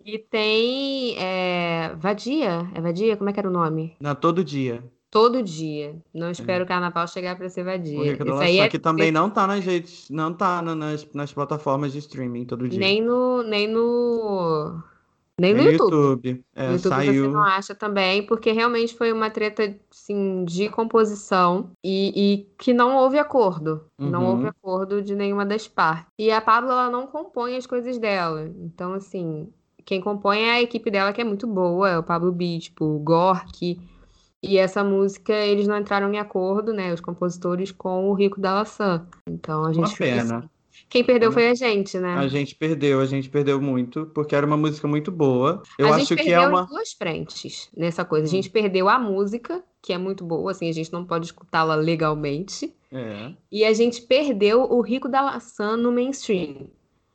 e 0.05 0.17
tem 0.17 1.15
é, 1.17 1.93
Vadia. 1.97 2.69
É 2.73 2.81
Vadia? 2.81 3.17
Como 3.17 3.29
é 3.29 3.33
que 3.33 3.39
era 3.39 3.49
o 3.49 3.51
nome? 3.51 3.95
Na 3.99 4.15
Todo 4.15 4.43
Dia. 4.43 4.83
Todo 5.11 5.43
dia. 5.43 6.01
Não 6.13 6.27
é. 6.27 6.31
espero 6.31 6.61
é. 6.61 6.63
o 6.63 6.67
carnaval 6.67 7.05
chegar 7.05 7.35
para 7.35 7.49
ser 7.49 7.65
vadia. 7.65 8.13
Isso 8.13 8.33
aí 8.35 8.59
é... 8.59 8.69
que 8.69 8.79
também 8.79 9.11
não 9.11 9.29
tá 9.29 9.45
nas 9.45 9.63
redes, 9.65 10.09
não 10.09 10.33
tá 10.33 10.61
nas, 10.61 11.05
nas 11.13 11.33
plataformas 11.33 11.91
de 11.91 11.99
streaming 11.99 12.45
todo 12.45 12.69
dia. 12.69 12.79
Nem 12.79 13.03
no, 13.03 13.43
nem 13.43 13.67
no 13.67 14.81
nem 15.41 15.53
no, 15.55 15.63
YouTube. 15.63 16.29
YouTube. 16.29 16.45
É, 16.55 16.67
no 16.67 16.73
YouTube 16.73 16.89
saiu... 16.89 17.25
você 17.25 17.31
não 17.31 17.43
acha 17.43 17.75
também, 17.75 18.23
porque 18.25 18.51
realmente 18.51 18.95
foi 18.95 19.11
uma 19.11 19.29
treta 19.29 19.75
assim, 19.91 20.45
de 20.45 20.69
composição 20.69 21.71
e, 21.83 22.13
e 22.15 22.47
que 22.57 22.73
não 22.73 22.95
houve 22.95 23.17
acordo. 23.17 23.85
Uhum. 23.99 24.09
Não 24.09 24.25
houve 24.25 24.47
acordo 24.47 25.01
de 25.01 25.15
nenhuma 25.15 25.45
das 25.45 25.67
partes. 25.67 26.05
E 26.17 26.31
a 26.31 26.39
Pablo 26.39 26.71
ela 26.71 26.89
não 26.89 27.07
compõe 27.07 27.57
as 27.57 27.65
coisas 27.65 27.97
dela. 27.97 28.49
Então, 28.59 28.93
assim, 28.93 29.51
quem 29.83 29.99
compõe 29.99 30.43
é 30.43 30.51
a 30.51 30.61
equipe 30.61 30.91
dela, 30.91 31.11
que 31.11 31.21
é 31.21 31.25
muito 31.25 31.47
boa, 31.47 31.89
é 31.89 31.97
o 31.97 32.03
Pablo 32.03 32.31
Bispo, 32.31 32.85
o 32.85 32.99
Gork. 32.99 33.79
E 34.43 34.57
essa 34.57 34.83
música, 34.83 35.33
eles 35.33 35.67
não 35.67 35.77
entraram 35.77 36.11
em 36.13 36.17
acordo, 36.17 36.73
né? 36.73 36.93
Os 36.93 37.01
compositores 37.01 37.71
com 37.71 38.09
o 38.09 38.13
Rico 38.13 38.39
da 38.39 38.53
Laçã. 38.53 39.05
Então 39.27 39.65
a 39.65 39.73
gente 39.73 39.89
Uma 39.89 39.97
pena. 39.97 40.37
Assim. 40.39 40.49
Quem 40.91 41.05
perdeu 41.05 41.31
foi 41.31 41.47
a 41.47 41.53
gente, 41.55 41.97
né? 41.97 42.15
A 42.15 42.27
gente 42.27 42.53
perdeu, 42.53 42.99
a 42.99 43.05
gente 43.05 43.29
perdeu 43.29 43.61
muito, 43.61 44.07
porque 44.07 44.35
era 44.35 44.45
uma 44.45 44.57
música 44.57 44.89
muito 44.89 45.09
boa. 45.09 45.63
Eu 45.79 45.87
a 45.87 45.95
acho 45.95 46.05
gente 46.05 46.21
que 46.21 46.33
é 46.33 46.45
uma. 46.45 46.65
duas 46.65 46.91
frentes 46.91 47.69
nessa 47.75 48.03
coisa. 48.03 48.25
A 48.25 48.29
gente 48.29 48.49
hum. 48.49 48.51
perdeu 48.51 48.89
a 48.89 48.99
música, 48.99 49.63
que 49.81 49.93
é 49.93 49.97
muito 49.97 50.25
boa, 50.25 50.51
assim, 50.51 50.67
a 50.67 50.73
gente 50.73 50.91
não 50.91 51.05
pode 51.05 51.27
escutá-la 51.27 51.75
legalmente. 51.75 52.73
É. 52.91 53.31
E 53.49 53.63
a 53.63 53.71
gente 53.71 54.01
perdeu 54.01 54.63
o 54.63 54.81
Rico 54.81 55.07
da 55.07 55.21
Laçã 55.21 55.77
no 55.77 55.93
mainstream. 55.93 56.67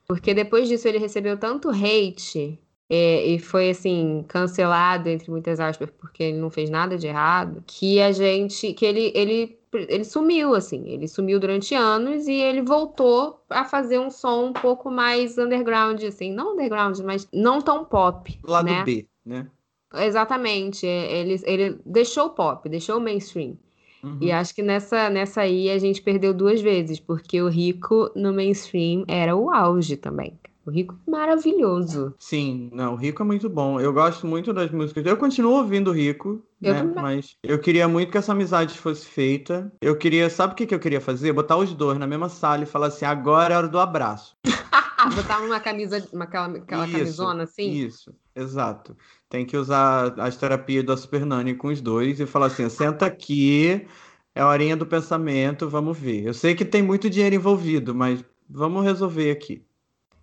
Porque 0.09 0.33
depois 0.33 0.68
disso 0.68 0.88
ele 0.88 0.97
recebeu 0.97 1.37
tanto 1.37 1.68
hate 1.68 2.59
é, 2.88 3.26
e 3.26 3.38
foi 3.38 3.68
assim 3.68 4.25
cancelado 4.26 5.11
entre 5.11 5.30
muitas 5.30 5.61
aspas 5.61 5.90
porque 5.90 6.23
ele 6.23 6.38
não 6.38 6.49
fez 6.49 6.71
nada 6.71 6.97
de 6.97 7.09
errado 7.09 7.62
que 7.66 8.00
a 8.00 8.12
gente 8.12 8.73
que 8.75 8.87
ele 8.87 9.11
ele 9.12 9.55
ele 9.73 10.04
sumiu 10.04 10.54
assim 10.54 10.88
ele 10.88 11.08
sumiu 11.08 11.38
durante 11.40 11.75
anos 11.75 12.26
e 12.26 12.35
ele 12.35 12.62
voltou 12.62 13.40
a 13.50 13.64
fazer 13.64 13.99
um 13.99 14.10
som 14.10 14.47
um 14.47 14.52
pouco 14.52 14.90
mais 14.90 15.36
underground 15.38 16.02
assim 16.04 16.32
não 16.32 16.52
underground 16.52 16.99
mas 17.00 17.28
não 17.32 17.60
tão 17.60 17.84
pop 17.84 18.38
lado 18.43 18.67
né? 18.67 18.84
B 18.84 19.06
né 19.25 19.47
exatamente 19.95 20.86
é, 20.86 21.21
ele 21.21 21.40
ele 21.45 21.78
deixou 21.84 22.26
o 22.26 22.30
pop 22.30 22.69
deixou 22.69 22.99
o 22.99 23.00
mainstream 23.00 23.56
Uhum. 24.02 24.19
E 24.21 24.30
acho 24.30 24.54
que 24.54 24.62
nessa, 24.62 25.10
nessa 25.10 25.40
aí 25.40 25.69
a 25.69 25.78
gente 25.78 26.00
perdeu 26.00 26.32
duas 26.32 26.60
vezes, 26.60 27.00
porque 27.00 27.43
o 27.43 27.49
Rico 27.49 28.10
no 28.14 28.32
mainstream 28.32 29.04
era 29.08 29.34
o 29.34 29.50
auge 29.50 29.97
também. 29.97 30.38
O 30.66 30.70
Rico 30.70 30.98
é 31.06 31.10
maravilhoso. 31.10 32.12
Sim, 32.18 32.68
não, 32.72 32.94
o 32.94 32.96
Rico 32.96 33.22
é 33.22 33.24
muito 33.24 33.48
bom. 33.48 33.80
Eu 33.80 33.92
gosto 33.92 34.26
muito 34.26 34.52
das 34.52 34.68
músicas. 34.72 35.06
Eu 35.06 35.16
continuo 35.16 35.52
ouvindo 35.52 35.90
o 35.90 35.94
Rico, 35.94 36.42
eu 36.60 36.74
né? 36.74 36.82
Mas 36.82 37.36
eu 37.40 37.60
queria 37.60 37.86
muito 37.86 38.10
que 38.10 38.18
essa 38.18 38.32
amizade 38.32 38.76
fosse 38.76 39.06
feita. 39.06 39.72
Eu 39.80 39.96
queria, 39.96 40.28
sabe 40.28 40.54
o 40.54 40.56
que, 40.56 40.66
que 40.66 40.74
eu 40.74 40.80
queria 40.80 41.00
fazer? 41.00 41.32
Botar 41.32 41.56
os 41.56 41.72
dois 41.72 41.98
na 42.00 42.06
mesma 42.06 42.28
sala 42.28 42.64
e 42.64 42.66
falar 42.66 42.88
assim: 42.88 43.04
agora 43.04 43.54
é 43.54 43.56
hora 43.56 43.68
do 43.68 43.78
abraço. 43.78 44.36
Botar 45.14 45.38
uma 45.40 45.60
camisa, 45.60 46.04
uma, 46.12 46.24
aquela, 46.24 46.56
aquela 46.56 46.84
isso, 46.84 46.98
camisona 46.98 47.42
assim? 47.44 47.70
Isso, 47.70 48.12
exato. 48.34 48.96
Tem 49.28 49.46
que 49.46 49.56
usar 49.56 50.18
as 50.18 50.36
terapias 50.36 50.84
da 50.84 50.96
Super 50.96 51.24
Nani 51.24 51.54
com 51.54 51.68
os 51.68 51.80
dois 51.80 52.18
e 52.18 52.26
falar 52.26 52.46
assim: 52.46 52.68
senta 52.68 53.06
aqui, 53.06 53.86
é 54.34 54.40
a 54.40 54.48
horinha 54.48 54.76
do 54.76 54.84
pensamento, 54.84 55.68
vamos 55.68 55.96
ver. 55.96 56.24
Eu 56.24 56.34
sei 56.34 56.56
que 56.56 56.64
tem 56.64 56.82
muito 56.82 57.08
dinheiro 57.08 57.36
envolvido, 57.36 57.94
mas 57.94 58.24
vamos 58.48 58.82
resolver 58.82 59.30
aqui. 59.30 59.65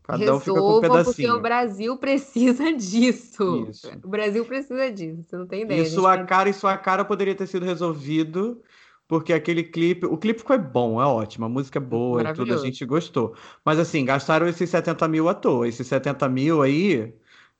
Cada 0.03 0.19
Resolvam, 0.19 0.37
um 0.37 0.41
fica 0.41 0.59
com 0.59 0.77
um 0.77 0.81
pedacinho. 0.81 1.05
porque 1.15 1.31
o 1.31 1.41
Brasil 1.41 1.97
precisa 1.97 2.71
disso. 2.75 3.67
Isso. 3.69 3.91
O 4.03 4.09
Brasil 4.09 4.45
precisa 4.45 4.91
disso, 4.91 5.23
você 5.23 5.37
não 5.37 5.47
tem 5.47 5.61
ideia. 5.61 5.81
E 5.81 5.85
sua 5.85 6.23
cara 6.25 6.49
e 6.49 6.53
sua 6.53 6.77
cara 6.77 7.05
poderia 7.05 7.33
ter 7.33 7.47
sido 7.47 7.65
resolvido, 7.65 8.61
porque 9.07 9.31
aquele 9.31 9.63
clipe. 9.63 10.05
O 10.05 10.17
clipe 10.17 10.41
foi 10.41 10.57
bom, 10.57 11.01
é 11.01 11.05
ótimo, 11.05 11.45
a 11.45 11.49
música 11.49 11.79
é 11.79 11.81
boa 11.81 12.21
e 12.21 12.33
tudo, 12.33 12.53
a 12.53 12.57
gente 12.57 12.85
gostou. 12.85 13.33
Mas 13.63 13.79
assim, 13.79 14.03
gastaram 14.03 14.45
esses 14.47 14.69
70 14.69 15.07
mil 15.07 15.29
à 15.29 15.33
toa. 15.33 15.67
Esses 15.67 15.87
70 15.87 16.27
mil 16.29 16.61
aí. 16.61 17.13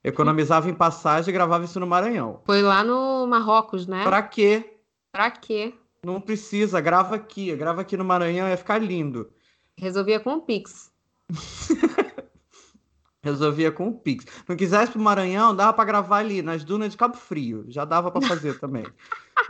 Economizava 0.04 0.70
em 0.70 0.74
passagem 0.74 1.30
e 1.30 1.34
gravava 1.34 1.64
isso 1.64 1.80
no 1.80 1.88
Maranhão. 1.88 2.42
Foi 2.46 2.62
lá 2.62 2.84
no 2.84 3.26
Marrocos, 3.26 3.88
né? 3.88 4.04
Pra 4.04 4.22
quê? 4.22 4.78
Pra 5.14 5.32
quê? 5.32 5.74
Não 6.06 6.20
precisa, 6.20 6.82
grava 6.82 7.16
aqui. 7.16 7.56
Grava 7.56 7.80
aqui 7.80 7.96
no 7.96 8.04
Maranhão, 8.04 8.50
ia 8.50 8.58
ficar 8.58 8.80
lindo. 8.80 9.32
Resolvia 9.78 10.20
com 10.20 10.34
o 10.34 10.42
Pix. 10.42 10.92
Resolvia 13.24 13.72
com 13.72 13.88
o 13.88 13.94
Pix. 13.94 14.26
Não 14.48 14.56
quisesse 14.56 14.92
pro 14.92 15.02
Maranhão, 15.02 15.56
dava 15.56 15.72
para 15.72 15.86
gravar 15.86 16.18
ali 16.18 16.42
nas 16.42 16.64
dunas 16.64 16.92
de 16.92 16.98
Cabo 16.98 17.16
Frio. 17.16 17.64
Já 17.70 17.86
dava 17.86 18.12
para 18.12 18.28
fazer 18.28 18.60
também. 18.60 18.86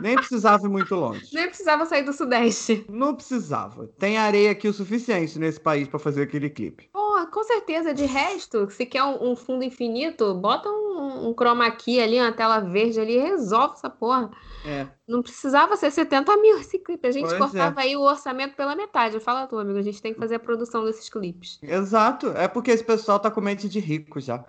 Nem 0.00 0.14
precisava 0.14 0.64
ir 0.64 0.70
muito 0.70 0.94
longe. 0.94 1.28
Nem 1.32 1.48
precisava 1.48 1.84
sair 1.84 2.04
do 2.04 2.12
Sudeste. 2.12 2.86
Não 2.88 3.14
precisava. 3.14 3.88
Tem 3.98 4.16
areia 4.16 4.52
aqui 4.52 4.68
o 4.68 4.72
suficiente 4.72 5.38
nesse 5.38 5.60
país 5.60 5.88
para 5.88 5.98
fazer 5.98 6.22
aquele 6.22 6.48
clipe. 6.48 6.88
Com 7.26 7.44
certeza. 7.44 7.92
De 7.94 8.04
resto, 8.04 8.70
se 8.70 8.86
quer 8.86 9.02
um, 9.02 9.32
um 9.32 9.36
fundo 9.36 9.64
infinito, 9.64 10.34
bota 10.34 10.68
um, 10.68 11.28
um 11.28 11.34
chroma 11.34 11.70
key 11.70 12.00
ali, 12.00 12.20
uma 12.20 12.32
tela 12.32 12.60
verde 12.60 13.00
ali, 13.00 13.18
resolve 13.18 13.74
essa 13.74 13.90
porra. 13.90 14.30
É. 14.64 14.86
Não 15.06 15.22
precisava 15.22 15.76
ser 15.76 15.90
70 15.90 16.36
mil 16.38 16.58
esse 16.58 16.78
clipe. 16.78 17.06
A 17.06 17.12
gente 17.12 17.28
pois 17.28 17.38
cortava 17.38 17.80
é. 17.80 17.84
aí 17.84 17.96
o 17.96 18.02
orçamento 18.02 18.56
pela 18.56 18.74
metade. 18.74 19.20
Fala 19.20 19.46
tu, 19.46 19.58
amigo, 19.58 19.78
a 19.78 19.82
gente 19.82 20.00
tem 20.00 20.12
que 20.12 20.20
fazer 20.20 20.36
a 20.36 20.40
produção 20.40 20.84
desses 20.84 21.08
clipes. 21.08 21.58
Exato. 21.62 22.28
É 22.28 22.48
porque 22.48 22.70
esse 22.70 22.84
pessoal 22.84 23.18
tá 23.18 23.30
com 23.30 23.40
mente 23.40 23.68
de 23.68 23.80
rico 23.80 24.20
já. 24.20 24.44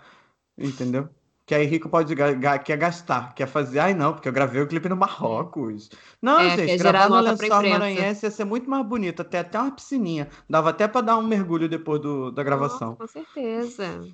Entendeu? 0.58 1.10
Que 1.46 1.54
aí 1.54 1.66
rico 1.66 1.88
pode 1.88 2.16
quer 2.16 2.78
gastar, 2.78 3.36
quer 3.36 3.48
fazer. 3.48 3.78
Ai, 3.78 3.94
não, 3.94 4.14
porque 4.14 4.28
eu 4.28 4.34
gravei 4.34 4.62
o 4.62 4.68
clipe 4.68 4.90
no 4.90 4.96
Marrocos. 4.96 5.92
Não, 6.20 6.40
é, 6.40 6.58
gente, 6.58 6.78
gravar 6.78 7.08
no 7.08 7.20
lençol 7.20 7.62
maranhense 7.70 8.26
ia 8.26 8.32
ser 8.32 8.46
muito 8.46 8.68
mais 8.68 8.84
bonito. 8.84 9.22
Até 9.22 9.40
até 9.40 9.60
uma 9.60 9.72
piscininha. 9.72 10.28
Dava 10.50 10.72
até 10.72 10.88
para 10.88 11.02
dar 11.02 11.18
um 11.18 11.24
mergulho 11.24 11.70
depois 11.70 12.02
do, 12.02 12.32
da 12.32 12.42
gravação. 12.42 12.98
Nossa, 13.00 13.02
com 13.02 13.08
certeza. 13.08 14.08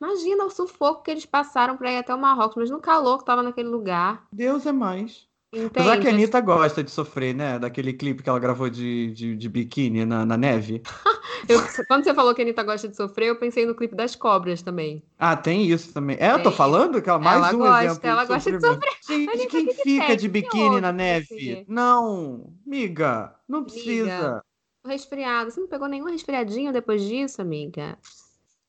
Imagina 0.00 0.44
o 0.44 0.50
sufoco 0.50 1.04
que 1.04 1.12
eles 1.12 1.24
passaram 1.24 1.76
para 1.76 1.92
ir 1.92 1.98
até 1.98 2.12
o 2.12 2.18
Marrocos, 2.18 2.56
mas 2.56 2.70
no 2.70 2.80
calor 2.80 3.18
que 3.18 3.24
tava 3.24 3.42
naquele 3.42 3.68
lugar. 3.68 4.26
Deus 4.32 4.66
é 4.66 4.72
mais. 4.72 5.28
Entende? 5.54 5.66
Apesar 5.66 6.00
que 6.00 6.08
a 6.08 6.10
Anitta 6.10 6.40
gosta 6.40 6.82
de 6.82 6.90
sofrer, 6.90 7.34
né? 7.34 7.58
Daquele 7.58 7.92
clipe 7.92 8.22
que 8.22 8.28
ela 8.28 8.38
gravou 8.40 8.68
de, 8.68 9.12
de, 9.12 9.36
de 9.36 9.48
biquíni 9.48 10.04
na, 10.04 10.26
na 10.26 10.36
neve. 10.36 10.82
eu, 11.48 11.60
quando 11.86 12.02
você 12.02 12.12
falou 12.12 12.34
que 12.34 12.42
a 12.42 12.44
Anitta 12.44 12.64
gosta 12.64 12.88
de 12.88 12.96
sofrer, 12.96 13.28
eu 13.28 13.36
pensei 13.36 13.64
no 13.64 13.74
clipe 13.74 13.94
das 13.94 14.16
cobras 14.16 14.62
também. 14.62 15.02
Ah, 15.18 15.36
tem 15.36 15.64
isso 15.64 15.92
também. 15.92 16.16
É, 16.18 16.32
eu 16.32 16.42
tô 16.42 16.50
falando 16.50 17.00
que 17.00 17.08
ela 17.08 17.20
mais 17.20 17.36
ela 17.36 17.54
um 17.54 17.58
gosta, 17.58 17.84
exemplo. 17.84 18.08
Ela 18.08 18.24
gosta 18.24 18.52
de 18.52 18.60
sofrer. 18.60 18.92
Gente, 19.06 19.46
quem 19.46 19.66
que 19.66 19.74
fica 19.74 20.06
que 20.06 20.16
de 20.16 20.28
biquíni 20.28 20.80
na 20.80 20.92
neve? 20.92 21.64
Não, 21.68 22.52
miga, 22.66 23.34
não 23.48 23.62
precisa. 23.62 24.12
Amiga, 24.12 24.44
resfriado. 24.84 25.50
Você 25.50 25.60
não 25.60 25.68
pegou 25.68 25.88
nenhum 25.88 26.06
resfriadinho 26.06 26.72
depois 26.72 27.02
disso, 27.02 27.40
amiga? 27.40 27.96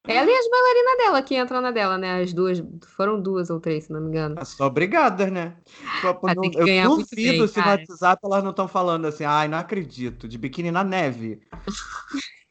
Ela 0.07 0.29
e 0.29 0.35
as 0.35 0.49
bailarinas 0.49 0.97
dela 0.97 1.21
que 1.23 1.35
entram 1.35 1.61
na 1.61 1.71
dela, 1.71 1.97
né? 1.97 2.21
As 2.21 2.33
duas, 2.33 2.63
foram 2.95 3.19
duas 3.19 3.49
ou 3.49 3.59
três, 3.59 3.85
se 3.85 3.91
não 3.91 4.01
me 4.01 4.09
engano. 4.09 4.35
São 4.45 4.67
obrigadas, 4.67 5.31
né? 5.31 5.57
Ah, 6.03 6.35
não, 6.35 6.43
eu 6.43 6.89
duvido 6.89 7.15
bem, 7.15 7.47
se 7.47 7.53
cara. 7.55 7.71
no 7.71 7.81
WhatsApp 7.81 8.21
elas 8.23 8.43
não 8.43 8.51
estão 8.51 8.67
falando 8.67 9.05
assim, 9.05 9.23
ai, 9.23 9.47
não 9.47 9.57
acredito, 9.57 10.27
de 10.27 10.37
biquíni 10.37 10.71
na 10.71 10.83
neve. 10.83 11.41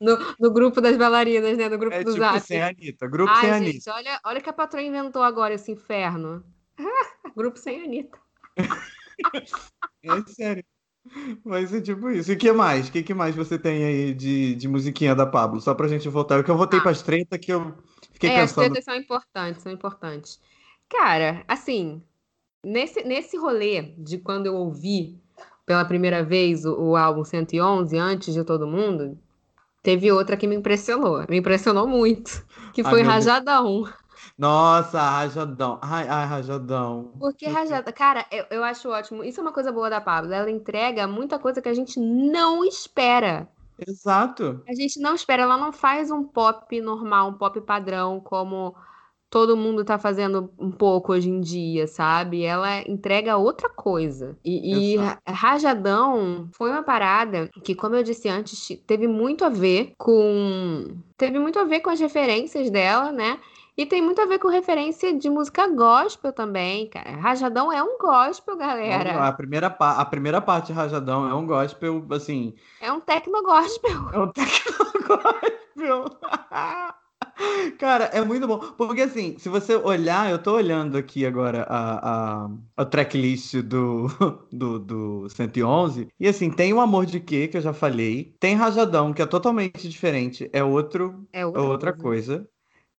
No, 0.01 0.19
no, 0.40 0.53
grupo 0.53 0.81
das 0.81 0.97
bailarinas, 0.97 1.57
né? 1.57 1.69
No 1.69 1.79
grupo 1.79 1.95
é, 1.95 2.03
do 2.03 2.12
tipo 2.12 2.25
Zap. 2.25 2.40
sem 2.40 2.62
Anitta. 2.62 3.07
Grupo 3.07 3.31
Ai, 3.31 3.40
sem 3.40 3.53
gente, 3.53 3.88
Anitta. 3.88 3.95
Olha, 3.95 4.21
olha 4.25 4.40
que 4.40 4.51
a 4.51 4.53
patroa 4.53 4.83
inventou 4.83 5.23
agora 5.23 5.55
esse 5.55 5.71
inferno. 5.71 6.45
grupo 7.37 7.59
sem 7.59 7.85
Anitta. 7.85 8.19
é 10.03 10.23
sério. 10.27 10.64
Vai 11.44 11.66
ser 11.66 11.81
tipo 11.81 12.11
isso. 12.11 12.33
E 12.33 12.35
o 12.35 12.38
que 12.38 12.53
mais? 12.53 12.88
O 12.88 12.92
que, 12.92 13.03
que 13.03 13.14
mais 13.14 13.35
você 13.35 13.59
tem 13.59 13.85
aí 13.85 14.14
de, 14.14 14.55
de 14.55 14.68
musiquinha 14.68 15.14
da 15.14 15.27
Pablo? 15.27 15.61
Só 15.61 15.74
pra 15.74 15.88
gente 15.88 16.09
voltar. 16.09 16.40
O 16.40 16.44
que 16.44 16.50
eu 16.50 16.57
voltei 16.57 16.79
ah. 16.79 16.83
para 16.83 16.90
as 16.90 17.03
tretas 17.03 17.38
que 17.38 17.53
eu 17.53 17.74
fiquei 18.12 18.31
é, 18.31 18.40
pensando. 18.40 18.64
As 18.64 18.70
tretas 18.70 18.85
são 18.85 18.96
importantes, 18.96 19.62
são 19.62 19.72
importantes. 19.72 20.40
Cara, 20.88 21.44
assim, 21.46 22.03
nesse, 22.64 23.03
nesse 23.05 23.37
rolê 23.37 23.94
de 23.98 24.18
quando 24.18 24.46
eu 24.46 24.55
ouvi 24.55 25.20
pela 25.66 25.85
primeira 25.85 26.22
vez 26.22 26.64
o, 26.64 26.74
o 26.74 26.96
álbum 26.96 27.24
111, 27.24 27.96
antes 27.96 28.35
de 28.35 28.44
todo 28.44 28.66
mundo, 28.66 29.18
teve 29.83 30.11
outra 30.11 30.37
que 30.37 30.46
me 30.46 30.57
impressionou. 30.57 31.24
Me 31.29 31.38
impressionou 31.38 31.87
muito. 31.87 32.44
Que 32.72 32.83
foi 32.83 33.03
Ai, 33.03 33.07
Rajadão. 33.07 33.85
Nossa, 34.37 35.01
rajadão. 35.01 35.79
Ai, 35.81 36.09
ai, 36.09 36.27
rajadão. 36.27 37.12
Porque 37.18 37.47
rajada, 37.47 37.92
cara, 37.92 38.27
eu, 38.31 38.44
eu 38.51 38.64
acho 38.64 38.88
ótimo. 38.88 39.23
Isso 39.23 39.40
é 39.40 39.42
uma 39.42 39.53
coisa 39.53 39.70
boa 39.70 39.88
da 39.88 40.01
Pablo. 40.01 40.33
Ela 40.33 40.51
entrega 40.51 41.07
muita 41.07 41.38
coisa 41.38 41.62
que 41.62 41.68
a 41.68 41.75
gente 41.75 42.01
não 42.01 42.64
espera. 42.64 43.49
Exato. 43.87 44.62
A 44.68 44.75
gente 44.75 45.01
não 45.01 45.14
espera. 45.14 45.42
Ela 45.42 45.57
não 45.57 45.73
faz 45.73 46.11
um 46.11 46.25
pop 46.25 46.81
normal, 46.81 47.31
um 47.31 47.35
pop 47.35 47.61
padrão, 47.61 48.20
como 48.20 48.75
todo 49.31 49.57
mundo 49.57 49.85
tá 49.85 49.99
fazendo 49.99 50.49
um 50.59 50.70
pouco 50.70 51.12
hoje 51.12 51.29
em 51.29 51.40
dia, 51.40 51.88
sabe? 51.88 52.44
Ela 52.44 52.83
entrega 52.88 53.37
outra 53.37 53.68
coisa. 53.68 54.38
E, 54.44 54.94
e 54.94 54.97
Rajadão 55.29 56.49
foi 56.53 56.70
uma 56.70 56.85
parada 56.85 57.51
que, 57.64 57.75
como 57.75 57.97
eu 57.97 58.05
disse 58.05 58.29
antes, 58.29 58.81
teve 58.87 59.09
muito 59.09 59.44
a 59.44 59.49
ver 59.49 59.92
com. 59.99 60.97
Teve 61.16 61.40
muito 61.40 61.59
a 61.59 61.64
ver 61.64 61.81
com 61.81 61.90
as 61.90 61.99
referências 61.99 62.70
dela, 62.70 63.11
né? 63.11 63.38
E 63.77 63.85
tem 63.85 64.01
muito 64.01 64.21
a 64.21 64.27
ver 64.27 64.39
com 64.39 64.47
referência 64.49 65.13
de 65.19 65.29
música 65.29 65.67
gospel 65.67 66.33
também, 66.33 66.89
cara. 66.89 67.11
Rajadão 67.17 67.73
é 67.73 67.83
um 67.83 67.99
gospel, 67.99 68.57
galera. 68.57 69.27
A 69.27 69.33
primeira, 69.33 69.67
a 69.67 70.05
primeira 70.05 70.41
parte 70.41 70.69
de 70.69 70.73
Rajadão 70.73 71.29
é 71.29 71.35
um 71.35 71.45
gospel, 71.45 72.07
assim. 72.11 72.55
É 72.81 72.93
um 72.93 73.01
tecno 73.01 73.43
gospel. 73.43 74.11
É 74.13 74.19
um 74.19 74.29
tecno 74.29 74.93
gospel. 75.09 76.05
Cara, 77.79 78.05
é 78.07 78.25
muito 78.25 78.47
bom. 78.47 78.59
Porque 78.59 79.03
assim, 79.03 79.37
se 79.39 79.49
você 79.49 79.75
olhar, 79.75 80.31
eu 80.31 80.39
tô 80.39 80.55
olhando 80.55 80.97
aqui 80.97 81.27
agora 81.27 81.65
a, 81.69 82.45
a, 82.45 82.51
a 82.77 82.85
tracklist 82.85 83.57
do, 83.57 84.07
do, 84.53 84.79
do 84.79 85.29
111. 85.29 86.09
E 86.19 86.29
assim, 86.29 86.51
tem 86.51 86.73
o 86.73 86.81
Amor 86.81 87.07
de 87.07 87.19
Quê, 87.19 87.49
que 87.49 87.57
eu 87.57 87.61
já 87.61 87.73
falei. 87.73 88.37
Tem 88.39 88.55
Rajadão, 88.55 89.13
que 89.13 89.21
é 89.21 89.27
totalmente 89.27 89.89
diferente. 89.89 90.49
É 90.53 90.63
outro. 90.63 91.27
É 91.33 91.45
outra, 91.45 91.61
é 91.61 91.65
outra 91.65 91.93
coisa. 91.93 92.37
coisa. 92.37 92.54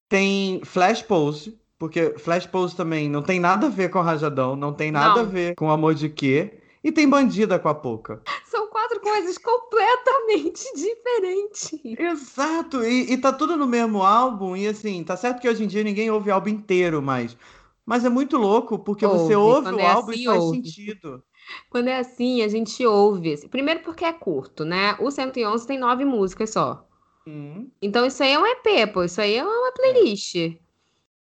Tem 0.09 0.61
Flash 0.65 1.03
Pose, 1.03 1.59
porque 1.79 2.15
Flash 2.19 2.47
Pose 2.47 2.77
também 2.77 3.09
não 3.09 3.23
tem 3.23 3.41
nada 3.41 3.67
a 3.67 3.71
ver 3.71 3.91
com 3.91 4.01
Rajadão, 4.01 4.55
não 4.57 4.73
tem 4.73 4.91
nada 4.91 5.17
não. 5.17 5.23
a 5.23 5.25
ver 5.25 5.55
com 5.55 5.71
Amor 5.71 5.95
de 5.95 6.09
Quê. 6.09 6.61
E 6.83 6.93
tem 6.93 7.09
Bandida 7.09 7.59
com 7.59 7.69
a 7.69 7.75
Poca. 7.75 8.21
São 8.45 8.69
quatro 8.69 9.01
coisas 9.01 9.39
completamente 9.39 10.63
diferentes. 10.77 11.73
Exato, 11.99 12.85
e, 12.85 13.13
e 13.13 13.17
tá 13.17 13.33
tudo 13.33 13.57
no 13.57 13.67
mesmo 13.67 14.03
álbum, 14.03 14.55
e 14.55 14.69
assim, 14.69 15.03
tá 15.03 15.17
certo 15.17 15.41
que 15.41 15.49
hoje 15.49 15.65
em 15.65 15.67
dia 15.67 15.83
ninguém 15.83 16.11
ouve 16.11 16.31
o 16.31 16.35
álbum 16.35 16.51
inteiro, 16.51 17.01
mas. 17.01 17.37
Mas 17.87 18.05
é 18.05 18.09
muito 18.09 18.37
louco, 18.37 18.79
porque 18.79 19.05
ouve. 19.05 19.19
você 19.19 19.35
ouve 19.37 19.73
Quando 19.73 19.77
o 19.77 19.81
é 19.81 19.87
álbum 19.87 20.11
assim, 20.13 20.23
e 20.23 20.25
faz 20.25 20.43
ouve. 20.43 20.57
sentido. 20.57 21.23
Quando 21.71 21.89
é 21.89 21.99
assim, 21.99 22.43
a 22.43 22.49
gente 22.49 22.85
ouve. 22.87 23.49
Primeiro 23.49 23.81
porque 23.81 24.05
é 24.05 24.13
curto, 24.13 24.65
né? 24.65 24.97
O 25.01 25.11
111 25.11 25.67
tem 25.67 25.79
nove 25.79 26.05
músicas 26.05 26.51
só. 26.51 26.87
Hum. 27.27 27.69
Então 27.81 28.05
isso 28.05 28.23
aí 28.23 28.33
é 28.33 28.39
um 28.39 28.47
EP, 28.47 28.93
pô. 28.93 29.05
Isso 29.05 29.21
aí 29.21 29.37
é 29.37 29.45
uma 29.45 29.73
playlist. 29.73 30.37
É. 30.37 30.65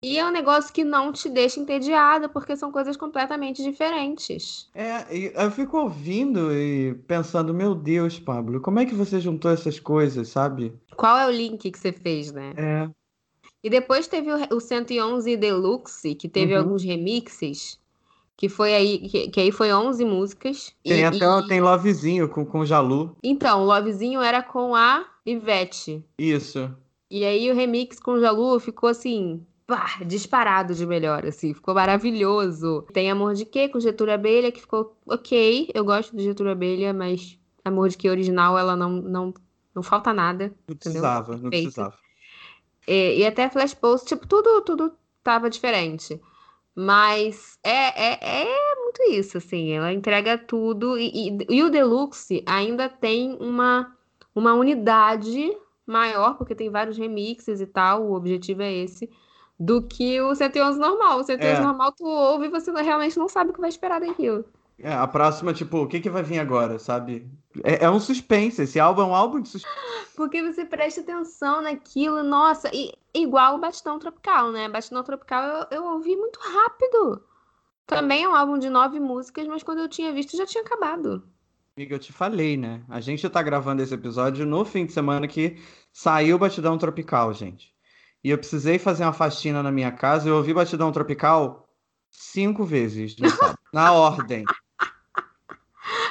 E 0.04 0.20
é 0.20 0.26
um 0.26 0.32
negócio 0.32 0.74
que 0.74 0.84
não 0.84 1.13
te 1.13 1.30
deixa 1.30 1.62
entediada, 1.62 2.28
porque 2.28 2.58
são 2.58 2.74
coisas 2.74 2.98
completamente 2.98 3.63
diferentes. 3.63 4.70
É, 4.76 5.06
eu 5.10 5.50
fico 5.50 5.78
ouvindo 5.78 6.52
e 6.52 6.94
pensando, 7.08 7.54
meu 7.54 7.74
Deus, 7.74 8.20
Pablo, 8.20 8.60
como 8.60 8.80
é 8.80 8.86
que 8.86 8.94
você 8.94 9.22
juntou 9.22 9.50
essas 9.50 9.80
coisas, 9.80 10.28
sabe? 10.28 10.74
Qual 10.98 11.18
é 11.18 11.26
o 11.26 11.32
link 11.32 11.72
que 11.72 11.80
você 11.80 11.94
fez, 11.94 12.34
né? 12.34 12.54
É. 12.58 12.89
E 13.63 13.70
depois 13.70 14.06
teve 14.06 14.30
o, 14.52 14.60
111 14.60 15.38
Deluxe, 15.38 16.16
que 16.16 16.28
teve 16.28 16.54
uhum. 16.54 16.60
alguns 16.60 16.84
remixes, 16.84 17.80
que 18.36 18.50
foi 18.50 18.74
aí, 18.76 19.00
que, 19.08 19.30
que, 19.30 19.39
aí 19.39 19.54
foi 19.54 19.72
11 19.72 20.04
músicas. 20.04 20.76
Tem 20.84 21.00
e, 21.00 21.04
até 21.06 21.26
e... 21.26 21.48
tem 21.48 21.62
Lovezinho 21.62 22.28
com, 22.28 22.46
com 22.46 22.66
Jalu. 22.66 23.16
Então, 23.24 23.63
Lovezinho 23.63 24.22
era 24.22 24.44
com 24.44 24.76
a 24.76 25.06
Ivete. 25.25 26.03
Isso. 26.17 26.75
E 27.09 27.23
aí 27.23 27.49
o 27.51 27.55
remix 27.55 27.99
com 27.99 28.19
Jalu 28.19 28.59
ficou 28.59 28.89
assim, 28.89 29.45
pá, 29.67 29.99
disparado 30.05 30.73
de 30.73 30.86
melhor, 30.86 31.25
assim, 31.25 31.53
ficou 31.53 31.73
maravilhoso. 31.73 32.86
Tem 32.93 33.09
Amor 33.09 33.33
de 33.33 33.45
Quê 33.45 33.69
com 33.69 33.79
Getúlio 33.79 34.13
Abelha, 34.13 34.51
que 34.51 34.62
ficou 34.62 34.97
ok. 35.05 35.69
Eu 35.73 35.86
gosto 35.86 36.15
do 36.15 36.21
Getúlio 36.21 36.51
Abelha, 36.51 36.93
mas 36.93 37.38
Amor 37.63 37.89
de 37.89 37.97
Quê 37.97 38.09
original, 38.09 38.57
ela 38.57 38.75
não, 38.75 38.89
não, 38.89 39.33
não 39.73 39.83
falta 39.83 40.13
nada. 40.13 40.53
Não 40.67 40.75
precisava, 40.75 41.38
não 41.38 41.49
precisava. 41.49 41.95
E, 42.88 43.19
e, 43.19 43.25
até 43.25 43.49
Flash 43.49 43.73
Post, 43.73 44.07
tipo, 44.07 44.27
tudo, 44.27 44.62
tudo 44.62 44.93
tava 45.23 45.49
diferente. 45.49 46.19
Mas 46.75 47.57
é, 47.63 48.13
é, 48.13 48.43
é 48.43 48.75
muito 48.83 49.03
isso, 49.12 49.38
assim, 49.38 49.71
ela 49.71 49.93
entrega 49.93 50.38
tudo. 50.38 50.97
E, 50.97 51.29
e, 51.29 51.38
e 51.49 51.63
o 51.63 51.69
Deluxe 51.69 52.43
ainda 52.45 52.89
tem 52.89 53.38
uma 53.39 53.95
uma 54.36 54.54
unidade 54.54 55.56
maior, 55.86 56.38
porque 56.38 56.56
tem 56.56 56.69
vários 56.69 56.98
remixes 56.98 57.60
e 57.60 57.67
tal, 57.67 58.04
o 58.04 58.13
objetivo 58.13 58.62
é 58.62 58.72
esse, 58.72 59.10
do 59.60 59.82
que 59.82 60.19
o 60.22 60.34
111 60.34 60.80
normal. 60.80 61.19
O 61.19 61.24
111 61.24 61.62
é. 61.62 61.63
normal 61.63 61.91
tu 61.91 62.06
ouve 62.06 62.46
e 62.46 62.50
você 62.50 62.72
realmente 62.72 63.17
não 63.17 63.28
sabe 63.28 63.52
o 63.52 63.54
que 63.54 63.62
vai 63.62 63.69
esperar 63.69 64.00
daquilo. 64.00 64.46
É, 64.80 64.93
a 64.93 65.08
próxima, 65.08 65.54
tipo, 65.54 65.78
o 65.78 65.88
que, 65.88 66.00
que 66.00 66.10
vai 66.10 66.24
vir 66.24 66.39
agora, 66.39 66.80
sabe? 66.80 67.30
É, 67.63 67.86
é, 67.86 67.89
um 67.89 68.00
suspense, 68.00 68.63
esse 68.63 68.80
álbum 68.80 69.02
é 69.02 69.06
um 69.06 69.15
álbum 69.15 69.39
de 69.39 69.50
suspense. 69.50 70.13
Porque 70.15 70.41
você 70.41 70.65
presta 70.65 71.02
atenção 71.02 71.62
naquilo, 71.62 72.24
nossa, 72.24 72.69
e 72.74 72.91
igual 73.13 73.56
o 73.56 73.60
Batidão 73.60 74.00
Tropical, 74.00 74.52
né? 74.52 74.67
Batidão 74.67 75.04
Tropical 75.04 75.43
eu, 75.43 75.78
eu 75.78 75.86
ouvi 75.86 76.15
muito 76.15 76.39
rápido. 76.39 77.24
Também 77.86 78.24
é 78.24 78.30
um 78.30 78.36
álbum 78.36 78.58
de 78.58 78.69
nove 78.69 79.00
músicas, 79.00 79.48
mas 79.48 79.62
quando 79.62 79.80
eu 79.80 79.89
tinha 79.89 80.12
visto 80.12 80.36
já 80.36 80.46
tinha 80.46 80.63
acabado. 80.63 81.24
Amiga, 81.75 81.95
eu 81.95 81.99
te 81.99 82.13
falei, 82.13 82.55
né? 82.55 82.83
A 82.88 83.01
gente 83.01 83.27
tá 83.27 83.41
gravando 83.41 83.81
esse 83.81 83.93
episódio 83.93 84.45
no 84.45 84.63
fim 84.63 84.86
de 84.86 84.93
semana 84.93 85.27
que 85.27 85.57
saiu 85.91 86.38
Batidão 86.38 86.77
Tropical, 86.77 87.33
gente. 87.33 87.73
E 88.23 88.29
eu 88.29 88.38
precisei 88.38 88.77
fazer 88.77 89.03
uma 89.03 89.12
faxina 89.12 89.63
na 89.63 89.71
minha 89.71 89.91
casa 89.91 90.27
e 90.27 90.31
eu 90.31 90.36
ouvi 90.36 90.53
Batidão 90.53 90.91
Tropical 90.91 91.67
cinco 92.12 92.63
vezes 92.63 93.15
na 93.73 93.91
ordem. 93.91 94.45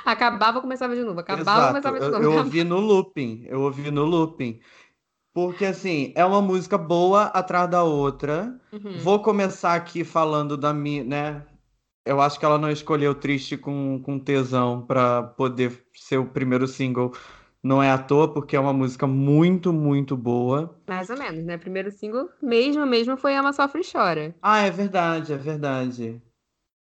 Acabava, 0.04 0.60
começava 0.60 0.96
de 0.96 1.04
novo. 1.04 1.20
Acabava, 1.20 1.42
Exato. 1.42 1.68
começava 1.68 2.00
de 2.00 2.06
novo. 2.06 2.24
Eu, 2.24 2.32
eu 2.32 2.38
ouvi 2.38 2.64
no 2.64 2.80
looping. 2.80 3.44
Eu 3.46 3.60
ouvi 3.60 3.88
no 3.92 4.04
looping. 4.04 4.58
Porque, 5.32 5.64
assim, 5.64 6.12
é 6.16 6.24
uma 6.24 6.42
música 6.42 6.76
boa 6.76 7.26
atrás 7.26 7.70
da 7.70 7.84
outra. 7.84 8.60
Uhum. 8.72 8.98
Vou 8.98 9.22
começar 9.22 9.74
aqui 9.74 10.02
falando 10.02 10.56
da 10.56 10.74
minha, 10.74 11.04
né? 11.04 11.46
Eu 12.04 12.20
acho 12.20 12.38
que 12.38 12.44
ela 12.44 12.58
não 12.58 12.70
escolheu 12.70 13.14
Triste 13.14 13.56
com, 13.56 14.00
com 14.02 14.18
Tesão 14.18 14.84
para 14.84 15.22
poder 15.22 15.84
ser 15.94 16.18
o 16.18 16.26
primeiro 16.26 16.66
single. 16.66 17.12
Não 17.62 17.80
é 17.80 17.90
à 17.90 17.98
toa, 17.98 18.32
porque 18.32 18.56
é 18.56 18.60
uma 18.60 18.72
música 18.72 19.06
muito, 19.06 19.72
muito 19.72 20.16
boa. 20.16 20.76
Mais 20.88 21.08
ou 21.10 21.16
menos, 21.16 21.44
né? 21.44 21.56
Primeiro 21.56 21.92
single, 21.92 22.28
mesmo, 22.42 22.84
mesmo, 22.84 23.16
foi 23.16 23.36
Ama 23.36 23.52
Sofre 23.52 23.82
e 23.82 23.92
Chora. 23.92 24.34
Ah, 24.42 24.62
é 24.62 24.70
verdade, 24.70 25.32
é 25.32 25.36
verdade. 25.36 26.20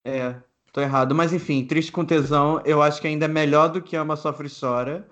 É, 0.04 0.36
tô 0.74 0.82
errado. 0.82 1.14
Mas 1.14 1.34
enfim, 1.34 1.64
Triste 1.66 1.92
com 1.92 2.04
Tesão, 2.04 2.60
eu 2.66 2.82
acho 2.82 3.00
que 3.00 3.08
ainda 3.08 3.26
é 3.26 3.28
melhor 3.28 3.70
do 3.70 3.82
que 3.82 3.96
Ama 3.96 4.16
Sofre 4.16 4.48
e 4.48 4.60
Chora. 4.60 5.08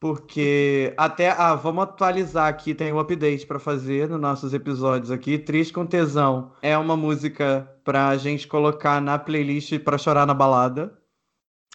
Porque 0.00 0.94
até. 0.96 1.28
Ah, 1.28 1.54
vamos 1.54 1.84
atualizar 1.84 2.48
aqui, 2.48 2.74
tem 2.74 2.90
um 2.90 2.98
update 2.98 3.46
para 3.46 3.58
fazer 3.58 4.08
nos 4.08 4.18
nossos 4.18 4.54
episódios 4.54 5.10
aqui. 5.10 5.38
Triste 5.38 5.74
com 5.74 5.84
Tesão 5.84 6.52
é 6.62 6.76
uma 6.78 6.96
música 6.96 7.70
pra 7.84 8.16
gente 8.16 8.48
colocar 8.48 8.98
na 9.02 9.18
playlist 9.18 9.78
para 9.80 9.98
chorar 9.98 10.24
na 10.24 10.32
balada. 10.32 10.98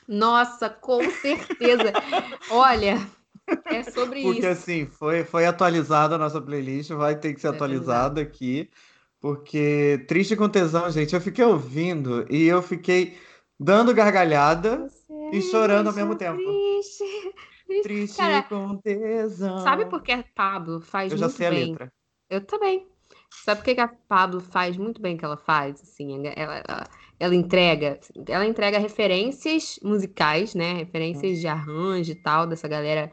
Nossa, 0.08 0.68
com 0.70 1.00
certeza. 1.12 1.94
Olha, 2.50 3.00
é 3.66 3.84
sobre 3.84 4.24
Porque, 4.24 4.30
isso. 4.30 4.34
Porque 4.34 4.48
assim, 4.48 4.86
foi, 4.88 5.24
foi 5.24 5.46
atualizada 5.46 6.16
a 6.16 6.18
nossa 6.18 6.42
playlist, 6.42 6.90
vai 6.92 7.16
ter 7.16 7.32
que 7.32 7.42
ser 7.42 7.48
é 7.48 7.50
atualizada 7.52 8.22
aqui. 8.22 8.72
Porque 9.20 10.04
Triste 10.08 10.36
com 10.36 10.50
Tesão, 10.50 10.90
gente, 10.90 11.14
eu 11.14 11.22
fiquei 11.22 11.46
ouvindo 11.46 12.26
e 12.28 12.48
eu 12.48 12.62
fiquei 12.64 13.16
dando 13.60 13.94
gargalhada 13.94 14.88
Você 14.88 15.38
e 15.38 15.42
chorando 15.44 15.88
ao 15.88 15.94
mesmo 15.94 16.16
tempo. 16.16 16.42
Triste. 17.84 18.18
Cara, 18.18 18.44
com 18.44 18.78
tesão. 18.78 19.60
Sabe 19.60 19.86
por 19.86 20.02
que 20.02 20.24
Pablo 20.36 20.82
faz 20.82 21.12
Eu 21.12 21.18
já 21.18 21.26
muito 21.26 21.38
sei 21.38 21.50
bem? 21.50 21.64
a 21.64 21.68
letra. 21.68 21.94
Eu 22.30 22.42
também. 22.42 22.88
Sabe 23.30 23.62
por 23.62 23.74
que 23.76 23.80
a 23.80 23.88
Pablo 23.88 24.40
faz 24.40 24.78
muito 24.78 25.02
bem 25.02 25.16
o 25.16 25.18
que 25.18 25.26
ela 25.26 25.38
faz? 25.38 25.82
Assim, 25.82 26.28
ela, 26.28 26.64
ela, 26.64 26.90
ela, 27.20 27.36
entrega, 27.36 28.00
ela 28.28 28.46
entrega 28.46 28.80
referências 28.80 29.80
musicais, 29.84 30.56
né? 30.56 30.74
Referências 30.74 31.40
de 31.40 31.48
arranjo 31.48 32.12
e 32.12 32.16
tal, 32.16 32.48
dessa 32.48 32.68
galera 32.68 33.12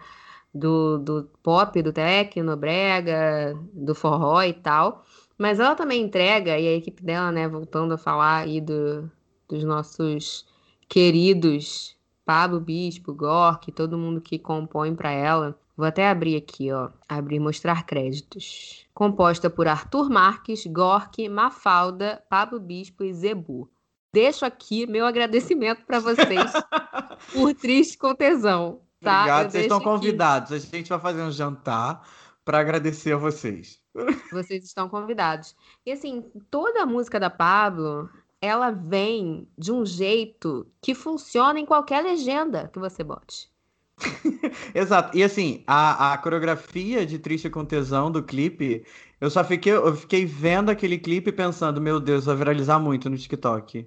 do, 0.55 0.99
do 0.99 1.31
pop, 1.43 1.83
do 1.83 1.93
techno, 1.93 2.57
brega, 2.57 3.59
do 3.73 3.95
forró 3.95 4.43
e 4.43 4.53
tal. 4.53 5.05
Mas 5.39 5.59
ela 5.59 5.75
também 5.75 6.03
entrega, 6.03 6.59
e 6.59 6.69
a 6.69 6.77
equipe 6.77 7.03
dela, 7.03 7.33
né, 7.33 7.49
voltando 7.49 7.95
a 7.95 7.99
falar 7.99 8.43
aí 8.43 8.61
do, 8.61 9.11
dos 9.49 9.65
nossos 9.65 10.47
queridos 10.89 11.97
Pablo 12.25 12.61
Bispo, 12.61 13.13
Gork, 13.15 13.73
todo 13.73 13.99
mundo 13.99 14.21
que 14.21 14.39
compõe 14.39 14.95
para 14.95 15.11
ela. 15.11 15.59
Vou 15.77 15.87
até 15.87 16.09
abrir 16.09 16.37
aqui, 16.37 16.71
ó. 16.71 16.91
Abrir 17.09 17.41
mostrar 17.41 17.85
créditos. 17.85 18.87
Composta 18.95 19.49
por 19.49 19.67
Arthur 19.67 20.11
Marques, 20.11 20.67
Gork, 20.67 21.29
Mafalda, 21.29 22.23
Pablo 22.29 22.61
Bispo 22.61 23.03
e 23.03 23.13
Zebu. 23.13 23.71
Deixo 24.13 24.45
aqui 24.45 24.87
meu 24.87 25.07
agradecimento 25.07 25.85
para 25.87 25.99
vocês 25.99 26.53
por 27.33 27.55
Triste 27.55 27.97
com 27.97 28.15
Tesão. 28.15 28.83
Tá? 29.01 29.21
Obrigado, 29.21 29.51
vocês 29.51 29.65
estão 29.65 29.79
aqui. 29.79 29.87
convidados. 29.87 30.53
A 30.53 30.59
gente 30.59 30.89
vai 30.89 31.01
fazer 31.01 31.23
um 31.23 31.31
jantar 31.31 32.07
para 32.45 32.61
agradecer 32.61 33.13
a 33.13 33.17
vocês. 33.17 33.81
Vocês 34.31 34.65
estão 34.65 34.89
convidados. 34.89 35.55
E 35.85 35.93
assim, 35.93 36.25
toda 36.51 36.83
a 36.83 36.87
música 36.87 37.19
da 37.19 37.31
Pablo, 37.31 38.09
ela 38.43 38.71
vem 38.73 39.49
de 39.57 39.73
um 39.73 39.87
jeito 39.87 40.67
que 40.83 40.95
funciona 40.95 41.61
em 41.61 41.65
qualquer 41.65 42.03
legenda 42.03 42.69
que 42.69 42.79
você 42.81 43.05
bote. 43.05 43.49
Exato. 44.75 45.17
E 45.17 45.23
assim, 45.23 45.63
a, 45.67 46.13
a 46.13 46.19
coreografia 46.19 47.07
de 47.07 47.19
Triste 47.21 47.49
com 47.49 47.65
Tesão 47.65 48.11
do 48.11 48.23
clipe, 48.23 48.85
eu 49.21 49.31
só 49.31 49.45
fiquei, 49.45 49.73
eu 49.73 49.95
fiquei 49.97 50.27
vendo 50.27 50.71
aquele 50.71 50.99
clipe 50.99 51.31
pensando, 51.31 51.81
meu 51.81 52.01
Deus, 52.01 52.25
vai 52.25 52.35
viralizar 52.35 52.81
muito 52.81 53.09
no 53.09 53.17
TikTok. 53.17 53.87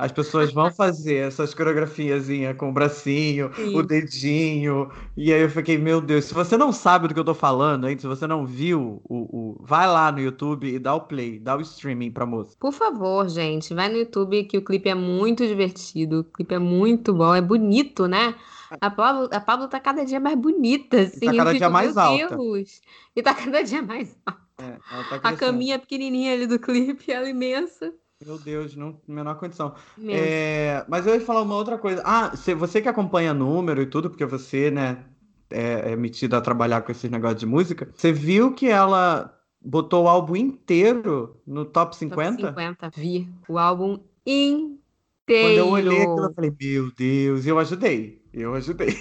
As 0.00 0.10
pessoas 0.10 0.50
vão 0.50 0.72
fazer 0.72 1.16
essas 1.16 1.52
coreografias 1.52 2.26
com 2.56 2.70
o 2.70 2.72
bracinho, 2.72 3.50
Sim. 3.54 3.76
o 3.76 3.82
dedinho. 3.82 4.90
E 5.14 5.30
aí 5.30 5.42
eu 5.42 5.50
fiquei, 5.50 5.76
meu 5.76 6.00
Deus, 6.00 6.24
se 6.24 6.32
você 6.32 6.56
não 6.56 6.72
sabe 6.72 7.06
do 7.06 7.12
que 7.12 7.20
eu 7.20 7.24
tô 7.24 7.34
falando, 7.34 7.86
hein, 7.86 7.98
se 7.98 8.06
você 8.06 8.26
não 8.26 8.46
viu, 8.46 9.02
o, 9.04 9.16
o, 9.16 9.56
vai 9.60 9.86
lá 9.86 10.10
no 10.10 10.18
YouTube 10.18 10.66
e 10.66 10.78
dá 10.78 10.94
o 10.94 11.02
play, 11.02 11.38
dá 11.38 11.54
o 11.54 11.60
streaming 11.60 12.10
pra 12.10 12.24
moça. 12.24 12.56
Por 12.58 12.72
favor, 12.72 13.28
gente, 13.28 13.74
vai 13.74 13.90
no 13.90 13.98
YouTube 13.98 14.44
que 14.44 14.56
o 14.56 14.64
clipe 14.64 14.88
é 14.88 14.94
muito 14.94 15.46
divertido, 15.46 16.20
o 16.20 16.24
clipe 16.24 16.54
é 16.54 16.58
muito 16.58 17.12
bom, 17.12 17.34
é 17.34 17.42
bonito, 17.42 18.08
né? 18.08 18.34
A 18.80 18.88
Pablo, 18.90 19.28
a 19.30 19.40
Pablo 19.40 19.68
tá 19.68 19.78
cada 19.78 20.02
dia 20.06 20.18
mais 20.18 20.38
bonita, 20.38 21.02
assim. 21.02 21.18
E 21.20 21.26
tá 21.26 21.36
cada 21.36 21.52
dia 21.52 21.68
mais 21.68 21.98
alta. 21.98 22.36
Deus. 22.38 22.80
E 23.14 23.22
tá 23.22 23.34
cada 23.34 23.62
dia 23.62 23.82
mais 23.82 24.16
alta. 24.24 24.40
É, 24.60 24.76
tá 25.18 25.30
a 25.30 25.34
caminha 25.34 25.78
pequenininha 25.78 26.34
ali 26.34 26.46
do 26.46 26.58
clipe, 26.58 27.10
ela 27.10 27.26
é 27.26 27.30
imensa. 27.30 27.94
Meu 28.24 28.38
Deus, 28.38 28.76
não, 28.76 29.00
menor 29.08 29.36
condição. 29.36 29.74
É, 30.06 30.84
mas 30.86 31.06
eu 31.06 31.14
ia 31.14 31.20
falar 31.22 31.40
uma 31.40 31.54
outra 31.54 31.78
coisa. 31.78 32.02
Ah, 32.04 32.30
você 32.58 32.82
que 32.82 32.88
acompanha 32.88 33.32
número 33.32 33.80
e 33.80 33.86
tudo, 33.86 34.10
porque 34.10 34.26
você, 34.26 34.70
né, 34.70 35.06
é, 35.48 35.92
é 35.92 35.96
metida 35.96 36.36
a 36.36 36.40
trabalhar 36.42 36.82
com 36.82 36.92
esses 36.92 37.10
negócios 37.10 37.40
de 37.40 37.46
música, 37.46 37.88
você 37.94 38.12
viu 38.12 38.52
que 38.52 38.68
ela 38.68 39.34
botou 39.58 40.04
o 40.04 40.08
álbum 40.08 40.36
inteiro 40.36 41.40
no 41.46 41.64
top 41.64 41.96
50? 41.96 42.36
Top 42.36 42.48
50, 42.48 42.90
vi. 42.90 43.26
O 43.48 43.56
álbum 43.58 43.98
inteiro. 44.26 44.78
Quando 45.26 45.58
eu 45.58 45.68
olhei 45.68 46.02
aquilo, 46.02 46.26
eu 46.26 46.34
falei, 46.34 46.54
meu 46.60 46.90
Deus, 46.92 47.46
eu 47.46 47.58
ajudei. 47.58 48.22
Eu 48.34 48.54
ajudei. 48.54 48.98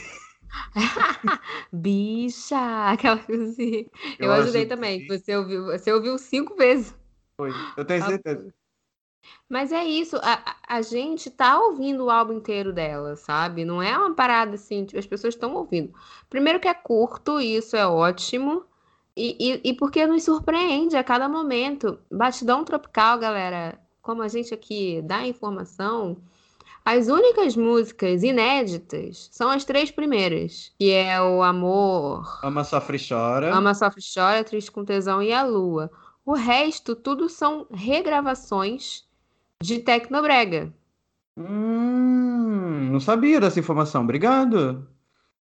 Bicha, 1.73 2.89
aquela 2.89 3.17
coisa 3.17 3.51
assim. 3.51 3.86
Eu, 4.17 4.27
eu 4.27 4.32
ajudei, 4.32 4.62
ajudei 4.62 4.65
também. 4.65 5.05
Você 5.08 5.36
ouviu, 5.36 5.65
você 5.65 5.91
ouviu 5.91 6.17
cinco 6.17 6.55
vezes. 6.55 6.95
Foi, 7.36 7.51
eu 7.75 7.84
tenho 7.84 8.05
certeza. 8.05 8.53
Mas 9.49 9.71
é 9.71 9.84
isso, 9.84 10.15
a, 10.17 10.55
a 10.67 10.82
gente 10.82 11.29
tá 11.32 11.60
ouvindo 11.60 12.05
o 12.05 12.10
álbum 12.10 12.34
inteiro 12.34 12.71
dela, 12.71 13.15
sabe? 13.15 13.65
Não 13.65 13.82
é 13.82 13.97
uma 13.97 14.13
parada 14.13 14.55
assim, 14.55 14.86
tipo, 14.86 14.99
as 14.99 15.08
pessoas 15.08 15.34
estão 15.34 15.55
ouvindo. 15.55 15.93
Primeiro 16.29 16.60
que 16.60 16.67
é 16.67 16.73
curto, 16.73 17.41
e 17.41 17.55
isso 17.55 17.75
é 17.75 17.86
ótimo. 17.88 18.63
E, 19.17 19.36
e, 19.39 19.69
e, 19.69 19.73
porque 19.73 20.05
nos 20.05 20.23
surpreende 20.23 20.95
a 20.95 21.03
cada 21.03 21.27
momento. 21.27 21.99
Batidão 22.12 22.63
tropical, 22.63 23.17
galera, 23.17 23.79
como 24.01 24.21
a 24.21 24.27
gente 24.27 24.53
aqui 24.53 25.01
dá 25.01 25.25
informação, 25.25 26.17
as 26.86 27.08
únicas 27.08 27.55
músicas 27.55 28.23
inéditas 28.23 29.29
são 29.32 29.49
as 29.49 29.65
três 29.65 29.91
primeiras, 29.91 30.71
que 30.79 30.91
é 30.91 31.21
o 31.21 31.41
Amor. 31.41 32.39
Ama 32.43 32.63
Sofre 32.63 32.97
Chora. 32.97 33.53
Ama 33.53 33.73
Sofre 33.73 34.01
Chora, 34.01 34.43
Triste 34.43 34.71
com 34.71 34.86
Tesão 34.86 35.21
e 35.21 35.34
a 35.34 35.43
Lua. 35.43 35.91
O 36.25 36.34
resto, 36.34 36.95
tudo 36.95 37.27
são 37.27 37.65
regravações 37.71 39.09
de 39.62 39.80
Tecnobrega. 39.80 40.74
Hum, 41.38 42.89
não 42.91 43.00
sabia 43.00 43.41
dessa 43.41 43.60
informação. 43.60 44.04
Obrigado. 44.04 44.88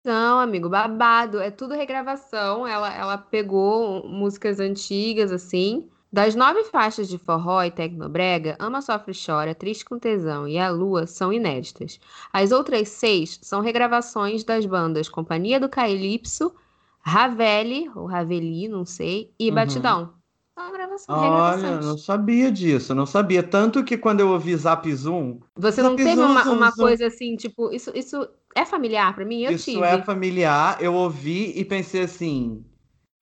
Não, 0.04 0.40
amigo, 0.40 0.68
babado. 0.68 1.40
É 1.40 1.50
tudo 1.50 1.74
regravação. 1.74 2.66
Ela, 2.66 2.92
ela 2.92 3.16
pegou 3.16 4.08
músicas 4.08 4.58
antigas, 4.58 5.30
assim. 5.30 5.88
Das 6.12 6.34
nove 6.34 6.64
faixas 6.64 7.06
de 7.08 7.18
forró 7.18 7.62
e 7.62 7.70
tecnobrega, 7.70 8.56
Ama 8.58 8.80
Sofre 8.80 9.12
Chora, 9.14 9.54
Triste 9.54 9.84
com 9.84 9.98
Tesão 9.98 10.48
e 10.48 10.58
A 10.58 10.70
Lua 10.70 11.06
são 11.06 11.30
inéditas. 11.30 12.00
As 12.32 12.50
outras 12.50 12.88
seis 12.88 13.38
são 13.42 13.60
regravações 13.60 14.42
das 14.42 14.64
bandas 14.64 15.06
Companhia 15.06 15.60
do 15.60 15.68
Calypso, 15.68 16.54
Ravelli, 17.00 17.90
ou 17.94 18.06
Raveli, 18.06 18.68
não 18.68 18.86
sei, 18.86 19.30
e 19.38 19.50
uhum. 19.50 19.54
Batidão 19.54 20.17
uma 20.62 20.72
gravação. 20.72 21.14
Olha, 21.16 21.80
não 21.80 21.98
sabia 21.98 22.50
disso, 22.50 22.94
não 22.94 23.06
sabia. 23.06 23.42
Tanto 23.42 23.84
que 23.84 23.96
quando 23.96 24.20
eu 24.20 24.28
ouvi 24.28 24.54
Zap 24.56 24.92
Zoom. 24.94 25.40
Você 25.56 25.82
Zap 25.82 25.88
não 25.90 25.96
teve 25.96 26.16
Zoom, 26.16 26.26
uma, 26.26 26.44
Zoom, 26.44 26.56
uma 26.56 26.70
Zoom. 26.70 26.84
coisa 26.84 27.06
assim, 27.06 27.36
tipo, 27.36 27.72
isso, 27.72 27.92
isso 27.94 28.28
é 28.54 28.64
familiar 28.64 29.14
para 29.14 29.24
mim? 29.24 29.42
Eu 29.42 29.52
isso 29.52 29.70
tive. 29.70 29.82
é 29.82 30.02
familiar, 30.02 30.82
eu 30.82 30.94
ouvi 30.94 31.52
e 31.56 31.64
pensei 31.64 32.02
assim. 32.02 32.64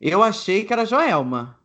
Eu 0.00 0.22
achei 0.22 0.64
que 0.64 0.72
era 0.72 0.84
Joelma. 0.84 1.58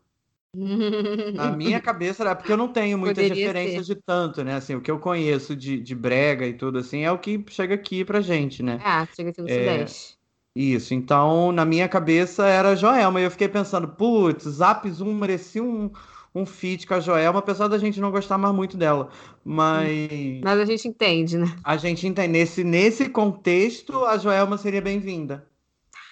Na 1.33 1.51
minha 1.55 1.79
cabeça 1.79 2.23
era 2.23 2.35
porque 2.35 2.51
eu 2.51 2.57
não 2.57 2.67
tenho 2.67 2.97
muitas 2.97 3.23
Poderia 3.23 3.47
referências 3.47 3.87
ser. 3.87 3.95
de 3.95 4.01
tanto, 4.01 4.43
né? 4.43 4.55
Assim, 4.55 4.75
o 4.75 4.81
que 4.81 4.91
eu 4.91 4.99
conheço 4.99 5.55
de, 5.55 5.79
de 5.79 5.95
brega 5.95 6.45
e 6.45 6.53
tudo 6.53 6.79
assim 6.79 7.03
é 7.03 7.11
o 7.11 7.19
que 7.19 7.43
chega 7.49 7.75
aqui 7.75 8.03
pra 8.03 8.21
gente, 8.21 8.61
né? 8.61 8.79
Ah, 8.83 9.07
chega 9.15 9.29
aqui 9.29 9.41
no 9.41 9.47
é... 9.49 9.53
Sudeste. 9.53 10.20
Isso, 10.55 10.93
então 10.93 11.51
na 11.51 11.63
minha 11.63 11.87
cabeça 11.87 12.45
era 12.45 12.75
Joelma, 12.75 13.21
e 13.21 13.23
eu 13.23 13.31
fiquei 13.31 13.47
pensando, 13.47 13.87
putz, 13.87 14.43
Zap 14.43 14.89
Zoom 14.89 15.13
merecia 15.13 15.63
um, 15.63 15.89
um 16.35 16.45
feat 16.45 16.85
com 16.85 16.93
a 16.93 16.99
Joelma, 16.99 17.39
apesar 17.39 17.69
da 17.69 17.77
gente 17.77 18.01
não 18.01 18.11
gostar 18.11 18.37
mais 18.37 18.53
muito 18.53 18.75
dela. 18.75 19.09
Mas. 19.45 20.41
Mas 20.43 20.59
a 20.59 20.65
gente 20.65 20.87
entende, 20.87 21.37
né? 21.37 21.47
A 21.63 21.77
gente 21.77 22.05
entende. 22.05 22.33
Nesse, 22.33 22.63
nesse 22.63 23.09
contexto, 23.09 24.05
a 24.05 24.17
Joelma 24.17 24.57
seria 24.57 24.81
bem-vinda. 24.81 25.47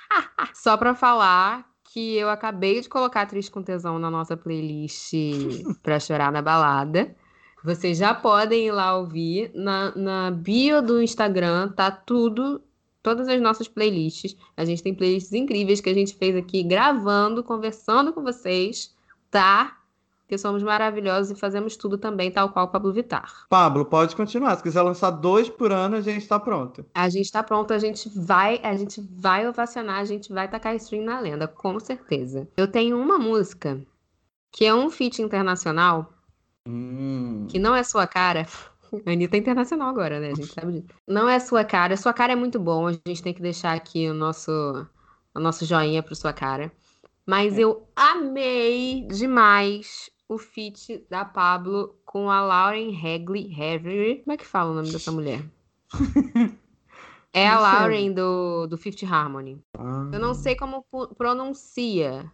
Só 0.53 0.77
para 0.77 0.95
falar 0.95 1.65
que 1.93 2.15
eu 2.15 2.29
acabei 2.29 2.79
de 2.81 2.87
colocar 2.87 3.25
Triste 3.25 3.51
com 3.51 3.63
Tesão 3.63 3.99
na 3.99 4.09
nossa 4.11 4.37
playlist 4.37 5.13
para 5.81 5.99
chorar 5.99 6.31
na 6.31 6.41
balada. 6.41 7.15
Vocês 7.63 7.97
já 7.97 8.13
podem 8.13 8.67
ir 8.67 8.71
lá 8.71 8.95
ouvir. 8.95 9.51
Na, 9.53 9.93
na 9.95 10.31
bio 10.31 10.81
do 10.81 11.01
Instagram 11.01 11.69
tá 11.69 11.91
tudo 11.91 12.61
todas 13.09 13.27
as 13.27 13.41
nossas 13.41 13.67
playlists. 13.67 14.37
A 14.55 14.63
gente 14.63 14.83
tem 14.83 14.93
playlists 14.93 15.33
incríveis 15.33 15.81
que 15.81 15.89
a 15.89 15.93
gente 15.93 16.13
fez 16.13 16.35
aqui 16.35 16.61
gravando, 16.61 17.43
conversando 17.43 18.13
com 18.13 18.21
vocês, 18.21 18.95
tá? 19.31 19.77
Que 20.27 20.37
somos 20.37 20.61
maravilhosos 20.61 21.31
e 21.31 21.39
fazemos 21.39 21.75
tudo 21.75 21.97
também, 21.97 22.29
tal 22.29 22.49
qual 22.49 22.65
o 22.65 22.67
Pablo 22.67 22.93
Vittar. 22.93 23.47
Pablo, 23.49 23.83
pode 23.83 24.15
continuar. 24.15 24.55
Se 24.55 24.61
quiser 24.61 24.83
lançar 24.83 25.09
dois 25.09 25.49
por 25.49 25.71
ano, 25.71 25.95
a 25.95 26.01
gente 26.01 26.21
está 26.21 26.39
pronto. 26.39 26.85
A 26.93 27.09
gente 27.09 27.25
está 27.25 27.41
pronto, 27.41 27.73
a 27.73 27.79
gente 27.79 28.07
vai, 28.09 28.59
a 28.61 28.75
gente 28.75 29.01
vai 29.01 29.47
ovacionar, 29.47 29.97
a 29.97 30.05
gente 30.05 30.31
vai 30.31 30.47
tacar 30.47 30.75
stream 30.75 31.03
na 31.03 31.19
lenda, 31.19 31.47
com 31.47 31.79
certeza. 31.79 32.47
Eu 32.55 32.67
tenho 32.67 33.01
uma 33.01 33.17
música 33.17 33.81
que 34.51 34.65
é 34.65 34.73
um 34.73 34.91
feat 34.91 35.19
internacional, 35.19 36.13
hum. 36.67 37.47
que 37.49 37.57
não 37.57 37.75
é 37.75 37.81
sua 37.81 38.05
cara. 38.05 38.45
Anitta 39.05 39.37
é 39.37 39.39
internacional 39.39 39.89
agora, 39.89 40.19
né? 40.19 40.31
A 40.31 40.35
gente 40.35 40.53
sabe 40.53 40.73
disso. 40.73 40.87
Não 41.07 41.27
é 41.27 41.39
sua 41.39 41.63
cara. 41.63 41.95
Sua 41.97 42.13
cara 42.13 42.33
é 42.33 42.35
muito 42.35 42.59
bom. 42.59 42.87
A 42.87 42.91
gente 42.91 43.23
tem 43.23 43.33
que 43.33 43.41
deixar 43.41 43.73
aqui 43.73 44.07
o 44.09 44.13
nosso, 44.13 44.51
o 45.33 45.39
nosso 45.39 45.65
joinha 45.65 46.03
pro 46.03 46.15
sua 46.15 46.33
cara. 46.33 46.71
Mas 47.25 47.57
é. 47.57 47.61
eu 47.61 47.87
amei 47.95 49.05
demais 49.07 50.09
o 50.27 50.37
feat 50.37 51.05
da 51.09 51.25
Pablo 51.25 51.95
com 52.05 52.29
a 52.29 52.41
Lauren 52.41 52.95
Hagley. 52.95 53.53
Hagley. 53.53 54.21
Como 54.23 54.33
é 54.33 54.37
que 54.37 54.45
fala 54.45 54.71
o 54.71 54.75
nome 54.75 54.91
dessa 54.91 55.11
mulher? 55.11 55.43
é 57.33 57.47
a 57.47 57.59
Lauren 57.59 58.13
do, 58.13 58.67
do 58.67 58.77
Fifth 58.77 59.03
Harmony. 59.03 59.63
Ah. 59.77 60.09
Eu 60.11 60.19
não 60.19 60.33
sei 60.33 60.55
como 60.55 60.85
pronuncia. 61.17 62.31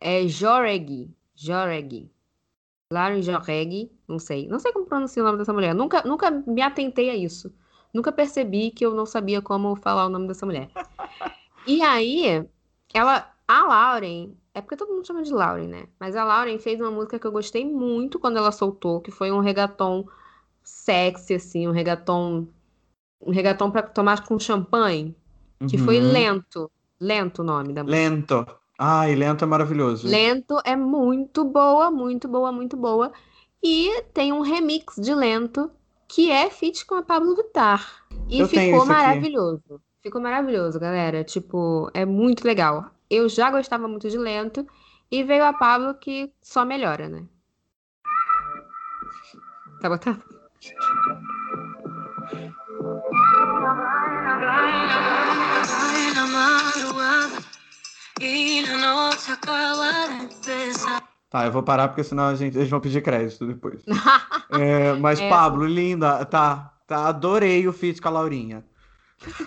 É 0.00 0.26
Joreg. 0.26 1.14
Joreg. 1.34 2.10
Lauren 2.92 3.22
Joreg, 3.22 3.90
não 4.08 4.18
sei. 4.18 4.48
Não 4.48 4.58
sei 4.58 4.72
como 4.72 4.86
pronunciar 4.86 5.24
o 5.24 5.26
nome 5.26 5.38
dessa 5.38 5.52
mulher. 5.52 5.74
Nunca, 5.74 6.02
nunca 6.02 6.30
me 6.30 6.60
atentei 6.60 7.08
a 7.08 7.16
isso. 7.16 7.52
Nunca 7.94 8.10
percebi 8.10 8.70
que 8.70 8.84
eu 8.84 8.94
não 8.94 9.06
sabia 9.06 9.40
como 9.40 9.76
falar 9.76 10.06
o 10.06 10.08
nome 10.08 10.26
dessa 10.26 10.44
mulher. 10.44 10.68
E 11.66 11.82
aí, 11.82 12.44
ela, 12.92 13.32
a 13.46 13.66
Lauren, 13.66 14.34
É 14.52 14.60
porque 14.60 14.76
todo 14.76 14.92
mundo 14.92 15.06
chama 15.06 15.22
de 15.22 15.32
Lauren, 15.32 15.68
né? 15.68 15.86
Mas 15.98 16.16
a 16.16 16.24
Lauren 16.24 16.58
fez 16.58 16.80
uma 16.80 16.90
música 16.90 17.18
que 17.18 17.26
eu 17.26 17.32
gostei 17.32 17.64
muito 17.64 18.18
quando 18.18 18.36
ela 18.36 18.50
soltou, 18.50 19.00
que 19.00 19.10
foi 19.10 19.30
um 19.30 19.38
reggaeton 19.38 20.06
sexy, 20.62 21.34
assim, 21.34 21.68
um 21.68 21.72
reggaeton. 21.72 22.46
Um 23.20 23.30
reggaeton 23.30 23.70
pra 23.70 23.82
tomar 23.82 24.24
com 24.24 24.38
champanhe, 24.38 25.14
que 25.68 25.76
uhum. 25.76 25.84
foi 25.84 26.00
lento. 26.00 26.70
Lento 26.98 27.42
o 27.42 27.44
nome 27.44 27.72
da 27.72 27.84
música. 27.84 27.98
Lento. 27.98 28.59
Ai, 28.82 29.14
lento 29.14 29.44
é 29.44 29.46
maravilhoso. 29.46 30.08
Lento 30.08 30.58
é 30.64 30.74
muito 30.74 31.44
boa, 31.44 31.90
muito 31.90 32.26
boa, 32.26 32.50
muito 32.50 32.78
boa. 32.78 33.12
E 33.62 34.02
tem 34.14 34.32
um 34.32 34.40
remix 34.40 34.96
de 34.96 35.14
lento 35.14 35.70
que 36.08 36.30
é 36.30 36.48
feat 36.48 36.86
com 36.86 36.94
a 36.94 37.02
Pablo 37.02 37.36
Vittar. 37.36 38.06
E 38.26 38.40
eu 38.40 38.48
ficou 38.48 38.86
maravilhoso. 38.86 39.62
Aqui. 39.66 39.82
Ficou 40.04 40.18
maravilhoso, 40.18 40.80
galera. 40.80 41.22
Tipo, 41.22 41.90
é 41.92 42.06
muito 42.06 42.42
legal. 42.42 42.90
Eu 43.10 43.28
já 43.28 43.50
gostava 43.50 43.86
muito 43.86 44.08
de 44.08 44.16
lento 44.16 44.66
e 45.10 45.22
veio 45.22 45.44
a 45.44 45.52
Pablo 45.52 45.92
que 45.92 46.32
só 46.40 46.64
melhora, 46.64 47.06
né? 47.06 47.26
Tá 49.82 49.90
botando? 49.90 50.24
Tá, 61.30 61.46
eu 61.46 61.52
vou 61.52 61.62
parar 61.62 61.88
porque 61.88 62.04
senão 62.04 62.24
a 62.24 62.34
gente, 62.34 62.58
eles 62.58 62.68
vão 62.68 62.80
pedir 62.80 63.02
crédito 63.02 63.46
depois. 63.46 63.82
é, 64.52 64.92
mas, 64.94 65.20
é. 65.20 65.28
Pablo, 65.28 65.64
linda, 65.64 66.24
tá, 66.24 66.74
tá, 66.86 67.08
adorei 67.08 67.66
o 67.66 67.72
feat 67.72 68.00
com 68.00 68.08
a 68.08 68.10
Laurinha. 68.10 68.64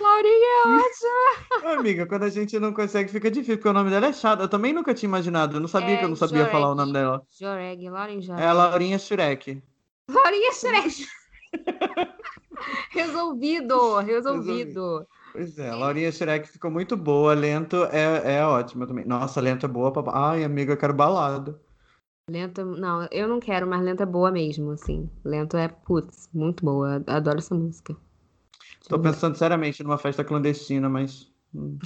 Laurinha 0.00 0.46
é 0.46 0.68
ótima. 0.68 1.78
Amiga, 1.78 2.06
quando 2.06 2.22
a 2.22 2.30
gente 2.30 2.58
não 2.58 2.72
consegue, 2.72 3.10
fica 3.10 3.30
difícil, 3.30 3.56
porque 3.56 3.68
o 3.68 3.72
nome 3.72 3.90
dela 3.90 4.06
é 4.06 4.12
chato. 4.12 4.40
Eu 4.40 4.48
também 4.48 4.72
nunca 4.72 4.94
tinha 4.94 5.08
imaginado, 5.08 5.56
eu 5.56 5.60
não 5.60 5.68
sabia 5.68 5.94
é, 5.94 5.98
que 5.98 6.04
eu 6.04 6.08
não 6.08 6.16
sabia 6.16 6.46
falar 6.46 6.70
o 6.70 6.74
nome 6.74 6.92
dela. 6.92 7.22
Joreg, 7.38 7.84
Joreg. 7.84 8.30
É 8.42 8.46
a 8.46 8.52
Laurinha 8.52 8.98
Shurek. 8.98 9.62
Laurinha 10.08 10.52
Shurek. 10.52 11.06
resolvido, 12.90 13.98
resolvido. 13.98 15.06
Pois 15.36 15.58
é, 15.58 15.70
Laurinha 15.70 16.10
Shrek 16.10 16.48
ficou 16.48 16.70
muito 16.70 16.96
boa. 16.96 17.34
Lento 17.34 17.84
é, 17.92 18.36
é 18.36 18.46
ótima 18.46 18.86
também. 18.86 19.04
Nossa, 19.04 19.38
lento 19.38 19.66
é 19.66 19.68
boa. 19.68 19.92
Pra... 19.92 20.02
Ai, 20.30 20.42
amiga, 20.42 20.72
eu 20.72 20.78
quero 20.78 20.94
balada. 20.94 21.60
Lento, 22.30 22.64
não, 22.64 23.06
eu 23.10 23.28
não 23.28 23.38
quero, 23.38 23.66
mas 23.66 23.82
lento 23.82 24.02
é 24.02 24.06
boa 24.06 24.32
mesmo, 24.32 24.70
assim. 24.70 25.10
Lento 25.22 25.58
é, 25.58 25.68
putz, 25.68 26.30
muito 26.32 26.64
boa. 26.64 27.04
Adoro 27.06 27.36
essa 27.36 27.54
música. 27.54 27.94
Tô 28.88 28.98
pensando 28.98 29.36
seriamente 29.36 29.84
numa 29.84 29.98
festa 29.98 30.24
clandestina, 30.24 30.88
mas. 30.88 31.30
Hum, 31.54 31.76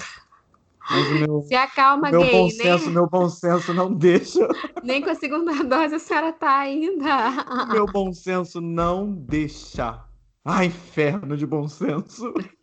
mas 0.89 1.11
meu, 1.11 1.43
Se 1.43 1.57
acalma, 1.57 2.09
meu 2.09 2.21
gay. 2.21 2.31
Bom 2.31 2.51
senso, 2.51 2.85
nem... 2.85 2.95
Meu 2.95 3.09
bom 3.09 3.29
senso 3.29 3.75
não 3.75 3.93
deixa. 3.93 4.47
Nem 4.85 5.03
com 5.03 5.11
a 5.11 5.15
segunda 5.17 5.53
dose 5.65 5.97
a 5.97 5.99
senhora 5.99 6.33
tá 6.33 6.61
ainda. 6.61 7.67
Meu 7.73 7.87
bom 7.87 8.13
senso 8.13 8.61
não 8.61 9.13
deixa. 9.13 10.05
Ai, 10.45 10.67
inferno 10.67 11.37
de 11.37 11.45
bom 11.45 11.67
senso. 11.67 12.33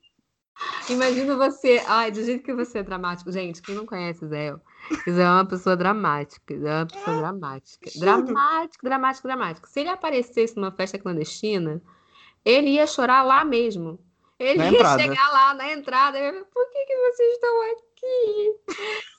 Imagina 0.89 1.35
você. 1.35 1.83
Ai, 1.87 2.11
do 2.11 2.23
jeito 2.23 2.43
que 2.43 2.53
você 2.53 2.79
é 2.79 2.83
dramático. 2.83 3.31
Gente, 3.31 3.61
quem 3.61 3.75
não 3.75 3.85
conhece 3.85 4.25
Zé, 4.27 4.55
Zé 5.09 5.21
é 5.21 5.29
uma 5.29 5.45
pessoa 5.45 5.75
dramática. 5.75 6.57
Zé 6.57 6.67
é 6.67 6.75
uma 6.75 6.85
pessoa 6.85 7.17
dramática. 7.17 7.91
Dramático, 7.99 8.85
dramático, 8.85 9.27
dramático. 9.27 9.67
Se 9.67 9.79
ele 9.81 9.89
aparecesse 9.89 10.55
numa 10.55 10.71
festa 10.71 10.97
clandestina, 10.97 11.81
ele 12.43 12.71
ia 12.71 12.87
chorar 12.87 13.23
lá 13.23 13.43
mesmo. 13.43 13.99
Ele 14.39 14.59
na 14.59 14.69
ia 14.69 14.77
entrada. 14.77 15.03
chegar 15.03 15.29
lá 15.29 15.53
na 15.53 15.71
entrada 15.73 16.19
e 16.19 16.31
por 16.45 16.69
que, 16.71 16.85
que 16.85 16.95
vocês 16.95 17.33
estão 17.33 17.71
aqui? 17.71 17.86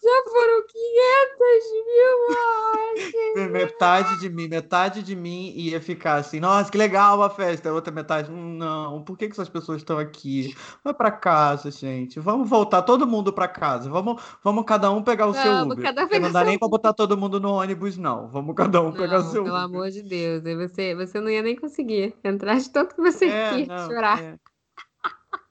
Já 0.02 0.30
foram 0.30 0.66
500 0.66 1.48
mil 1.86 2.36
horas. 2.36 3.50
Metade 3.50 4.20
de 4.20 4.28
mim, 4.28 4.48
metade 4.48 5.02
de 5.02 5.16
mim 5.16 5.52
ia 5.54 5.80
ficar 5.80 6.16
assim, 6.16 6.40
nossa, 6.40 6.70
que 6.70 6.78
legal 6.78 7.22
a 7.22 7.30
festa. 7.30 7.68
A 7.68 7.72
outra 7.72 7.92
metade, 7.92 8.30
não, 8.30 9.02
por 9.02 9.16
que, 9.16 9.26
que 9.26 9.32
essas 9.32 9.48
pessoas 9.48 9.78
estão 9.78 9.98
aqui? 9.98 10.54
Vai 10.84 10.94
para 10.94 11.10
casa, 11.10 11.70
gente. 11.70 12.20
Vamos 12.20 12.48
voltar 12.48 12.82
todo 12.82 13.06
mundo 13.06 13.32
para 13.32 13.48
casa. 13.48 13.90
Vamos, 13.90 14.22
vamos 14.42 14.64
cada 14.64 14.90
um 14.90 15.02
pegar 15.02 15.26
o 15.26 15.32
vamos, 15.32 15.42
seu 15.42 15.64
Uber. 15.64 15.82
Cada 15.82 16.20
não 16.20 16.32
dá 16.32 16.44
nem 16.44 16.58
para 16.58 16.68
botar 16.68 16.92
todo 16.92 17.16
mundo 17.16 17.40
no 17.40 17.52
ônibus, 17.54 17.96
não. 17.96 18.28
Vamos 18.28 18.54
cada 18.54 18.80
um 18.80 18.86
não, 18.86 18.92
pegar 18.92 19.18
o 19.18 19.22
seu 19.24 19.44
pelo 19.44 19.54
Uber. 19.54 19.68
Pelo 19.68 19.78
amor 19.78 19.90
de 19.90 20.02
Deus, 20.02 20.42
você, 20.42 20.94
você 20.94 21.20
não 21.20 21.28
ia 21.28 21.42
nem 21.42 21.56
conseguir 21.56 22.14
entrar 22.22 22.56
de 22.58 22.70
tanto 22.70 22.94
que 22.94 23.02
você 23.02 23.26
é, 23.26 23.54
quis 23.54 23.68
não, 23.68 23.86
chorar. 23.86 24.22
É. 24.22 24.38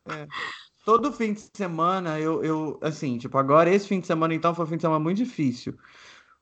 É. 0.09 0.27
Todo 0.87 1.11
fim 1.11 1.33
de 1.33 1.41
semana, 1.53 2.17
eu, 2.17 2.41
eu, 2.45 2.79
assim, 2.81 3.17
tipo, 3.17 3.37
agora 3.37 3.69
esse 3.69 3.85
fim 3.85 3.99
de 3.99 4.07
semana, 4.07 4.33
então, 4.33 4.55
foi 4.55 4.63
um 4.63 4.67
fim 4.69 4.77
de 4.77 4.83
semana 4.83 5.01
muito 5.01 5.17
difícil. 5.17 5.77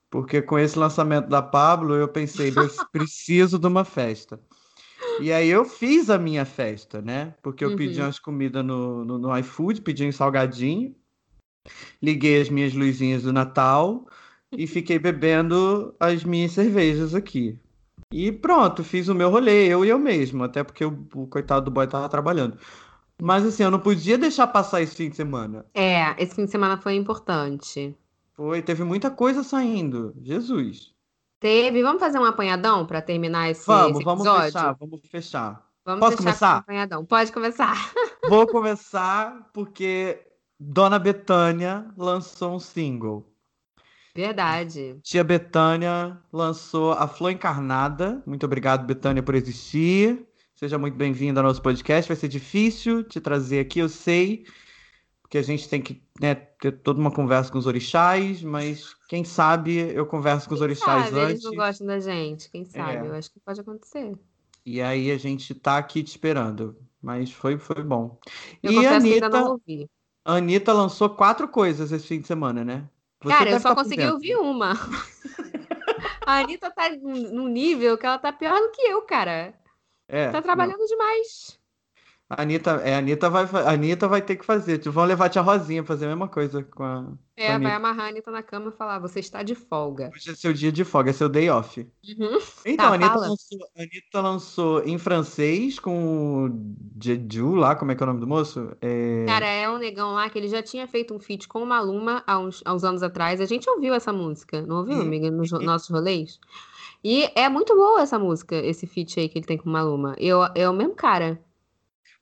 Porque 0.08 0.40
com 0.40 0.60
esse 0.60 0.78
lançamento 0.78 1.28
da 1.28 1.42
Pablo, 1.42 1.96
eu 1.96 2.08
pensei, 2.08 2.50
eu 2.50 2.70
preciso 2.92 3.58
de 3.58 3.66
uma 3.66 3.84
festa. 3.84 4.40
E 5.20 5.34
aí 5.34 5.50
eu 5.50 5.66
fiz 5.66 6.12
a 6.12 6.20
minha 6.20 6.46
festa, 6.46 7.02
né? 7.02 7.34
Porque 7.42 7.66
eu 7.66 7.72
uhum. 7.72 7.76
pedi 7.76 8.00
umas 8.00 8.20
comidas 8.20 8.64
no, 8.64 9.04
no, 9.04 9.18
no 9.18 9.36
iFood, 9.40 9.82
pedi 9.82 10.06
um 10.06 10.12
salgadinho, 10.12 10.96
liguei 12.00 12.40
as 12.40 12.48
minhas 12.48 12.72
luzinhas 12.72 13.24
do 13.24 13.34
Natal 13.34 14.06
e 14.52 14.68
fiquei 14.68 15.00
bebendo 15.00 15.96
as 16.00 16.24
minhas 16.24 16.52
cervejas 16.52 17.16
aqui. 17.16 17.60
E 18.14 18.32
pronto, 18.32 18.84
fiz 18.84 19.08
o 19.08 19.16
meu 19.16 19.32
rolê, 19.32 19.68
eu 19.68 19.84
e 19.84 19.90
eu 19.90 19.98
mesmo, 19.98 20.44
até 20.44 20.64
porque 20.64 20.86
o, 20.86 21.08
o 21.16 21.26
coitado 21.26 21.66
do 21.66 21.72
boy 21.72 21.88
tava 21.88 22.08
trabalhando. 22.08 22.60
Mas 23.22 23.46
assim, 23.46 23.64
eu 23.64 23.72
não 23.72 23.80
podia 23.80 24.18
deixar 24.18 24.48
passar 24.48 24.82
esse 24.82 24.96
fim 24.96 25.10
de 25.10 25.16
semana. 25.16 25.66
É, 25.74 26.22
esse 26.22 26.36
fim 26.36 26.46
de 26.46 26.52
semana 26.52 26.78
foi 26.78 26.96
importante. 26.96 27.96
Foi, 28.34 28.62
teve 28.62 28.84
muita 28.84 29.10
coisa 29.10 29.44
saindo. 29.44 30.14
Jesus. 30.22 30.94
Teve. 31.40 31.82
Vamos 31.82 32.00
fazer 32.00 32.20
um 32.20 32.26
apanhadão 32.26 32.86
para 32.86 33.02
terminar 33.02 33.50
esse, 33.50 33.66
vamos, 33.66 33.98
esse 33.98 34.04
vamos 34.04 34.26
episódio? 34.26 34.52
fechar, 34.52 34.78
vamos 34.80 35.02
fechar. 35.10 35.66
Vamos 35.86 36.00
Posso 36.00 36.18
começar? 36.18 36.58
Apanhadão. 36.58 37.06
Pode 37.06 37.32
começar. 37.32 37.76
Vou 38.28 38.48
começar 38.48 39.50
porque 39.54 40.20
Dona 40.60 40.98
Betânia 40.98 41.86
lançou 41.96 42.56
um 42.56 42.60
single. 42.60 43.32
Verdade. 44.16 44.98
Tia 45.04 45.24
Betânia 45.24 46.18
lançou 46.34 46.94
A 46.94 47.08
Flor 47.08 47.32
Encarnada. 47.32 48.24
Muito 48.26 48.46
obrigado, 48.46 48.86
Betânia, 48.86 49.22
por 49.22 49.36
existir. 49.36 50.26
Seja 50.56 50.78
muito 50.78 50.96
bem-vindo 50.96 51.38
ao 51.38 51.46
nosso 51.46 51.62
podcast. 51.62 52.08
Vai 52.08 52.16
ser 52.16 52.30
difícil 52.30 53.04
te 53.04 53.20
trazer 53.20 53.60
aqui, 53.60 53.80
eu 53.80 53.90
sei, 53.90 54.46
porque 55.22 55.38
a 55.38 55.42
gente 55.42 55.68
tem 55.68 55.82
que 55.82 56.02
né, 56.18 56.34
ter 56.34 56.72
toda 56.72 56.98
uma 56.98 57.12
conversa 57.12 57.52
com 57.52 57.58
os 57.58 57.68
orixás, 57.68 58.42
mas 58.42 58.96
quem 59.10 59.26
sabe 59.26 59.78
eu 59.94 60.06
converso 60.06 60.48
com 60.48 60.56
os 60.56 60.62
orixás 60.62 61.08
sabe, 61.08 61.20
antes. 61.20 61.32
Eles 61.32 61.44
não 61.44 61.56
gostam 61.56 61.88
da 61.88 62.00
gente, 62.00 62.50
quem 62.50 62.64
sabe? 62.64 63.06
É. 63.06 63.10
Eu 63.10 63.16
acho 63.16 63.30
que 63.34 63.40
pode 63.42 63.60
acontecer. 63.60 64.18
E 64.66 64.82
aí 64.82 65.12
a 65.12 65.18
gente 65.18 65.54
tá 65.54 65.78
aqui 65.78 66.02
te 66.02 66.12
esperando. 66.12 66.78
Mas 67.02 67.34
foi, 67.34 67.58
foi 67.58 67.84
bom. 67.84 68.18
Eu 68.64 68.72
e 68.72 68.88
a 68.88 68.96
Anitta, 68.96 69.28
não 69.28 69.52
ouvi. 69.52 69.90
A 70.24 70.36
Anitta 70.36 70.72
lançou 70.72 71.10
quatro 71.10 71.50
coisas 71.50 71.92
esse 71.92 72.08
fim 72.08 72.22
de 72.22 72.28
semana, 72.28 72.64
né? 72.64 72.90
Você 73.22 73.38
Cara, 73.38 73.52
eu 73.52 73.60
só 73.60 73.76
consegui 73.76 74.08
ouvir 74.08 74.38
uma. 74.38 74.72
a 76.26 76.40
Anitta 76.40 76.72
tá 76.72 76.90
num 76.90 77.50
nível 77.50 77.98
que 77.98 78.06
ela 78.06 78.18
tá 78.18 78.32
pior 78.32 78.58
do 78.58 78.72
que 78.72 78.84
eu, 78.84 79.02
cara. 79.02 79.54
É, 80.08 80.30
tá 80.32 80.42
trabalhando 80.42 80.80
não. 80.80 80.86
demais. 80.86 81.60
A 82.28 82.42
Anitta, 82.42 82.82
é, 82.84 82.96
a 82.96 82.98
Anitta, 82.98 83.30
vai, 83.30 83.44
a 83.44 83.70
Anitta 83.70 84.08
vai 84.08 84.20
ter 84.20 84.36
que 84.36 84.44
fazer. 84.44 84.80
Tipo, 84.80 84.94
vão 84.94 85.06
levar 85.06 85.26
a 85.26 85.30
tia 85.30 85.44
Rosinha 85.44 85.84
fazer 85.84 86.06
a 86.06 86.10
mesma 86.10 86.28
coisa 86.28 86.64
com 86.64 86.82
a. 86.82 87.14
É, 87.38 87.50
com 87.50 87.54
a 87.54 87.60
vai 87.60 87.72
amarrar 87.74 88.08
a 88.08 88.10
Anitta 88.10 88.32
na 88.32 88.42
cama 88.42 88.70
e 88.70 88.72
falar: 88.72 88.98
você 88.98 89.20
está 89.20 89.44
de 89.44 89.54
folga. 89.54 90.10
Hoje 90.12 90.32
é 90.32 90.34
seu 90.34 90.52
dia 90.52 90.72
de 90.72 90.84
folga, 90.84 91.12
é 91.12 91.14
seu 91.14 91.30
day 91.30 91.52
off. 91.52 91.80
Uhum. 91.80 92.40
Então, 92.66 92.86
tá, 92.86 92.92
a, 92.92 92.94
Anitta 92.96 93.16
lançou, 93.16 93.60
a 93.78 93.82
Anitta 93.82 94.22
lançou 94.22 94.84
em 94.86 94.98
francês 94.98 95.78
com 95.78 96.46
o 96.46 96.50
Jeju 97.00 97.54
lá, 97.54 97.76
como 97.76 97.92
é 97.92 97.96
que 97.96 98.02
é 98.02 98.06
o 98.06 98.08
nome 98.08 98.20
do 98.20 98.28
moço? 98.28 98.76
É... 98.82 99.26
Cara, 99.28 99.46
é 99.46 99.70
um 99.70 99.78
negão 99.78 100.14
lá 100.14 100.28
que 100.28 100.40
ele 100.40 100.48
já 100.48 100.64
tinha 100.64 100.88
feito 100.88 101.14
um 101.14 101.20
feat 101.20 101.48
com 101.48 101.62
o 101.62 101.66
Maluma 101.66 102.24
há 102.26 102.40
uns, 102.40 102.64
há 102.66 102.74
uns 102.74 102.84
anos 102.84 103.04
atrás. 103.04 103.40
A 103.40 103.46
gente 103.46 103.70
ouviu 103.70 103.94
essa 103.94 104.12
música, 104.12 104.64
não 104.64 104.78
ouviu, 104.78 105.00
amiga, 105.00 105.30
nos 105.30 105.52
nossos 105.52 105.90
rolês? 105.90 106.40
E 107.08 107.30
é 107.36 107.48
muito 107.48 107.76
boa 107.76 108.02
essa 108.02 108.18
música, 108.18 108.56
esse 108.56 108.88
feat 108.88 109.20
aí 109.20 109.30
que 109.30 109.38
ele 109.38 109.46
tem 109.46 109.60
com 109.60 109.70
Maluma. 109.70 110.16
Eu, 110.18 110.44
é 110.56 110.68
o 110.68 110.74
mesmo 110.74 110.96
cara. 110.96 111.40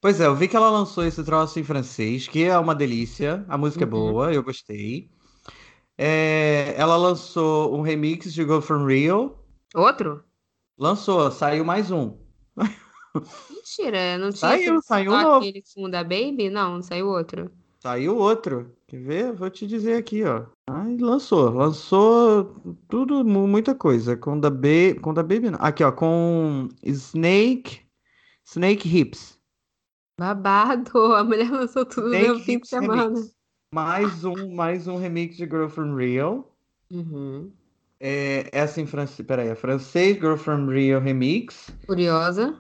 Pois 0.02 0.20
é, 0.20 0.26
eu 0.26 0.36
vi 0.36 0.46
que 0.46 0.58
ela 0.58 0.70
lançou 0.70 1.06
esse 1.06 1.24
troço 1.24 1.58
em 1.58 1.64
francês, 1.64 2.28
que 2.28 2.44
é 2.44 2.58
uma 2.58 2.76
delícia. 2.76 3.46
A 3.48 3.58
música 3.58 3.86
é 3.86 3.88
uhum. 3.88 3.94
é 3.94 4.02
boa, 4.12 4.34
eu 4.34 4.44
gostei. 4.44 5.10
É, 5.98 6.76
ela 6.76 6.98
lançou 6.98 7.74
um 7.74 7.80
remix 7.80 8.34
de 8.34 8.44
Go 8.44 8.60
From 8.60 8.86
Real. 8.86 9.42
Outro? 9.74 10.22
Lançou, 10.78 11.32
saiu 11.32 11.64
mais 11.64 11.90
um. 11.90 12.18
Mentira, 13.50 14.18
não 14.18 14.32
tinha 14.32 14.50
saiu, 14.50 14.82
saiu 14.82 15.16
aquele 15.16 15.64
com 15.74 15.90
da 15.90 16.04
Baby? 16.04 16.50
Não 16.50 16.82
saiu 16.82 17.08
outro. 17.08 17.50
Saiu 17.84 18.18
outro. 18.18 18.74
Quer 18.88 19.02
ver? 19.02 19.34
Vou 19.34 19.50
te 19.50 19.68
dizer 19.68 19.98
aqui, 19.98 20.24
ó. 20.24 20.46
Aí 20.70 20.98
lançou, 20.98 21.50
lançou 21.50 22.56
tudo, 22.88 23.26
muita 23.26 23.76
coisa. 23.76 24.16
Com 24.16 24.40
da, 24.40 24.50
Be 24.50 24.94
com 25.02 25.14
da 25.14 25.22
Baby, 25.22 25.50
não. 25.50 25.60
Aqui, 25.60 25.84
ó, 25.84 25.92
com 25.92 26.70
Snake, 26.82 27.82
Snake 28.46 28.88
Hips. 28.88 29.38
Babado, 30.18 30.98
a 31.14 31.26
mulher 31.26 31.52
lançou 31.52 31.86
tudo 31.86 32.08
Snake 32.16 32.30
no 32.30 32.40
fim 32.40 32.60
de 32.60 32.70
semana. 32.70 33.04
Remix. 33.04 33.36
Mais 33.76 34.24
um, 34.24 34.56
mais 34.56 34.88
um 34.88 34.96
remix 34.96 35.36
de 35.36 35.44
Girl 35.44 35.68
From 35.68 35.94
Real. 35.96 36.56
Uhum. 36.90 37.52
É, 38.00 38.48
essa 38.54 38.80
em 38.80 38.86
francês. 38.86 39.28
Peraí, 39.28 39.50
é 39.50 39.56
francês, 39.56 40.16
Girl 40.16 40.38
From 40.38 40.68
Real 40.68 41.02
Remix. 41.02 41.70
Curiosa. 41.86 42.58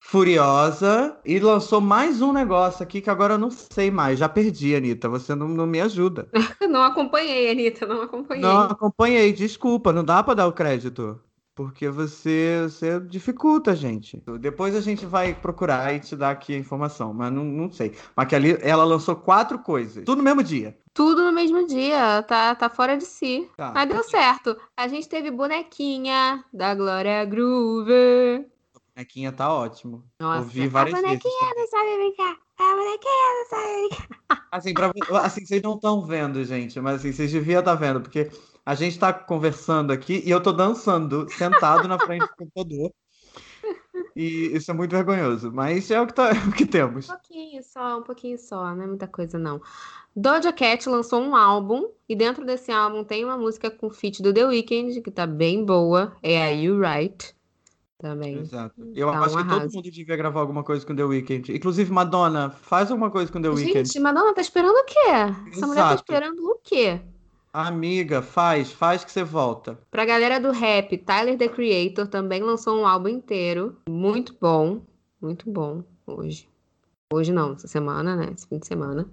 Furiosa. 0.00 1.16
E 1.24 1.38
lançou 1.38 1.80
mais 1.80 2.20
um 2.20 2.32
negócio 2.32 2.82
aqui 2.82 3.00
que 3.00 3.10
agora 3.10 3.34
eu 3.34 3.38
não 3.38 3.50
sei 3.50 3.90
mais. 3.90 4.18
Já 4.18 4.28
perdi, 4.28 4.74
Anitta. 4.74 5.08
Você 5.08 5.34
não, 5.34 5.46
não 5.46 5.66
me 5.66 5.80
ajuda. 5.80 6.28
não 6.68 6.82
acompanhei, 6.82 7.50
Anitta. 7.50 7.86
Não 7.86 8.02
acompanhei. 8.02 8.42
Não 8.42 8.62
acompanhei, 8.62 9.32
desculpa. 9.32 9.92
Não 9.92 10.02
dá 10.02 10.22
para 10.22 10.34
dar 10.34 10.46
o 10.48 10.52
crédito. 10.52 11.20
Porque 11.54 11.90
você, 11.90 12.62
você 12.62 12.98
dificulta, 13.00 13.76
gente. 13.76 14.22
Depois 14.40 14.74
a 14.74 14.80
gente 14.80 15.04
vai 15.04 15.34
procurar 15.34 15.94
e 15.94 16.00
te 16.00 16.16
dar 16.16 16.30
aqui 16.30 16.54
a 16.54 16.58
informação, 16.58 17.12
mas 17.12 17.30
não, 17.30 17.44
não 17.44 17.70
sei. 17.70 17.94
Mas 18.16 18.28
que 18.28 18.34
ali 18.34 18.56
ela 18.62 18.82
lançou 18.82 19.14
quatro 19.14 19.58
coisas, 19.58 20.04
tudo 20.04 20.18
no 20.18 20.24
mesmo 20.24 20.42
dia. 20.42 20.78
Tudo 20.94 21.22
no 21.22 21.32
mesmo 21.32 21.66
dia, 21.66 22.22
tá, 22.22 22.54
tá 22.54 22.70
fora 22.70 22.96
de 22.96 23.04
si. 23.04 23.46
Tá. 23.58 23.72
Mas 23.74 23.88
deu 23.88 24.02
certo. 24.02 24.56
A 24.74 24.88
gente 24.88 25.06
teve 25.06 25.30
bonequinha 25.30 26.42
da 26.50 26.74
Glória 26.74 27.22
Groover. 27.26 28.48
A 29.00 29.02
bonequinha 29.02 29.32
tá 29.32 29.50
ótimo. 29.50 30.04
Nossa, 30.20 30.40
Ouvi 30.40 30.68
várias 30.68 30.98
a 30.98 31.00
bonequinha 31.00 31.40
vezes. 31.40 31.56
não 31.56 31.66
sabe 31.68 31.96
brincar. 31.96 32.36
A 32.58 32.76
bonequinha 32.76 33.34
não 33.34 33.48
sabe 33.48 33.88
brincar. 33.88 34.48
Assim, 34.52 34.74
pra, 34.74 34.92
assim 35.24 35.46
vocês 35.46 35.62
não 35.62 35.74
estão 35.74 36.04
vendo, 36.04 36.44
gente, 36.44 36.78
mas 36.80 36.96
assim, 36.96 37.10
vocês 37.10 37.32
deviam 37.32 37.60
estar 37.60 37.72
tá 37.72 37.80
vendo, 37.80 38.02
porque 38.02 38.30
a 38.66 38.74
gente 38.74 38.92
está 38.92 39.10
conversando 39.10 39.90
aqui 39.90 40.22
e 40.26 40.30
eu 40.30 40.36
estou 40.36 40.52
dançando, 40.52 41.26
sentado 41.30 41.88
na 41.88 41.98
frente 41.98 42.26
do 42.26 42.36
computador. 42.36 42.92
E 44.14 44.54
isso 44.54 44.70
é 44.70 44.74
muito 44.74 44.90
vergonhoso, 44.90 45.50
mas 45.50 45.90
é 45.90 45.98
o 45.98 46.06
que, 46.06 46.12
tá, 46.12 46.28
é 46.28 46.32
o 46.46 46.52
que 46.52 46.66
temos. 46.66 47.08
Um 47.08 47.12
pouquinho 47.12 47.62
só, 47.62 47.98
um 47.98 48.02
pouquinho 48.02 48.38
só, 48.38 48.74
não 48.74 48.82
é 48.82 48.86
muita 48.86 49.08
coisa 49.08 49.38
não. 49.38 49.62
Doja 50.14 50.52
Cat 50.52 50.86
lançou 50.90 51.22
um 51.22 51.34
álbum 51.34 51.88
e 52.06 52.14
dentro 52.14 52.44
desse 52.44 52.70
álbum 52.70 53.02
tem 53.02 53.24
uma 53.24 53.38
música 53.38 53.70
com 53.70 53.88
feat 53.88 54.22
do 54.22 54.34
The 54.34 54.44
Weeknd 54.44 55.00
que 55.00 55.10
tá 55.10 55.26
bem 55.26 55.64
boa, 55.64 56.14
é 56.22 56.42
a 56.42 56.50
You 56.50 56.78
Right. 56.78 57.39
Também. 58.00 58.38
Exato. 58.38 58.74
Eu 58.94 59.10
tá 59.10 59.20
acho 59.20 59.36
que 59.36 59.44
todo 59.44 59.72
mundo 59.72 59.90
devia 59.90 60.16
gravar 60.16 60.40
alguma 60.40 60.64
coisa 60.64 60.86
com 60.86 60.96
The 60.96 61.04
Weeknd. 61.04 61.54
Inclusive, 61.54 61.92
Madonna, 61.92 62.48
faz 62.48 62.90
alguma 62.90 63.10
coisa 63.10 63.30
com 63.30 63.42
The 63.42 63.50
Weeknd. 63.50 63.84
Gente, 63.86 64.00
Madonna 64.00 64.32
tá 64.32 64.40
esperando 64.40 64.74
o 64.74 64.84
quê? 64.84 64.98
Essa 64.98 65.48
Exato. 65.50 65.66
mulher 65.66 65.82
tá 65.82 65.94
esperando 65.96 66.38
o 66.40 66.58
quê? 66.64 67.00
Amiga, 67.52 68.22
faz, 68.22 68.72
faz 68.72 69.04
que 69.04 69.12
você 69.12 69.22
volta. 69.22 69.78
Pra 69.90 70.06
galera 70.06 70.40
do 70.40 70.50
rap, 70.50 70.96
Tyler 70.96 71.36
the 71.36 71.48
Creator 71.48 72.06
também 72.06 72.42
lançou 72.42 72.80
um 72.80 72.86
álbum 72.86 73.08
inteiro. 73.08 73.76
Muito 73.88 74.34
bom, 74.40 74.80
muito 75.20 75.50
bom 75.50 75.84
hoje. 76.06 76.48
Hoje 77.12 77.32
não, 77.32 77.52
essa 77.52 77.68
semana, 77.68 78.16
né? 78.16 78.32
Esse 78.34 78.46
fim 78.46 78.58
de 78.58 78.66
semana. 78.66 79.06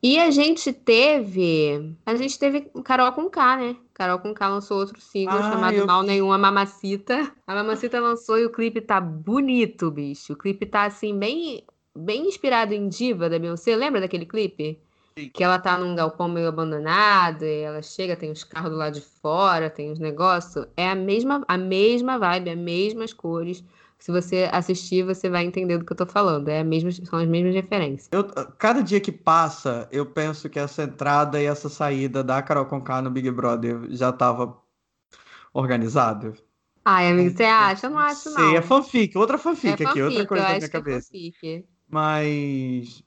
E 0.00 0.18
a 0.18 0.30
gente 0.30 0.72
teve. 0.72 1.96
A 2.06 2.14
gente 2.14 2.38
teve 2.38 2.70
Carol 2.84 3.10
com 3.12 3.28
K, 3.28 3.56
né? 3.56 3.76
Carol 3.98 4.20
com 4.20 4.32
K 4.32 4.48
lançou 4.48 4.78
outro 4.78 5.00
single 5.00 5.36
ah, 5.36 5.50
chamado 5.50 5.74
eu... 5.74 5.84
Mal 5.84 6.04
Nenhuma 6.04 6.38
Mamacita. 6.38 7.32
A 7.44 7.52
Mamacita 7.52 7.98
lançou 7.98 8.38
e 8.38 8.46
o 8.46 8.50
clipe 8.50 8.80
tá 8.80 9.00
bonito, 9.00 9.90
bicho. 9.90 10.34
O 10.34 10.36
clipe 10.36 10.64
tá 10.64 10.84
assim, 10.84 11.18
bem, 11.18 11.64
bem 11.96 12.28
inspirado 12.28 12.72
em 12.72 12.88
Diva 12.88 13.28
da 13.28 13.40
Beyoncé. 13.40 13.74
Lembra 13.74 14.00
daquele 14.00 14.24
clipe? 14.24 14.80
Que 15.34 15.42
ela 15.42 15.58
tá 15.58 15.76
num 15.76 15.96
galpão 15.96 16.28
meio 16.28 16.46
abandonado, 16.46 17.42
e 17.42 17.62
ela 17.62 17.82
chega, 17.82 18.14
tem 18.14 18.30
os 18.30 18.44
carros 18.44 18.70
do 18.70 18.76
lado 18.76 18.94
de 18.94 19.00
fora, 19.00 19.68
tem 19.68 19.90
os 19.90 19.98
negócios. 19.98 20.64
É 20.76 20.88
a 20.88 20.94
mesma, 20.94 21.44
a 21.48 21.58
mesma 21.58 22.20
vibe, 22.20 22.50
as 22.50 22.56
mesmas 22.56 23.12
cores. 23.12 23.64
Se 23.98 24.12
você 24.12 24.48
assistir, 24.52 25.04
você 25.04 25.28
vai 25.28 25.44
entender 25.44 25.76
do 25.76 25.84
que 25.84 25.92
eu 25.92 25.96
tô 25.96 26.06
falando. 26.06 26.48
É 26.48 26.62
mesma, 26.62 26.90
são 26.92 27.18
as 27.18 27.26
mesmas 27.26 27.54
referências. 27.54 28.08
Eu, 28.12 28.24
cada 28.56 28.80
dia 28.80 29.00
que 29.00 29.10
passa, 29.10 29.88
eu 29.90 30.06
penso 30.06 30.48
que 30.48 30.58
essa 30.58 30.84
entrada 30.84 31.40
e 31.42 31.46
essa 31.46 31.68
saída 31.68 32.22
da 32.22 32.40
Carol 32.40 32.66
Conká 32.66 33.02
no 33.02 33.10
Big 33.10 33.30
Brother 33.30 33.86
já 33.90 34.12
tava 34.12 34.56
organizado. 35.52 36.34
Ai, 36.84 37.10
amigo, 37.10 37.36
você 37.36 37.44
acha? 37.44 37.86
Eu 37.86 37.90
não 37.90 37.98
acho, 37.98 38.30
não. 38.30 38.36
Sei, 38.36 38.56
é 38.56 38.62
fanfic, 38.62 39.18
outra 39.18 39.36
fanfic, 39.36 39.82
é 39.82 39.84
fanfic 39.84 39.90
aqui, 39.90 40.02
outra 40.02 40.26
coisa 40.26 40.44
na 40.44 40.54
minha 40.54 40.64
é 40.64 40.68
cabeça. 40.68 41.10
É 41.44 41.62
Mas 41.90 43.02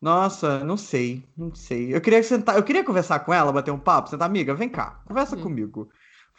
nossa, 0.00 0.62
não 0.64 0.76
sei, 0.76 1.24
não 1.36 1.54
sei. 1.54 1.94
Eu 1.94 2.00
queria 2.00 2.22
sentar, 2.22 2.56
eu 2.56 2.62
queria 2.62 2.84
conversar 2.84 3.20
com 3.20 3.32
ela, 3.32 3.52
bater 3.52 3.70
um 3.70 3.78
papo, 3.78 4.10
sentar, 4.10 4.28
amiga, 4.28 4.54
vem 4.54 4.68
cá, 4.68 5.02
conversa 5.06 5.36
uhum. 5.36 5.42
comigo. 5.42 5.88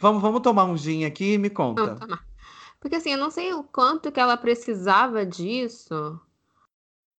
Vamos, 0.00 0.22
vamos 0.22 0.40
tomar 0.42 0.64
um 0.64 0.76
gin 0.76 1.04
aqui 1.04 1.34
e 1.34 1.38
me 1.38 1.50
conta. 1.50 1.96
Não, 2.06 2.18
Porque 2.80 2.96
assim, 2.96 3.12
eu 3.12 3.18
não 3.18 3.30
sei 3.30 3.52
o 3.52 3.64
quanto 3.64 4.12
que 4.12 4.20
ela 4.20 4.36
precisava 4.36 5.26
disso 5.26 6.20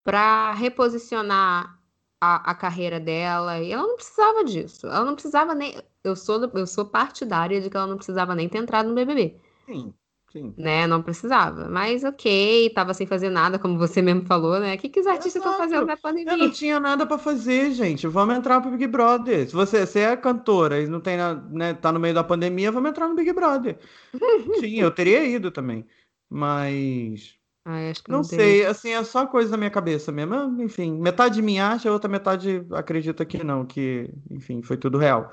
para 0.04 0.54
reposicionar 0.54 1.80
a, 2.22 2.52
a, 2.52 2.56
carreira 2.56 3.00
dela. 3.00 3.60
E 3.60 3.72
ela 3.72 3.84
não 3.84 3.96
precisava 3.96 4.44
disso. 4.44 4.88
Ela 4.88 5.06
não 5.06 5.14
precisava 5.14 5.54
nem. 5.56 5.82
Eu 6.04 6.16
sou, 6.16 6.50
eu 6.54 6.68
sou 6.68 6.86
partidária 6.86 7.62
de 7.62 7.70
que 7.70 7.78
ela 7.78 7.88
não 7.88 7.98
precisava 7.98 8.36
nem 8.36 8.48
ter 8.50 8.60
entrado 8.60 8.90
no 8.90 8.96
BBB. 8.96 9.40
Sim. 9.66 9.94
Sim. 10.32 10.54
Né? 10.58 10.86
Não 10.86 11.02
precisava. 11.02 11.68
Mas 11.68 12.04
ok, 12.04 12.70
tava 12.70 12.94
sem 12.94 13.08
fazer 13.08 13.30
nada, 13.30 13.58
como 13.58 13.80
você 13.80 14.02
mesmo 14.02 14.26
falou, 14.26 14.60
né? 14.60 14.76
O 14.76 14.78
que, 14.78 14.88
que 14.88 15.00
os 15.00 15.08
artistas 15.08 15.36
estão 15.36 15.58
fazendo 15.58 15.86
na 15.86 15.98
pandemia? 15.98 16.34
Eu 16.34 16.38
não 16.38 16.52
tinha 16.52 16.80
nada 16.80 17.06
para 17.06 17.18
fazer, 17.18 17.72
gente. 17.72 18.06
Vamos 18.08 18.36
entrar 18.36 18.62
pro 18.62 18.72
Big 18.72 18.86
Brother. 18.86 19.48
Se 19.48 19.54
você, 19.54 19.86
você 19.86 20.02
é 20.02 20.16
cantora 20.16 20.82
e 20.82 20.88
não 20.88 21.02
tem, 21.02 21.18
né, 21.52 21.74
tá 21.74 21.92
no 21.92 22.00
meio 22.00 22.14
da 22.14 22.24
pandemia, 22.24 22.72
vamos 22.72 22.92
entrar 22.92 23.08
no 23.08 23.16
Big 23.16 23.34
Brother. 23.34 23.80
Sim, 24.60 24.80
eu 24.80 24.92
teria 24.92 25.24
ido 25.24 25.50
também. 25.50 25.86
Mas. 26.30 27.36
Ai, 27.66 27.94
não, 28.08 28.18
não 28.18 28.24
sei, 28.24 28.66
assim, 28.66 28.90
é 28.90 29.04
só 29.04 29.26
coisa 29.26 29.52
da 29.52 29.58
minha 29.58 29.70
cabeça 29.70 30.12
mesmo. 30.12 30.62
Enfim, 30.62 30.94
metade 31.00 31.36
de 31.36 31.42
mim 31.42 31.60
acha, 31.60 31.90
a 31.90 31.94
outra 31.94 32.10
metade 32.10 32.66
acredita 32.72 33.26
que 33.26 33.44
não, 33.44 33.66
que, 33.66 34.10
enfim, 34.30 34.62
foi 34.62 34.78
tudo 34.78 34.98
real. 34.98 35.32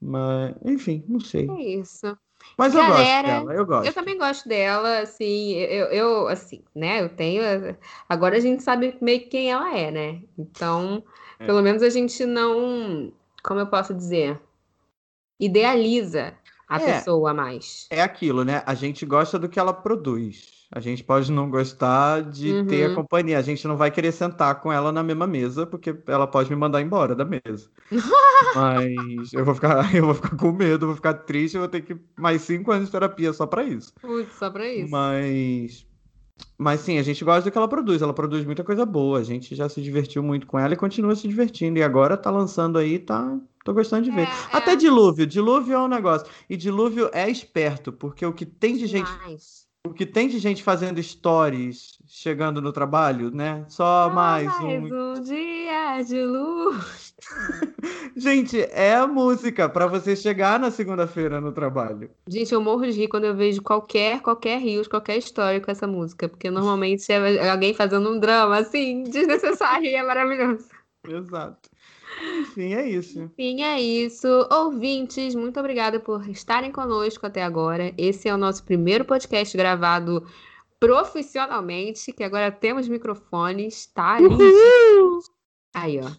Mas, 0.00 0.54
enfim, 0.64 1.04
não 1.06 1.20
sei. 1.20 1.48
É 1.48 1.62
isso. 1.80 2.16
Mas 2.56 2.74
Galera, 2.74 2.88
eu 2.88 2.94
gosto 2.94 3.46
dela, 3.46 3.54
eu 3.54 3.66
gosto. 3.66 3.86
Eu 3.86 3.92
também 3.92 4.18
gosto 4.18 4.48
dela, 4.48 4.98
assim, 5.00 5.52
eu, 5.54 5.86
eu, 5.86 6.28
assim, 6.28 6.62
né, 6.74 7.02
eu 7.02 7.08
tenho, 7.08 7.42
agora 8.08 8.36
a 8.36 8.40
gente 8.40 8.62
sabe 8.62 8.96
meio 9.00 9.28
quem 9.28 9.50
ela 9.50 9.76
é, 9.76 9.90
né, 9.90 10.22
então, 10.38 11.02
é. 11.38 11.46
pelo 11.46 11.62
menos 11.62 11.82
a 11.82 11.90
gente 11.90 12.24
não, 12.24 13.12
como 13.42 13.60
eu 13.60 13.66
posso 13.66 13.94
dizer, 13.94 14.40
idealiza 15.40 16.34
a 16.68 16.80
é, 16.80 16.84
pessoa 16.84 17.34
mais. 17.34 17.86
É 17.90 18.02
aquilo, 18.02 18.44
né, 18.44 18.62
a 18.66 18.74
gente 18.74 19.04
gosta 19.04 19.38
do 19.38 19.48
que 19.48 19.58
ela 19.58 19.72
produz. 19.72 20.61
A 20.74 20.80
gente 20.80 21.04
pode 21.04 21.30
não 21.30 21.50
gostar 21.50 22.22
de 22.22 22.50
uhum. 22.50 22.66
ter 22.66 22.86
a 22.86 22.88
uhum. 22.88 22.94
companhia. 22.94 23.38
A 23.38 23.42
gente 23.42 23.68
não 23.68 23.76
vai 23.76 23.90
querer 23.90 24.10
sentar 24.10 24.58
com 24.62 24.72
ela 24.72 24.90
na 24.90 25.02
mesma 25.02 25.26
mesa, 25.26 25.66
porque 25.66 25.94
ela 26.06 26.26
pode 26.26 26.48
me 26.48 26.56
mandar 26.56 26.80
embora 26.80 27.14
da 27.14 27.26
mesa. 27.26 27.68
Mas 28.56 29.34
eu 29.34 29.44
vou 29.44 29.54
ficar, 29.54 29.84
eu 29.94 30.06
vou 30.06 30.14
ficar 30.14 30.34
com 30.34 30.50
medo, 30.50 30.86
vou 30.86 30.96
ficar 30.96 31.12
triste, 31.12 31.56
eu 31.56 31.60
vou 31.60 31.68
ter 31.68 31.82
que 31.82 31.94
mais 32.16 32.40
cinco 32.40 32.72
anos 32.72 32.86
de 32.86 32.92
terapia 32.92 33.34
só 33.34 33.46
para 33.46 33.62
isso. 33.64 33.92
Putz, 34.00 34.32
só 34.32 34.48
para 34.48 34.66
isso. 34.66 34.90
Mas 34.90 35.86
mas 36.56 36.80
sim, 36.80 36.98
a 36.98 37.02
gente 37.02 37.22
gosta 37.22 37.42
do 37.42 37.52
que 37.52 37.58
ela 37.58 37.68
produz. 37.68 38.00
Ela 38.00 38.14
produz 38.14 38.44
muita 38.44 38.64
coisa 38.64 38.86
boa. 38.86 39.18
A 39.18 39.22
gente 39.22 39.54
já 39.54 39.68
se 39.68 39.82
divertiu 39.82 40.22
muito 40.22 40.46
com 40.46 40.58
ela 40.58 40.72
e 40.72 40.76
continua 40.76 41.14
se 41.14 41.28
divertindo. 41.28 41.78
E 41.78 41.82
agora 41.82 42.16
tá 42.16 42.30
lançando 42.30 42.78
aí, 42.78 42.98
tá. 42.98 43.38
Tô 43.64 43.74
gostando 43.74 44.04
de 44.04 44.10
ver. 44.10 44.22
É, 44.22 44.56
Até 44.56 44.72
é. 44.72 44.76
Dilúvio. 44.76 45.26
Dilúvio 45.26 45.74
é 45.74 45.78
um 45.78 45.88
negócio. 45.88 46.26
E 46.48 46.56
Dilúvio 46.56 47.10
é 47.12 47.28
esperto, 47.28 47.92
porque 47.92 48.24
o 48.24 48.32
que 48.32 48.46
tem 48.46 48.76
de 48.76 48.86
gente 48.86 49.10
o 49.84 49.92
que 49.92 50.06
tem 50.06 50.28
de 50.28 50.38
gente 50.38 50.62
fazendo 50.62 51.02
stories 51.02 51.98
chegando 52.06 52.62
no 52.62 52.72
trabalho, 52.72 53.32
né? 53.32 53.64
Só 53.68 54.08
mais, 54.10 54.46
mais 54.46 54.62
um... 54.62 55.14
um 55.16 55.20
dia 55.22 56.02
de 56.02 56.22
luz. 56.22 57.14
gente, 58.16 58.60
é 58.70 58.94
a 58.94 59.08
música 59.08 59.68
para 59.68 59.88
você 59.88 60.14
chegar 60.14 60.60
na 60.60 60.70
segunda-feira 60.70 61.40
no 61.40 61.50
trabalho. 61.50 62.10
Gente, 62.28 62.54
eu 62.54 62.60
morro 62.60 62.86
de 62.86 62.92
rir 62.92 63.08
quando 63.08 63.24
eu 63.24 63.34
vejo 63.34 63.60
qualquer 63.60 64.20
qualquer 64.20 64.60
rios, 64.60 64.86
qualquer 64.86 65.16
história 65.16 65.60
com 65.60 65.70
essa 65.70 65.86
música, 65.86 66.28
porque 66.28 66.48
normalmente 66.48 67.10
é 67.10 67.50
alguém 67.50 67.74
fazendo 67.74 68.08
um 68.08 68.20
drama 68.20 68.58
assim, 68.58 69.02
desnecessário 69.02 69.86
e 69.86 69.94
é 69.94 70.02
maravilhoso. 70.04 70.68
Exato. 71.08 71.71
Enfim, 72.40 72.74
é 72.74 72.88
isso. 72.88 73.20
Enfim, 73.20 73.62
é 73.62 73.80
isso. 73.80 74.26
Ouvintes, 74.50 75.34
muito 75.34 75.58
obrigada 75.58 75.98
por 75.98 76.28
estarem 76.28 76.70
conosco 76.70 77.26
até 77.26 77.42
agora. 77.42 77.92
Esse 77.96 78.28
é 78.28 78.34
o 78.34 78.38
nosso 78.38 78.64
primeiro 78.64 79.04
podcast 79.04 79.56
gravado 79.56 80.26
profissionalmente, 80.78 82.12
que 82.12 82.24
agora 82.24 82.50
temos 82.50 82.88
microfones, 82.88 83.86
tá? 83.86 84.18
Aí, 85.74 86.00
ó. 86.00 86.10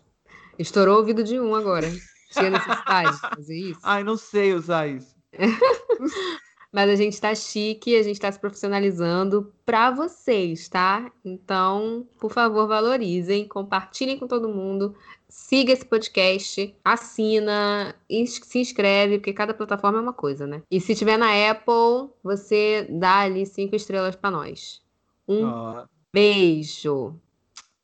Estourou 0.57 0.95
o 0.95 0.97
ouvido 0.99 1.23
de 1.23 1.39
um 1.39 1.53
agora. 1.53 1.91
Tinha 2.31 2.49
necessidade 2.49 3.11
de 3.11 3.19
fazer 3.19 3.57
isso? 3.57 3.79
Ai, 3.83 4.03
não 4.03 4.17
sei 4.17 4.53
usar 4.53 4.87
isso. 4.87 5.15
Mas 6.73 6.89
a 6.89 6.95
gente 6.95 7.21
tá 7.21 7.35
chique, 7.35 7.95
a 7.95 8.01
gente 8.01 8.19
tá 8.19 8.31
se 8.31 8.39
profissionalizando 8.39 9.53
para 9.63 9.91
vocês, 9.91 10.67
tá? 10.67 11.11
Então, 11.23 12.07
por 12.19 12.31
favor, 12.31 12.67
valorizem, 12.67 13.47
compartilhem 13.47 14.17
com 14.17 14.25
todo 14.25 14.49
mundo, 14.49 14.95
siga 15.34 15.73
esse 15.73 15.84
podcast, 15.84 16.75
assina, 16.84 17.95
se 18.07 18.59
inscreve, 18.59 19.17
porque 19.17 19.34
cada 19.34 19.53
plataforma 19.53 19.97
é 19.97 20.01
uma 20.01 20.13
coisa, 20.13 20.45
né? 20.45 20.61
E 20.69 20.79
se 20.79 20.93
tiver 20.93 21.17
na 21.17 21.49
Apple, 21.49 22.11
você 22.23 22.88
dá 22.88 23.21
ali 23.21 23.43
cinco 23.45 23.75
estrelas 23.75 24.15
para 24.15 24.29
nós. 24.29 24.84
Um 25.27 25.45
oh. 25.45 25.86
beijo. 26.13 27.15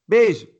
Beijo. 0.07 0.47